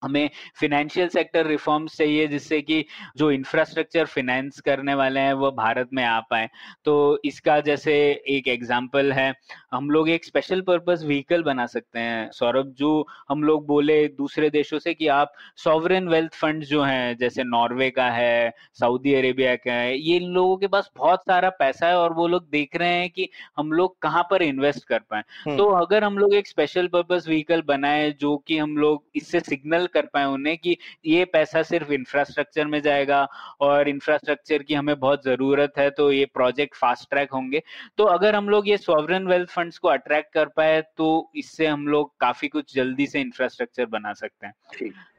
[0.03, 0.30] हमें
[0.61, 2.84] फिनेंशियल सेक्टर रिफॉर्म्स चाहिए जिससे कि
[3.16, 6.48] जो इंफ्रास्ट्रक्चर फिनेंस करने वाले हैं वो भारत में आ पाए।
[6.84, 7.94] तो इसका जैसे
[8.28, 9.32] एक एग्जांपल है
[9.72, 14.50] हम लोग एक स्पेशल पर्पस व्हीकल बना सकते हैं। सौरभ जो हम लोग बोले दूसरे
[14.50, 19.55] देशों से कि आप सॉवरन वेल्थ फंड जो हैं जैसे नॉर्वे का है सऊदी अरेबिया
[19.57, 22.76] का है ये इन लोगों के पास बहुत सारा पैसा है और वो लोग देख
[22.76, 26.34] रहे हैं कि हम लोग कहाँ पर इन्वेस्ट कर पाए। हम्म। तो अगर हम लोग
[26.34, 30.76] एक स्पेशल पर्पस व्हीकल बनाए जो कि हम लोग इससे सिग्नल कर पाए उन्हें कि
[31.07, 33.26] ये पैसा सिर्फ़ इंफ्रास्ट्रक्चर में जाएगा
[33.61, 37.62] और इंफ्रास्ट्रक्चर की हमें बहुत ज़रूरत है तो ये प्रोजेक्ट फास्ट ट्रैक होंगे।
[37.99, 41.88] तो अगर हम लोग ये सॉवरन वेल्थ फंड को अट्रैक्ट कर पाए तो इससे हम
[41.88, 44.55] लोग काफ़ी कुछ जल्दी से इंफ्रास्ट्रक्चर बना सकते हैं।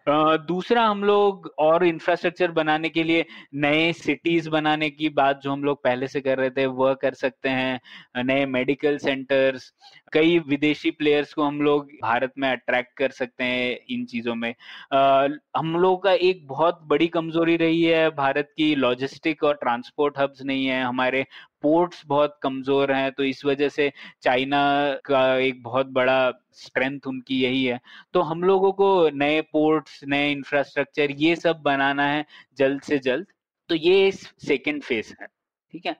[0.09, 5.63] दूसरा हम लोग और इंफ्रास्ट्रक्चर बनाने के लिए नए सिटीज़ बनाने की बात जो हम
[5.63, 9.71] लोग पहले से कर रहे थे वह कर सकते हैं। नए मेडिकल सेंटर्स
[10.13, 14.53] कई विदेशी प्लेयर्स को हम लोग भारत में अट्रैक्ट कर सकते हैं इन चीज़ों में।
[14.93, 15.27] आ,
[15.57, 20.43] हम लोग का एक बहुत बड़ी कमज़ोरी रही है भारत की लॉजिस्टिक और ट्रांसपोर्ट हब्स
[20.43, 21.25] नहीं है। हमारे
[21.63, 23.91] पोर्ट्स बहुत कमज़ोर हैं तो इस वजह से
[24.23, 24.61] चाइना
[25.05, 27.79] का एक बहुत बड़ा स्ट्रेंथ उनकी यही है।
[28.13, 32.25] तो हम लोगों को नए पोर्ट्स नए इंफ्रास्ट्रक्चर ये सब बनाना है
[32.57, 33.27] जल्द से जल्द।
[33.69, 35.27] तो ये सेकेंड फ़ेज़ है
[35.73, 35.95] ठीक है?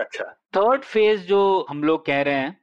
[0.00, 0.24] अच्छा।
[0.56, 2.56] थर्ड फ़ेज़ जो हम लोग कह रहे हैं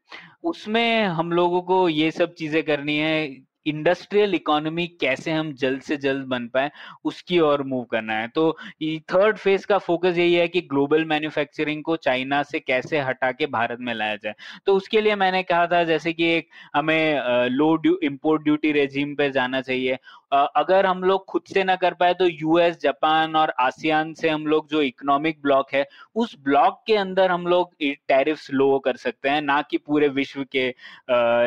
[0.45, 3.28] उसमें हम लोगों को ये सब चीज़ें करनी है
[3.66, 6.72] इंडस्ट्रियल इकोनॉमी कैसे हम जल्द से जल्द बन पाए,
[7.05, 8.51] उसकी ओर मूव करना है। तो
[8.84, 13.45] थर्ड फ़ेज़ का फोकस यही है कि ग्लोबल मैन्युफैक्चरिंग को चाइना से कैसे हटा के
[13.49, 14.34] भारत में लाया जाए।
[14.66, 19.16] तो उसके लिए मैंने कहा था जैसे कि एक हमें low duty import duty regime
[19.16, 19.97] पे जाना चाहिए।
[20.32, 24.45] अगर हम लोग खुद से ना कर पाए तो यूएस जापान और आसियान से हम
[24.47, 29.29] लोग जो इकोनॉमिक ब्लॉक है, उस ब्लॉक के अंदर हम लोग टैरिफ्स लो कर सकते
[29.29, 30.67] हैं, ना कि पूरे विश्व के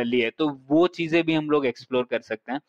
[0.04, 2.60] लिए। तो वो चीज़ें भी हम लोग एक्सप्लोर कर सकते हैं।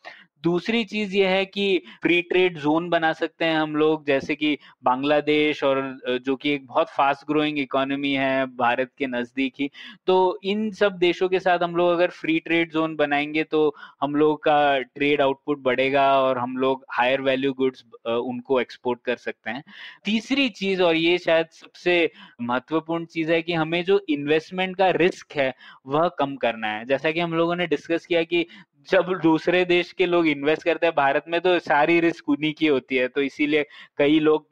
[0.46, 4.56] दूसरी चीज़ ये है कि फ्री ट्रेड जोन बना सकते हैं हम लोग, जैसे कि
[4.84, 9.70] बांग्लादेश और जो कि एक बहुत फास्ट ग्रोइंग इकोनॉमी है भारत के नज़दीक ही।
[10.06, 14.14] तो इन सब देशों के साथ हम लोग अगर फ्री ट्रेड जोन बनाएँगे तो हम
[14.14, 19.50] लोग का ट्रेड आउटपुट बढ़ेगा और हम लोग हायर वैल्यू गुड्स उनको एक्सपोर्ट कर सकते
[19.50, 19.62] हैं।
[20.04, 21.98] तीसरी चीज़ और ये शायद सबसे
[22.42, 25.52] महत्वपूर्ण चीज़ है कि हमें जो इन्वेस्टमेंट का रिस्क है,
[25.86, 28.46] वह कम करना है। जैसा कि हम लोगों ने डिस्कस किया कि
[28.90, 32.66] जब दूसरे देश के लोग इन्वेस्ट करते हैं भारत में तो सारी रिस्क उन्हीं की
[32.66, 33.66] होती है। तो इसीलिए
[33.98, 34.48] कई लोग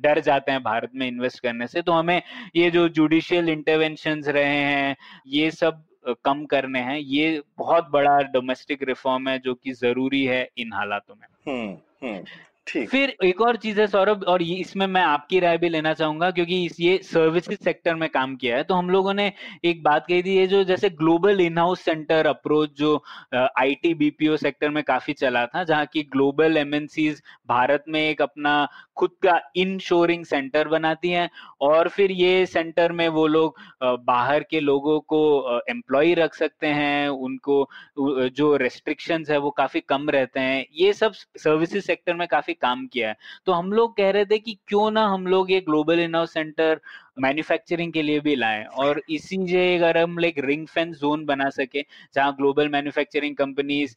[0.00, 2.22] डर जाते हैं भारत में इन्वेस्ट करने से। तो हमें
[2.56, 4.96] ये जो जुडिशियल इंटरवेंशन रहे हैं
[5.26, 5.82] ये सब
[6.24, 11.14] कम करने हैं। ये बहुत बड़ा डोमेस्टिक रिफॉर्म है जो कि ज़रूरी है इन हालातों
[11.14, 15.58] में। हुँ, हम्म। ठीक फिर एक और चीज़ है सौरभ, और इसमें मैं आपकी राय
[15.58, 19.12] भी लेना चाहूँगा, क्योंकि इस, ये सर्विसेज़ सेक्टर में काम किया है। तो हम लोगों
[19.14, 19.32] ने
[19.64, 22.96] एक बात कही थी, ये जो जैसे global in house centre approach जो
[23.34, 28.66] आईटी बीपीओ सेक्टर में काफ़ी चला था, जहाँ की ग्लोबल एमएनसीज भारत में एक अपना
[28.96, 31.28] खुद का इंश्योरिंग सेंटर बनाती हैं,
[31.60, 33.56] और फिर ये सेंटर में वो लोग
[34.06, 37.68] बाहर के लोगों को एम्प्लॉय रख सकते हैं, उनको
[38.30, 42.86] जो रेस्ट्रिक्शन है वो काफ़ी कम रहते हैं। ये सब सर्विसेज़ सेक्टर में काफ़ी काम
[42.86, 43.16] किया है।
[43.46, 46.80] तो हम लोग कह रहे थे कि क्यों ना हम लोग ये ग्लोबल इनहाउस सेंटर
[47.20, 51.48] मैन्युफैक्चरिंग के लिए भी लाएँ और इसी जगह अगर हम लाइक रिंग फेंस जोन बना
[51.50, 51.82] सके,
[52.14, 53.94] जहाँ ग्लोबल मैन्युफैक्चरिंग कंपनीज़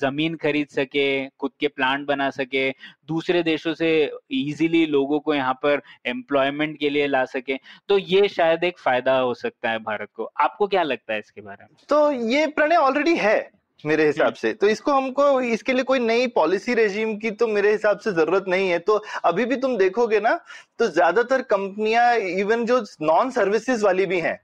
[0.00, 2.68] ज़मीन खरीद सके, खुद के प्लांट बना सके,
[3.08, 3.90] दूसरे देशों से
[4.32, 7.56] इजीली लोगों को यहाँ पर एम्प्लॉयमेंट के लिए ला सके
[7.88, 11.40] तो ये शायद एक फ़ायदा हो सकता है भारत को। आपको क्या लगता है इसके
[11.40, 11.76] बारे में?
[11.88, 13.50] तो ये प्रणय ऑलरेडी है।
[13.84, 17.46] मेरे हिसाब हम्म। से। तो इसको हमको इसके लिए कोई नई पॉलिसी रेजीम की तो
[17.48, 20.38] मेरे हिसाब से ज़रूरत नहीं है। तो अभी भी तुम देखोगे ना
[20.78, 24.36] तो ज़्यादातर कंपनियाँ इवन जो नॉन सर्विसेज़ वाली भी हैं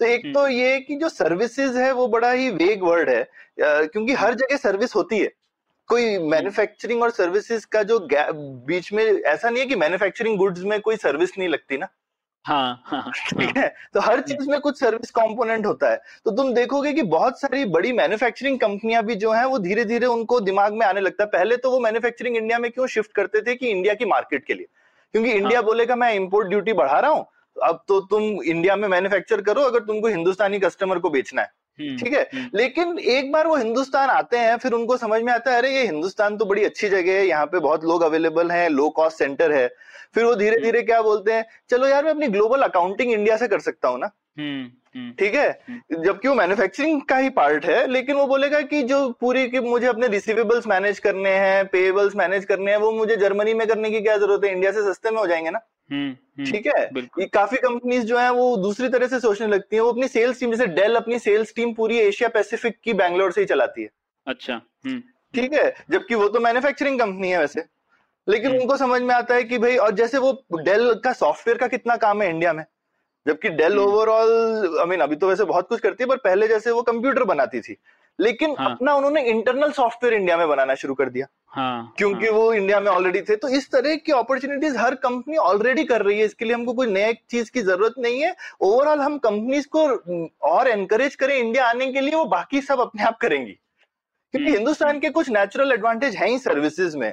[0.00, 3.28] तो एक हम्म। तो ये कि जो सर्विसेज़ है वो बड़ा ही वेग वर्ड है
[3.60, 5.30] क्योंकि हर जगह सर्विस होती है।
[5.88, 7.98] कोई मैन्युफैक्चरिंग और सर्विसेज़ का जो
[8.66, 11.88] बीच में ऐसा नहीं है कि मैन्युफैक्चरिंग गुड्स में कोई सर्विस नहीं लगती ना।
[12.44, 13.74] हाँ, हाँ, हाँ, ठीक है?
[13.94, 17.64] तो हर चीज़ में कुछ सर्विस कंपोनेंट होता है। तो तुम देखोगे कि बहुत सारी
[17.64, 21.30] बड़ी मैन्युफैक्चरिंग कंपनियाँ भी जो हैं वो धीरे धीरे उनको दिमाग में आने लगता है।
[21.30, 24.54] पहले तो वो मैन्युफैक्चरिंग इंडिया में क्यों शिफ्ट करते थे कि इंडिया की मार्केट के
[24.54, 24.66] लिए?
[25.12, 27.26] क्योंकि इंडिया बोलेगा मैं इम्पोर्ट ड्यूटी बढ़ा रहा हूँ
[27.56, 31.48] अब तो तुम इंडिया में मैन्युफैक्चर करो अगर तुमको हिंदुस्तानी कस्टमर को बेचना है।
[31.78, 32.22] हम्म, ठीक है?
[32.34, 35.74] हम्म। लेकिन एक बार वो हिंदुस्तान आते हैं फिर उनको समझ में आता है अरे
[35.74, 39.18] ये हिंदुस्तान तो बड़ी अच्छी जगह है यहाँ पे बहुत लोग अवेलेबल हैं लो कॉस्ट
[39.18, 39.66] सेंटर है।
[40.14, 43.48] फिर वो धीरे धीरे क्या बोलते हैं चलो यार मैं अपनी ग्लोबल अकाउंटिंग इंडिया से
[43.48, 44.64] कर सकता हूँ ना। हम्म,
[44.96, 45.48] हम्म। ठीक है?
[45.68, 49.60] हम्म। जबकि वो मैन्युफैक्चरिंग का ही पार्ट है लेकिन वो बोलेगा कि जो पूरी की
[49.60, 53.90] मुझे अपने रिसीवेबल्स मैनेज करने हैं पेएबल्स मैनेज करने हैं वो मुझे जर्मनी में करने
[53.90, 54.52] की क्या ज़रूरत है?
[54.52, 55.58] इंडिया से सस्ते में हो जाएँगे ना?
[56.50, 56.84] ठीक है?
[57.20, 60.40] ये काफ़ी कंपनीज़ जो है वो दूसरी तरह से सोचने लगती है। वो अपनी सेल्स
[60.40, 63.88] टीम जैसे डेल अपनी सेल्स टीम पूरी एशिया पैसिफिक की बैंगलोर से ही चलाती है।
[64.26, 64.60] अच्छा
[65.34, 65.74] ठीक है?
[65.90, 67.60] जबकि वो तो मैन्युफैक्चरिंग कंपनी है वैसे।
[68.30, 71.58] लेकिन हम्म। उनको समझ में आता है कि भाई और जैसे वो डेल का सॉफ्टवेयर
[71.58, 72.64] का कितना काम है इंडिया में
[73.26, 76.70] जबकि डेल ओवरऑल आई मीन अभी तो वैसे बहुत कुछ करती है पर पहले जैसे
[76.70, 77.76] वो कंप्यूटर बनाती थी
[78.18, 78.70] लेकिन हाँ.
[78.70, 82.34] अपना उन्होंने इंटरनल सॉफ्टवेयर इंडिया में बनाना शुरू कर दिया हाँ, क्योंकि हाँ.
[82.34, 86.18] वो इंडिया में ऑलरेडी थे तो इस तरह की अपॉर्चुनिटीज़ हर कंपनी ऑलरेडी कर रही
[86.18, 89.86] है इसके लिए हमको कोई नए चीज़ की ज़रूरत नहीं है ओवरऑल हम कंपनीज़ को
[90.48, 94.56] और एनकरेज करें इंडिया आने के लिए वो बाकी सब अपने आप करेंगी क्योंकि हम्म।
[94.56, 97.12] हिंदुस्तान के कुछ नेचुरल एडवांटेज है ही सर्विसेज़ में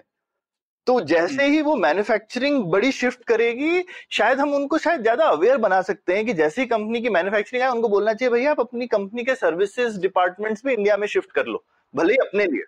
[0.88, 5.82] तो जैसे ही वो मैन्युफैक्चरिंग बड़ी शिफ्ट करेगी शायद हम उनको शायद ज़्यादा अवेयर बना
[5.82, 9.24] सकते हैं कि जैसी कंपनी की मैन्युफैक्चरिंग है उनको बोलना चाहिए भैया आप अपनी कंपनी
[9.24, 12.64] के सर्विसेज़ डिपार्टमेंट्स भी इंडिया में शिफ्ट कर लो भले ही अपने लिए.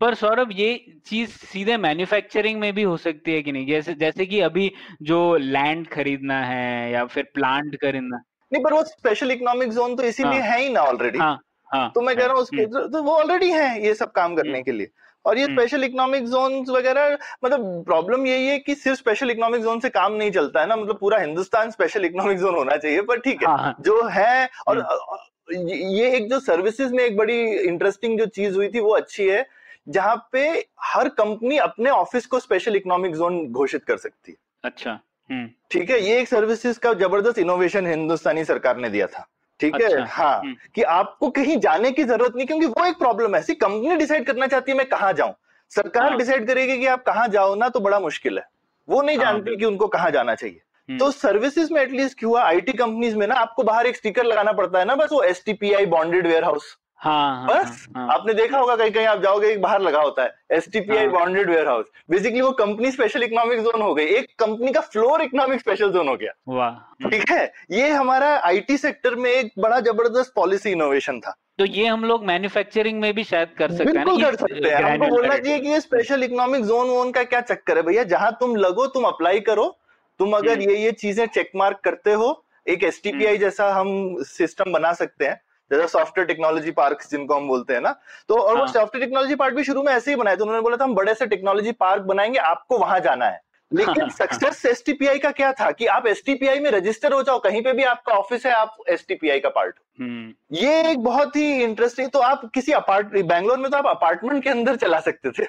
[0.00, 3.66] पर सौरभ ये चीज़ सीधे मैन्युफैक्चरिंग में भी हो सकती है कि नहीं?
[3.66, 4.72] जैसे जैसे कि अभी
[5.02, 8.22] जो लैंड खरीदना है या फिर प्लांट खरीदना
[8.52, 11.38] नहीं पर वो स्पेशल इकोनॉमिक जोन तो इसीलिए हाँ, है ही ना ऑलरेडी हाँ,
[11.68, 14.52] हाँ, तो मैं कह रहा हूँ हम्म। तो वो ऑलरेडी है ये सब काम करने
[14.52, 14.90] हम्म। के लिए।
[15.28, 19.80] और ये स्पेशल इकोनॉमिक जोन वगैरह मतलब प्रॉब्लम यही है कि सिर्फ़ स्पेशल इकोनॉमिक जोन
[19.80, 23.20] से काम नहीं चलता है ना मतलब पूरा हिंदुस्तान स्पेशल इकोनॉमिक जोन होना चाहिए पर
[23.20, 28.18] ठीक है हाँ। जो है और हम्म। ये एक जो सर्विसेज़ में एक बड़ी इंटरेस्टिंग
[28.18, 29.46] जो चीज़ हुई थी वो अच्छी है
[29.88, 30.48] जहाँ पे
[30.84, 34.98] हर कंपनी अपने ऑफ़िस को स्पेशल इकोनॉमिक जोन घोषित कर सकती है अच्छा
[35.30, 39.28] हम्म। ठीक है ये एक सर्विसेज़ का ज़बरदस्त इनोवेशन हिंदुस्तानी सरकार ने दिया था
[39.60, 42.98] ठीक अच्छा, है हाँ हम्म। कि आपको कहीं जाने की ज़रूरत नहीं क्योंकि वो एक
[42.98, 45.34] प्रॉब्लम है। कंपनी डिसाइड करना चाहती है मैं कहाँ जाऊँ?
[45.70, 48.44] सरकार डिसाइड हाँ। करेगी कि आप कहाँ जाओ ना तो बड़ा मुश्किल है।
[48.88, 52.30] वो नहीं हाँ, जानती कि उनको कहाँ जाना चाहिए। हम्म। तो सर्विसेज़ में एटलीस्ट क्यों
[52.30, 55.22] हुआ आईटी कंपनीज़ में ना आपको बाहर एक स्टिकर लगाना पड़ता है ना बस वो
[55.22, 58.90] S T P I bonded warehouse हाँ, हाँ, बस हाँ, हाँ, आपने देखा होगा कहीं
[58.92, 62.40] कहीं आप जाओगे एक बाहर लगा होता है S T P I bonded warehouse basically
[62.40, 66.16] वो कंपनी स्पेशल इकोनॉमिक जोन हो गई। एक कंपनी का फ्लोर इकोनॉमिक स्पेशल जोन हो
[66.16, 66.68] गया।
[67.04, 67.52] ठीक है?
[67.70, 72.24] ये हमारा आईटी सेक्टर में एक बड़ा ज़बरदस्त पॉलिसी इनोवेशन था। तो ये हम लोग
[72.24, 75.68] मैन्युफैक्चरिंग में भी शायद कर सकते हैं बिल्कुल कर सकते हैं। हमको बोलना चाहिए कि
[75.68, 77.82] ये स्पेशल इकोनॉमिक जोन वोन का क्या चक्कर है?
[77.82, 79.74] भैया जहाँ तुम लगो तुम अप्लाई करो।
[80.20, 84.22] तुम अगर हम्म। ये ये चीज़ें चेक मार्क करते हो एक एस हम्म। जैसा हम
[84.28, 85.40] सिस्टम बना सकते हैं।
[85.72, 88.64] जैसा सॉफ्टवेयर टेक्नोलॉजी पार्क जिनको हम बोलते हैं ना तो और हाँ.
[88.66, 90.94] वो। सॉफ्टवेयर टेक्नोलॉजी पार्क भी शुरू में ऐसे ही बनाए थे उन्होंने बोला था हम
[90.94, 93.40] बड़े से टेक्नोलॉजी पार्क बनाएँगे आपको वहाँ जाना है।
[93.74, 94.84] लेकिन सक्सेस एस
[95.22, 98.46] का क्या था कि आप एस में रजिस्टर हो जाओ कहीं पे भी आपका ऑफ़िस
[98.46, 102.72] है आप एस का पार्ट हो। हम्म। ये एक बहुत ही इंटरेस्टिंग तो आप किसी
[102.72, 105.46] अपार्ट बैंगलोर में तो आप अपार्टमेंट के अंदर चला सकते थे।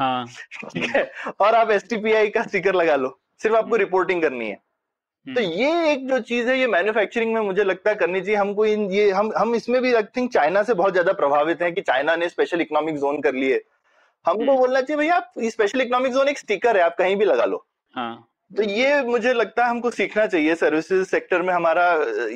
[0.00, 0.26] हाँ।
[0.76, 1.10] है?
[1.40, 4.58] और आप एस का स्टिकर लगा लो सिर्फ़ आपको रिपोर्टिंग करनी है।
[5.26, 8.36] तो हम्म, ये एक जो चीज़ है ये मैन्युफैक्चरिंग में मुझे लगता है करनी चाहिए
[8.36, 11.72] हमको इन ये हम हम इसमें भी आई थिंक चाइना से बहुत ज़्यादा प्रभावित हैं
[11.74, 13.60] कि चाइना ने स्पेशल इकोनॉमिक जोन कर लिए
[14.24, 17.24] हमको हम्म। बोलना चाहिए भैया आप स्पेशल इकोनॉमिक जोन एक स्टिकर है आप कहीं भी
[17.24, 21.86] लगा लो हाँ तो ये मुझे लगता है हमको सीखना चाहिए सर्विसेज़ सेक्टर में हमारा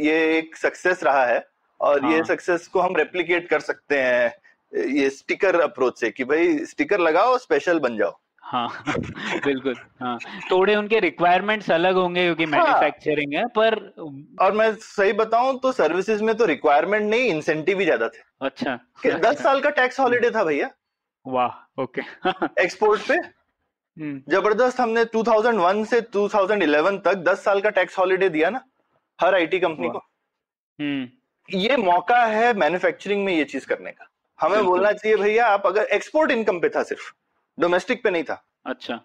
[0.01, 1.45] ये एक सक्सेस रहा है
[1.81, 6.25] और हाँ। ये। सक्सेस को हम रेप्लीकेट कर सकते हैं ये स्टिकर अप्रोच से कि
[6.25, 8.69] भाई स्टिकर लगाओ स्पेशल बन जाओ हाँ
[9.45, 10.19] बिल्कुल हाँ।
[10.51, 13.75] थोड़े उनके रिक्वायरमेंट्स अलग होंगे क्योंकि हाँ। मैन्युफैक्चरिंग है पर
[14.41, 18.77] और मैं सही बताऊँ तो सर्विसेज़ में तो रिक्वायरमेंट नहीं इंसेंटिव ही ज़्यादा थे। अच्छा
[19.03, 20.71] कि दस साल का टैक्स हॉलीडे था भैया।
[21.25, 22.03] वाह ओके
[22.63, 28.51] एक्सपोर्ट पे। हम्म, ज़बरदस्त हमने 2001 से 2011 तक 10 साल का टैक्स हॉलीडे दिया
[28.51, 28.65] ना
[29.19, 34.65] हर आईटी कंपनी को। हम्म। ये मौका है मैन्युफैक्चरिंग में ये चीज़ करने का। हमें
[34.65, 37.13] बोलना चाहिए भैया आप अगर एक्सपोर्ट इनकम पे था सिर्फ़
[37.59, 39.01] डोमेस्टिक पे नहीं था। अच्छा।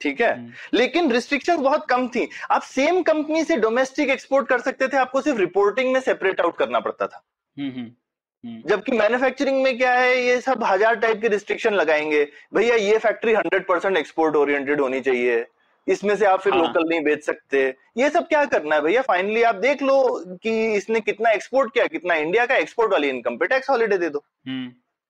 [0.00, 0.32] ठीक है?
[0.34, 4.96] हम्म, लेकिन रिस्ट्रिक्शन बहुत कम थी। आप सेम कंपनी से डोमेस्टिक एक्सपोर्ट कर सकते थे
[4.96, 7.22] आपको सिर्फ़ रिपोर्टिंग में सेपरेट आउट करना पड़ता था।
[7.56, 12.76] हम्म, हम्म, जबकि मैन्युफैक्चरिंग में क्या है ये सब हज़ार टाइप के रिस्ट्रिक्शन लगाएँगे। भैया
[12.76, 15.44] ये factory hundred percent export oriented होनी चाहिए।
[15.86, 17.62] इसमें से आप फिर हाँ। लोकल नहीं बेच सकते।
[17.98, 19.02] ये सब क्या करना है भैया?
[19.02, 23.36] फाइनली आप देख लो कि इसने कितना एक्सपोर्ट किया कितना इंडिया का एक्सपोर्ट वाली इनकम
[23.36, 24.24] पे टैक्स हॉलीडे दे दो।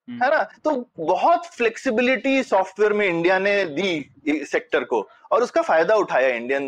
[0.09, 0.43] है ना?
[0.65, 5.01] तो बहुत फ्लेक्सिबिलिटी सॉफ्टवेयर में इंडिया ने दी सेक्टर को
[5.33, 6.65] और उसका फ़ायदा उठाया। इंडियन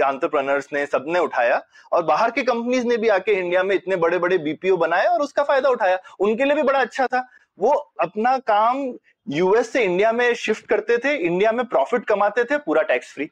[0.00, 1.60] एंटरप्रेनर्स ने सबने उठाया
[1.92, 5.20] और बाहर के कंपनीज़ ने भी आके इंडिया में इतने बड़े बड़े बीपीओ बनाए और
[5.20, 7.26] उसका फ़ायदा उठाया। उनके लिए भी बड़ा अच्छा था।
[7.58, 8.84] वो अपना काम
[9.28, 13.28] यूएस से इंडिया में शिफ्ट करते थे इंडिया में प्रॉफिट कमाते थे पूरा टैक्स फ्री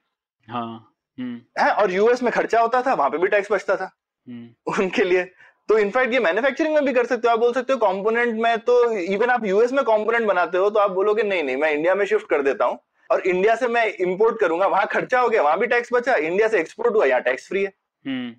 [0.48, 1.70] हाँ हम्म, है?
[1.72, 3.90] और यूएस में खर्चा होता था वहाँ पे भी टैक्स बचता था।
[4.28, 5.30] हम्म, उनके लिए
[5.70, 8.58] तो इनफैक्ट ये मैन्युफैक्चरिंग में भी कर सकते हो। आप बोल सकते हो कंपोनेंट में
[8.60, 11.94] तो इवन आप यूएस में कंपोनेंट बनाते हो तो आप बोलोगे नहीं नहीं मैं इंडिया
[11.94, 12.78] में शिफ्ट कर देता हूँ
[13.10, 16.48] और इंडिया से मैं इम्पोर्ट करूँगा। वहाँ खर्चा हो गया वहाँ भी टैक्स बचा इंडिया
[16.48, 17.72] से एक्सपोर्ट हुआ यहाँ टैक्स फ्री है।
[18.04, 18.32] हम्म,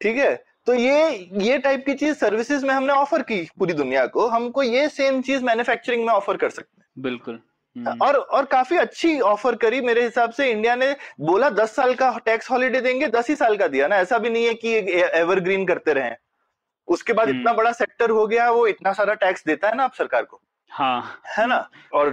[0.00, 0.34] ठीक है?
[0.66, 1.08] तो ये
[1.40, 5.20] ये टाइप की चीज़ सर्विसेज़ में हमने ऑफ़र की पूरी दुनिया को। हमको ये सेम
[5.22, 7.38] चीज़ मैन्युफैक्चरिंग में ऑफ़र कर सकते हैं। बिल्कुल।
[7.76, 11.94] हम्म, और और काफ़ी अच्छी ऑफ़र करी। मेरे हिसाब से इंडिया ने बोला दस साल
[11.94, 14.76] का टैक्स हॉलीडे देंगे दस ही साल का दिया ना। ऐसा भी नहीं है कि
[15.14, 16.10] एवरग्रीन करते रहे।
[16.88, 19.84] उसके बाद हम्म। इतना बड़ा सेक्टर हो गया वो इतना सारा टैक्स देता है ना
[19.84, 20.40] आप सरकार को।
[20.70, 21.68] हाँ। है ना?
[21.92, 22.08] और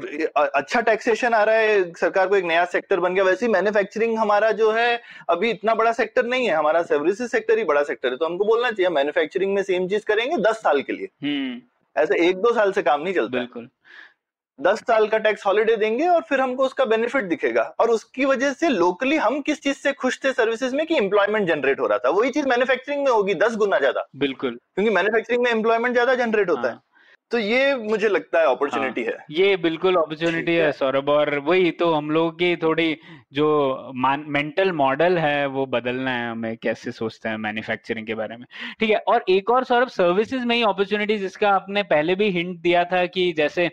[0.56, 4.18] अच्छा टैक्सेशन आ रहा है सरकार को एक नया सेक्टर बन गया वैसे ही मैन्युफैक्चरिंग
[4.18, 8.10] हमारा जो है अभी इतना बड़ा सेक्टर नहीं है हमारा सर्विसेज़ सेक्टर ही बड़ा सेक्टर
[8.10, 11.62] है। तो हमको बोलना चाहिए मैन्युफैक्चरिंग में सेम चीज़ करेंगे दस साल के लिए। हम्म।
[11.96, 13.70] ऐसे एक दो साल से काम नहीं चलता। बिल्कुल।
[14.60, 18.54] दस साल का टैक्स हॉलिडे देंगे और फिर हमको उसका बेनिफिट दिखेगा। और उसकी वजह
[18.54, 21.98] से लोकली हम किस चीज़ से खुश थे सर्विसेज़ में कि एम्प्लॉयमेंट जनरेट हो रहा
[21.98, 26.16] था। वही चीज़ मैन्युफैक्चरिंग में होगी दस गुना ज़्यादा। बिल्कुल। क्योंकि मैन्युफैक्चरिंग में एम्प्लॉयमेंट ज़्यादा
[26.16, 26.82] जनरेट होता है। हाँ।
[27.34, 31.72] तो ये मुझे लगता है अपॉर्चुनिटी है। ये बिल्कुल अपॉर्चुनिटी है है। सौरभ। और वही
[31.72, 32.98] तो हम लोगों की थोड़ी
[33.34, 33.46] जो
[33.96, 38.46] मेंटल मॉडल है वो बदलना है हमें कैसे सोचते हैं मैन्युफैक्चरिंग के बारे में।
[38.80, 42.58] ठीक है और एक और सौरभ सर्विसेज़ में ही अपॉर्चुनिटी जिसका आपने पहले भी हिंट
[42.62, 43.70] दिया था कि जैसे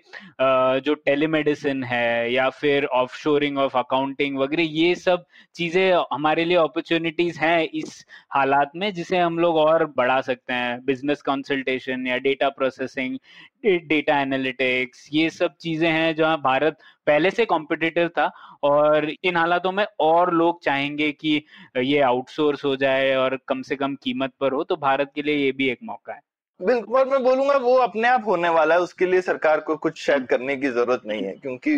[0.80, 5.24] जो टेलीमेडिसिन है या फिर ऑफशोरिंग ऑफ़ अकाउंटिंग वगैरह ये सब
[5.54, 8.04] चीज़ें हमारे लिए अपॉर्चुनिटीज़ हैं इस
[8.34, 13.18] हालात में जिसे हम लोग और बढ़ा सकते हैं। बिज़नेस कंसल्टेशन या डेटा प्रोसेसिंग
[13.64, 18.30] डेटा एनालिटिक्स ये सब चीज़ें हैं जहाँ भारत पहले से कॉम्पिटिटिव था
[18.62, 21.42] और इन हालातों में और लोग चाहेंगे कि
[21.78, 25.36] ये आउटसोर्स हो जाए और कम से कम कीमत पर हो तो भारत के लिए
[25.36, 26.20] ये भी एक मौका है।
[26.60, 30.00] बिल्कुल और मैं बोलूँगा वो अपने आप होने वाला है उसके लिए सरकार को कुछ
[30.02, 31.70] शायद करने की ज़रूरत नहीं है क्योंकि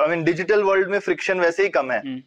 [0.00, 2.20] आई मीन डिजिटल वर्ल्ड में फ्रिक्शन वैसे ही कम है। हम्म,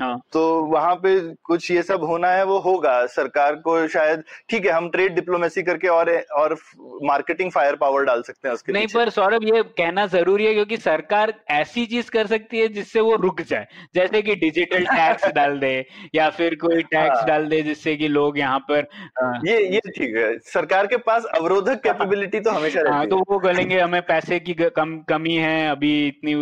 [0.00, 1.10] हाँ। तो वहाँ पे
[1.44, 5.62] कुछ ये सब होना है वो होगा। सरकार को शायद ठीक है हम ट्रेड डिप्लोमेसी
[5.62, 6.56] करके और और
[7.04, 10.76] मार्केटिंग फायर पावर डाल सकते हैं उसके नहीं पर सौरभ ये कहना ज़रूरी है क्योंकि
[10.76, 15.58] सरकार ऐसी चीज़ कर सकती है जिससे वो रुक जाए। जैसे कि डिजिटल टैक्स डाल
[15.58, 15.72] दे
[16.14, 18.80] या फिर कोई टैक्स हाँ। डाल दे जिससे कि लोग यहाँ पर
[19.22, 23.16] अ, ये ये ठीक है। सरकार के पास अवरोधक कैपेबिलिटी तो हमेशा हाँ रहती तो
[23.28, 26.34] वो बोलेंगे हमें पैसे की कम कमी है अभी इतनी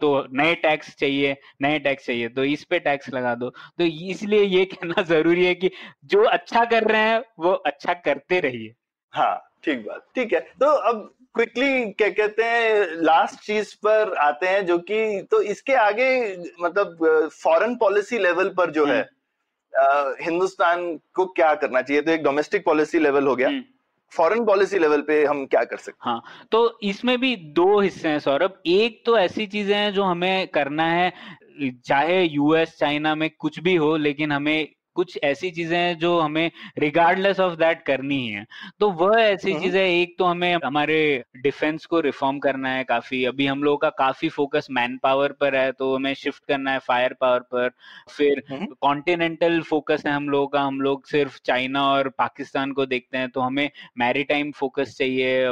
[0.00, 4.42] तो नए टैक्स चाहिए नए टैक्स चाहिए। तो इस पे टैक्स लगा दो। तो इसलिए
[4.42, 5.70] ये कहना ज़रूरी है कि
[6.04, 8.74] जो अच्छा कर रहे हैं वो अच्छा करते रहिए।
[9.12, 14.46] हाँ ठीक बात ठीक है। तो अब क्विकली क्या कहते हैं लास्ट चीज़ पर आते
[14.46, 16.08] हैं जो कि तो इसके आगे
[16.60, 22.02] मतलब फॉरेन पॉलिसी लेवल पर जो है हम्म। अ, हिंदुस्तान को क्या करना चाहिए?
[22.02, 23.62] तो एक डोमेस्टिक पॉलिसी लेवल हो गया। हम्म।
[24.12, 28.18] फॉरेन पॉलिसी लेवल पे हम क्या कर सकते हाँ तो इसमें भी दो हिस्से हैं
[28.18, 31.12] सौरभ। एक तो ऐसी चीज़ें हैं जो हमें करना है
[31.62, 36.50] चाहे यूएस चाइना में कुछ भी हो लेकिन हमें कुछ ऐसी चीज़ें हैं जो हमें
[36.78, 38.44] रिगार्डलेस ऑफ़ दैट करनी है
[38.80, 40.98] तो वह ऐसी हम्म। चीज़ें एक तो हमें हमारे
[41.42, 45.56] डिफेंस को रिफॉर्म करना है काफ़ी। अभी हम लोगों का काफ़ी फोकस मैन पावर पर
[45.56, 47.70] है तो हमें शिफ्ट करना है फायर पावर पर।
[48.16, 52.86] फिर हम्म। कॉन्टिनेंटल फोकस है हम लोगों का हम लोग सिर्फ़ चाइना और पाकिस्तान को
[52.86, 55.44] देखते हैं तो हमें मैरीटाइम फोकस चाहिए।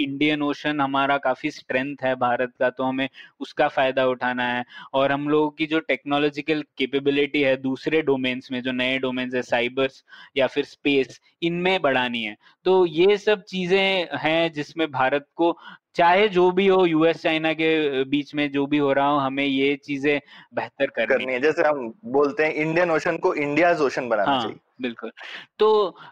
[0.00, 3.08] इंडियन ओशन हमारा काफ़ी स्ट्रेंथ है भारत का तो हमें
[3.40, 4.64] उसका फ़ायदा उठाना है।
[4.94, 9.42] और हम लोगों की जो टेक्नोलॉजिकल कैपेबिलिटी है दूसरे डोमेन्स में जो नए डोमेन्स है
[9.42, 10.04] साइबर्स
[10.36, 15.56] या फिर स्पेस इनमें बढ़ानी है। तो ये सब चीज़ें हैं जिसमें भारत को
[15.94, 19.44] चाहे जो भी हो यूएस चाइना के बीच में जो भी हो रहा हो हमें
[19.44, 20.20] ये चीज़ें
[20.54, 24.42] बेहतर करनी करनी है। जैसे हम बोलते हैं इंडियन ओशन को इंडिया ओशन बनाना हाँ।
[24.42, 25.10] चाहिए। बिल्कुल।
[25.58, 25.68] तो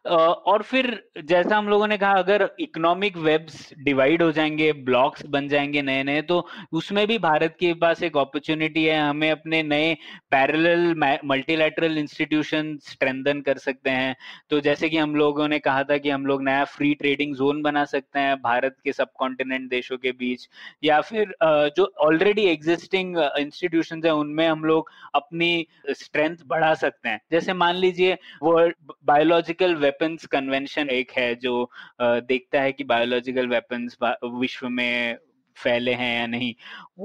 [0.08, 0.86] और फिर
[1.24, 6.02] जैसा हम लोगों ने कहा, अगर इकोनॉमिक वेब्स डिवाइड हो जाएँगे ब्लॉक्स बन जाएँगे नए
[6.04, 9.94] नए तो उसमें भी भारत के पास एक अपॉर्चुनिटी है। हमें अपने नए
[10.30, 14.14] पैरेलल मल्टीलैटरल इंस्टीट्यूशन स्ट्रेंथन कर सकते हैं।
[14.50, 17.62] तो जैसे कि हम लोगों ने कहा था कि हम लोग नया फ्री ट्रेडिंग जोन
[17.62, 20.48] बना सकते हैं भारत के सब कॉन्टिनेंट देशों के बीच।
[20.84, 21.34] या फिर
[21.76, 27.74] जो ऑलरेडी एग्जिस्टिंग इंस्टीट्यूशन है, उनमें हम लोग अपनी स्ट्रेंथ बढ़ा सकते हैं। जैसे मान
[27.76, 31.70] लीजिए वर्ल्ड बायोलॉजिकल वेपन्स कन्वेंशन एक है जो
[32.02, 35.16] देखता है कि बायोलॉजिकल वेपन्स विश्व में
[35.56, 36.54] फैले हैं या नहीं।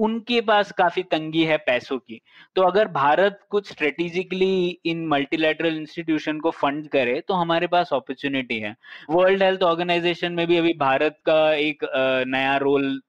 [0.04, 2.20] उनके पास काफ़ी तंगी है पैसों की।
[2.56, 8.60] तो अगर भारत कुछ स्ट्रेटेजिकली इन मल्टीलेटरल इंस्टीट्यूशन को फंड करे तो हमारे पास अपॉर्चुनिटी
[8.60, 8.76] है।
[9.10, 11.86] वर्ल्ड हेल्थ ऑर्गेनाइजेशन में भी अभी भारत का एक
[12.28, 13.00] नया रोल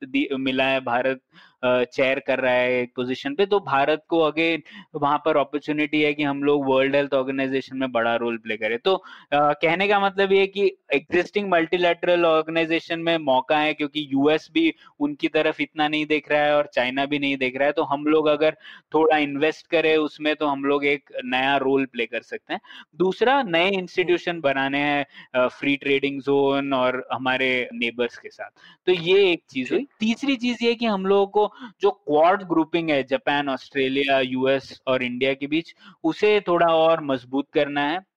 [0.41, 1.21] मिला है। भारत
[1.63, 4.63] चेयर कर रहा है एक पोजीशन पे तो भारत को अगेन
[4.95, 8.79] वहाँ पर अपॉर्चुनिटी है कि हम लोग वर्ल्ड हेल्थ ऑर्गेनाइजेशन में बड़ा रोल प्ले करें।
[8.79, 14.07] तो अ, कहने का मतलब ये है कि एग्जिस्टिंग मल्टीलैटरल ऑर्गेनाइजेशन में मौका है क्योंकि
[14.13, 17.67] यूएस भी उनकी तरफ़ इतना नहीं देख रहा है और चाइना भी नहीं देख रहा
[17.67, 18.57] है। तो हम लोग अगर
[18.95, 22.61] थोड़ा इन्वेस्ट करें उसमें तो हम लोग एक नया रोल प्ले कर सकते हैं।
[22.99, 28.51] दूसरा नए इंस्टीट्यूशन बनाने हैं फ्री ट्रेडिंग जोन और हमारे नेबर्स के साथ।
[28.87, 31.50] तो ये एक चीज़ हुई। तीसरी चीज़ ये कि हम लोगों को
[31.81, 35.75] जो क्वाड ग्रुपिंग है जापान ऑस्ट्रेलिया यूएस और इंडिया के बीच,
[36.05, 38.10] उसे थोड़ा और मज़बूत करना है।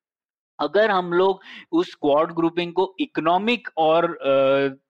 [0.60, 1.42] अगर हम लोग
[1.74, 4.08] उस क्वाड ग्रुपिंग को इकोनॉमिक और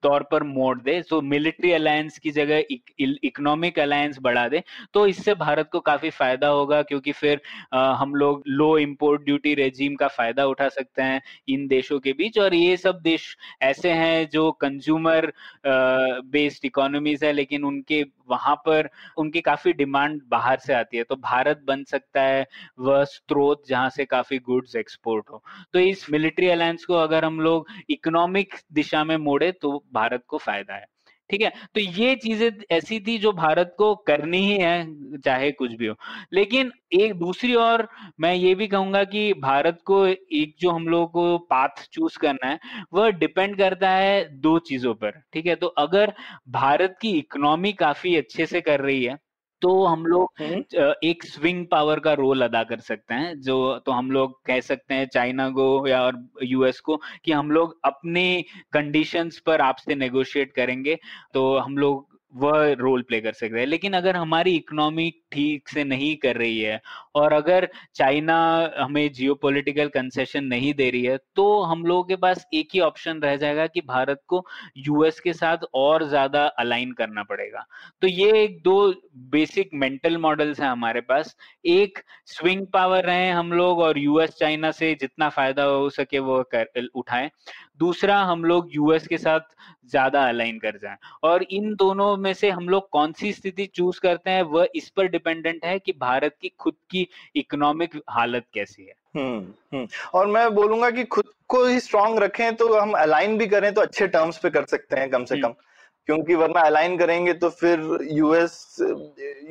[0.04, 2.64] तौर पर मोड़ दे तो मिलिट्री अलायंस की जगह
[3.02, 4.62] इकोनॉमिक अलायंस बढ़ा दे
[4.94, 7.42] तो इससे भारत को काफ़ी फ़ायदा होगा क्योंकि फिर
[7.74, 12.14] अ, हम लोग लो इंपोर्ट ड्यूटी रेजीम का फ़ायदा उठा सकते हैं इन देशों के
[12.14, 15.32] बीच। और ये सब देश ऐसे हैं जो कंज्यूमर
[15.66, 21.16] बेस्ड इकोनॉमीज है लेकिन उनके वहाँ पर उनकी काफ़ी डिमांड बाहर से आती है। तो
[21.16, 22.46] भारत बन सकता है
[22.80, 25.42] वह स्रोत जहाँ से काफ़ी गुड्स एक्सपोर्ट हो।
[25.74, 30.38] तो इस मिलिट्री अलायंस को अगर हम लोग इकोनॉमिक दिशा में मोड़े तो भारत को
[30.38, 30.86] फ़ायदा है।
[31.30, 31.50] ठीक है?
[31.76, 35.96] तो ये चीज़ें ऐसी थी जो भारत को करनी ही है, चाहे कुछ भी हो।
[36.34, 37.88] लेकिन एक दूसरी और
[38.20, 42.48] मैं ये भी कहूँगा कि भारत को एक जो हम लोगों को पाथ चूज़ करना
[42.48, 42.60] है,
[42.94, 45.56] वह डिपेंड करता है दो चीज़ों पर। ठीक है?
[45.56, 46.14] तो अगर
[46.50, 49.18] भारत की इकोनॉमी काफ़ी अच्छे से कर रही है
[49.64, 50.42] तो हम लोग
[51.04, 54.94] एक स्विंग पावर का रोल अदा कर सकते हैं जो तो हम लोग कह सकते
[54.94, 58.26] हैं चाइना को या और यूएस को कि हम लोग अपने
[58.74, 60.98] कंडीशंस पर आपसे नेगोशिएट करेंगे।
[61.34, 65.84] तो हम लोग वह रोल प्ले कर सकते हैं। लेकिन अगर हमारी इकोनॉमी ठीक से
[65.84, 66.80] नहीं कर रही है
[67.16, 68.38] और अगर चाइना
[68.78, 73.20] हमें जियोपॉलिटिकल कंसेशन नहीं दे रही है तो हम लोगों के पास एक ही ऑप्शन
[73.22, 74.44] रह जाएगा कि भारत को
[74.80, 77.66] यूएस के साथ और ज़्यादा अलाइन करना पड़ेगा।
[78.02, 78.76] तो ये एक दो
[79.32, 81.36] बेसिक मेंटल मॉडल्स हैं हमारे पास।
[81.68, 86.42] एक स्विंग पावर रहे हम लोग और यूएस चाइना से जितना फ़ायदा हो सके वो
[86.56, 87.30] कर, उठाएँ।
[87.80, 89.40] दूसरा हम लोग यूएस के साथ
[89.92, 94.00] ज़्यादा अलाइन कर जाएँ। और इन दोनों में से हम लोग कौन सी स्थिति चूज़
[94.00, 98.84] करते हैं वह इस पर डिपेंडेंट है कि भारत की खुद की इकोनॉमिक हालत कैसी
[98.84, 99.38] है। हम्म
[99.74, 103.74] हम्म। और मैं बोलूँगा कि खुद को ही स्ट्रांग रखें तो हम अलाइन भी करें
[103.74, 105.54] तो अच्छे टर्म्स पे कर सकते हैं कम से कम कम।
[106.06, 108.78] क्योंकि वरना अलाइन करेंगे तो फिर यूएस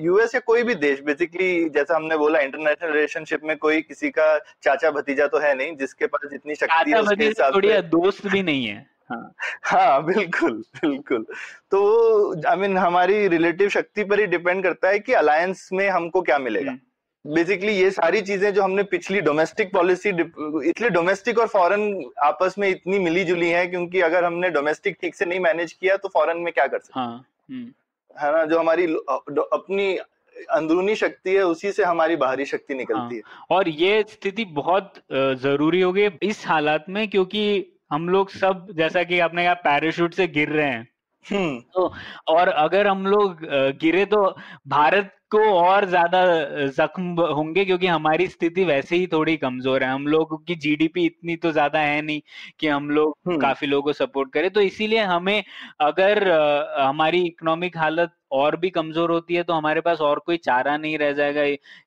[0.01, 4.39] यूएस या कोई भी देश बेसिकली जैसा हमने बोला इंटरनेशनल रिलेशनशिप में कोई किसी का
[4.39, 8.43] चाचा भतीजा तो है नहीं जिसके पास जितनी शक्ति है उसके हिसाब से। दोस्त भी
[8.43, 11.27] नहीं है हाँ। हाँ बिल्कुल बिल्कुल।
[11.70, 11.81] तो
[12.47, 15.91] आई I मीन mean, हमारी रिलेटिव शक्ति पर ही डिपेंड करता है कि अलायंस में
[15.91, 16.81] हमको क्या मिलेगा। हम्म,
[17.24, 22.69] बेसिकली ये सारी चीज़ें जो हमने पिछली डोमेस्टिक पॉलिसी इसलिए डोमेस्टिक और फॉरेन आपस में
[22.69, 26.39] इतनी मिली जुली है क्योंकि अगर हमने डोमेस्टिक ठीक से नहीं मैनेज किया तो फॉरेन
[26.39, 27.24] में क्या कर सकते हाँ?
[27.51, 27.73] हम्म,
[28.20, 28.44] है ना?
[28.44, 29.97] जो हमारी अपनी
[30.51, 34.93] अंदरूनी शक्ति है उसी से हमारी बाहरी शक्ति निकलती हाँ, है। और ये स्थिति बहुत
[35.12, 37.44] ज़रूरी होगी इस हालात में क्योंकि
[37.93, 40.89] हम लोग सब जैसा कि आपने कहा पैराशूट से गिर रहे हैं।
[41.24, 41.93] हम्म। तो
[42.28, 43.44] और अगर हम लोग
[43.81, 44.24] गिरे तो
[44.69, 46.22] भारत को और ज़्यादा
[46.76, 51.36] जख्म होंगे क्योंकि हमारी स्थिति वैसे ही थोड़ी कमज़ोर है। हम लोग की जीडीपी इतनी
[51.36, 52.20] तो ज़्यादा है नहीं
[52.60, 55.42] कि हम लोग हम्म। काफ़ी लोगों को सपोर्ट करें। तो इसीलिए हमें
[55.82, 56.28] अगर
[56.80, 60.98] हमारी इकोनॉमिक हालत और भी कमज़ोर होती है तो हमारे पास और कोई चारा नहीं
[60.98, 61.42] रह जाएगा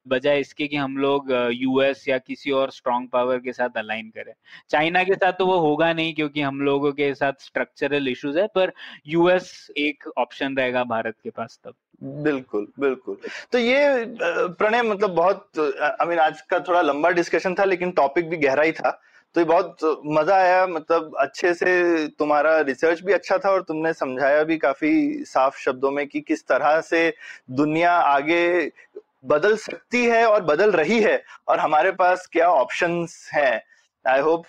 [0.08, 4.34] बजाय इसके कि हम लोग यूएस या किसी और स्ट्रांग पावर के साथ अलाइन करें।
[4.70, 8.48] चाइना के साथ तो वो होगा नहीं क्योंकि हम लोगों के साथ स्ट्रक्चरल इश्यूज़ है
[8.56, 8.74] पर
[9.08, 13.18] यूएस एक ऑप्शन रहेगा भारत के पास तब। बिल्कुल बिल्कुल।
[13.52, 18.30] तो ये प्रणय मतलब बहुत आई मीन आज का थोड़ा लंबा डिस्कशन था, लेकिन टॉपिक
[18.30, 18.90] भी गहरा ही था।
[19.36, 23.94] तो ये बहुत मज़ा आया मतलब अच्छे से तुम्हारा रिसर्च भी अच्छा था और तुमने
[23.94, 27.14] समझाया भी काफ़ी साफ़ शब्दों में कि किस तरह से
[27.52, 28.72] दुनिया आगे
[29.26, 33.62] बदल सकती है और बदल रही है और हमारे पास क्या ऑप्शंस हैं।
[34.06, 34.46] आई होप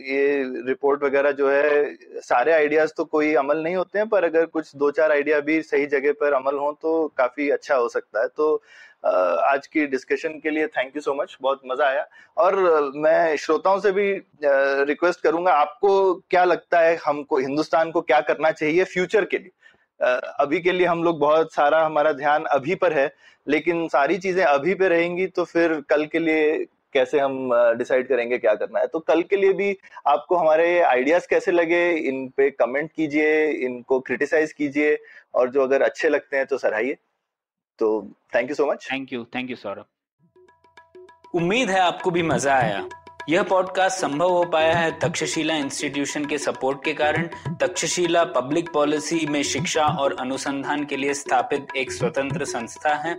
[0.00, 4.44] ये रिपोर्ट वगैरह जो है, सारे आइडियाज़ तो कोई अमल नहीं होते हैं, पर अगर
[4.46, 8.20] कुछ दो चार आइडिया भी सही जगह पर अमल हो तो काफ़ी अच्छा हो सकता
[8.22, 8.54] है। तो
[9.04, 12.06] आज की डिस्कशन के लिए थैंक यू सो मच बहुत मज़ा आया।
[12.36, 12.54] और
[12.96, 14.10] मैं श्रोताओं से भी
[14.44, 19.50] रिक्वेस्ट करूँगा, आपको क्या लगता है, हमको, हिंदुस्तान को क्या करना चाहिए फ्यूचर के लिए?
[20.40, 23.12] अभी के लिए हम लोग बहुत सारा हमारा ध्यान अभी पर है,
[23.46, 28.38] लेकिन सारी चीज़ें अभी पे रहेंगी तो फिर कल के लिए कैसे हम डिसाइड करेंगे
[28.38, 29.76] क्या करना है। तो कल के लिए भी
[30.06, 34.98] आपको हमारे आइडियाज़ कैसे लगे इन पे कमेंट कीजिए इनको क्रिटिसाइज कीजिए
[35.34, 36.96] और जो अगर अच्छे लगते हैं तो सराहिए।
[37.78, 38.00] तो
[38.34, 39.84] thank you so much thank you thank you Saurabh
[41.34, 42.88] उम्मीद है आपको भी मज़ा आया।
[43.28, 47.28] यह पॉडकास्ट संभव हो पाया है तक्षशिला इंस्टीट्यूशन के सपोर्ट के कारण।
[47.60, 53.18] तक्षशिला पब्लिक पॉलिसी में शिक्षा और अनुसंधान के लिए स्थापित एक स्वतंत्र संस्था है।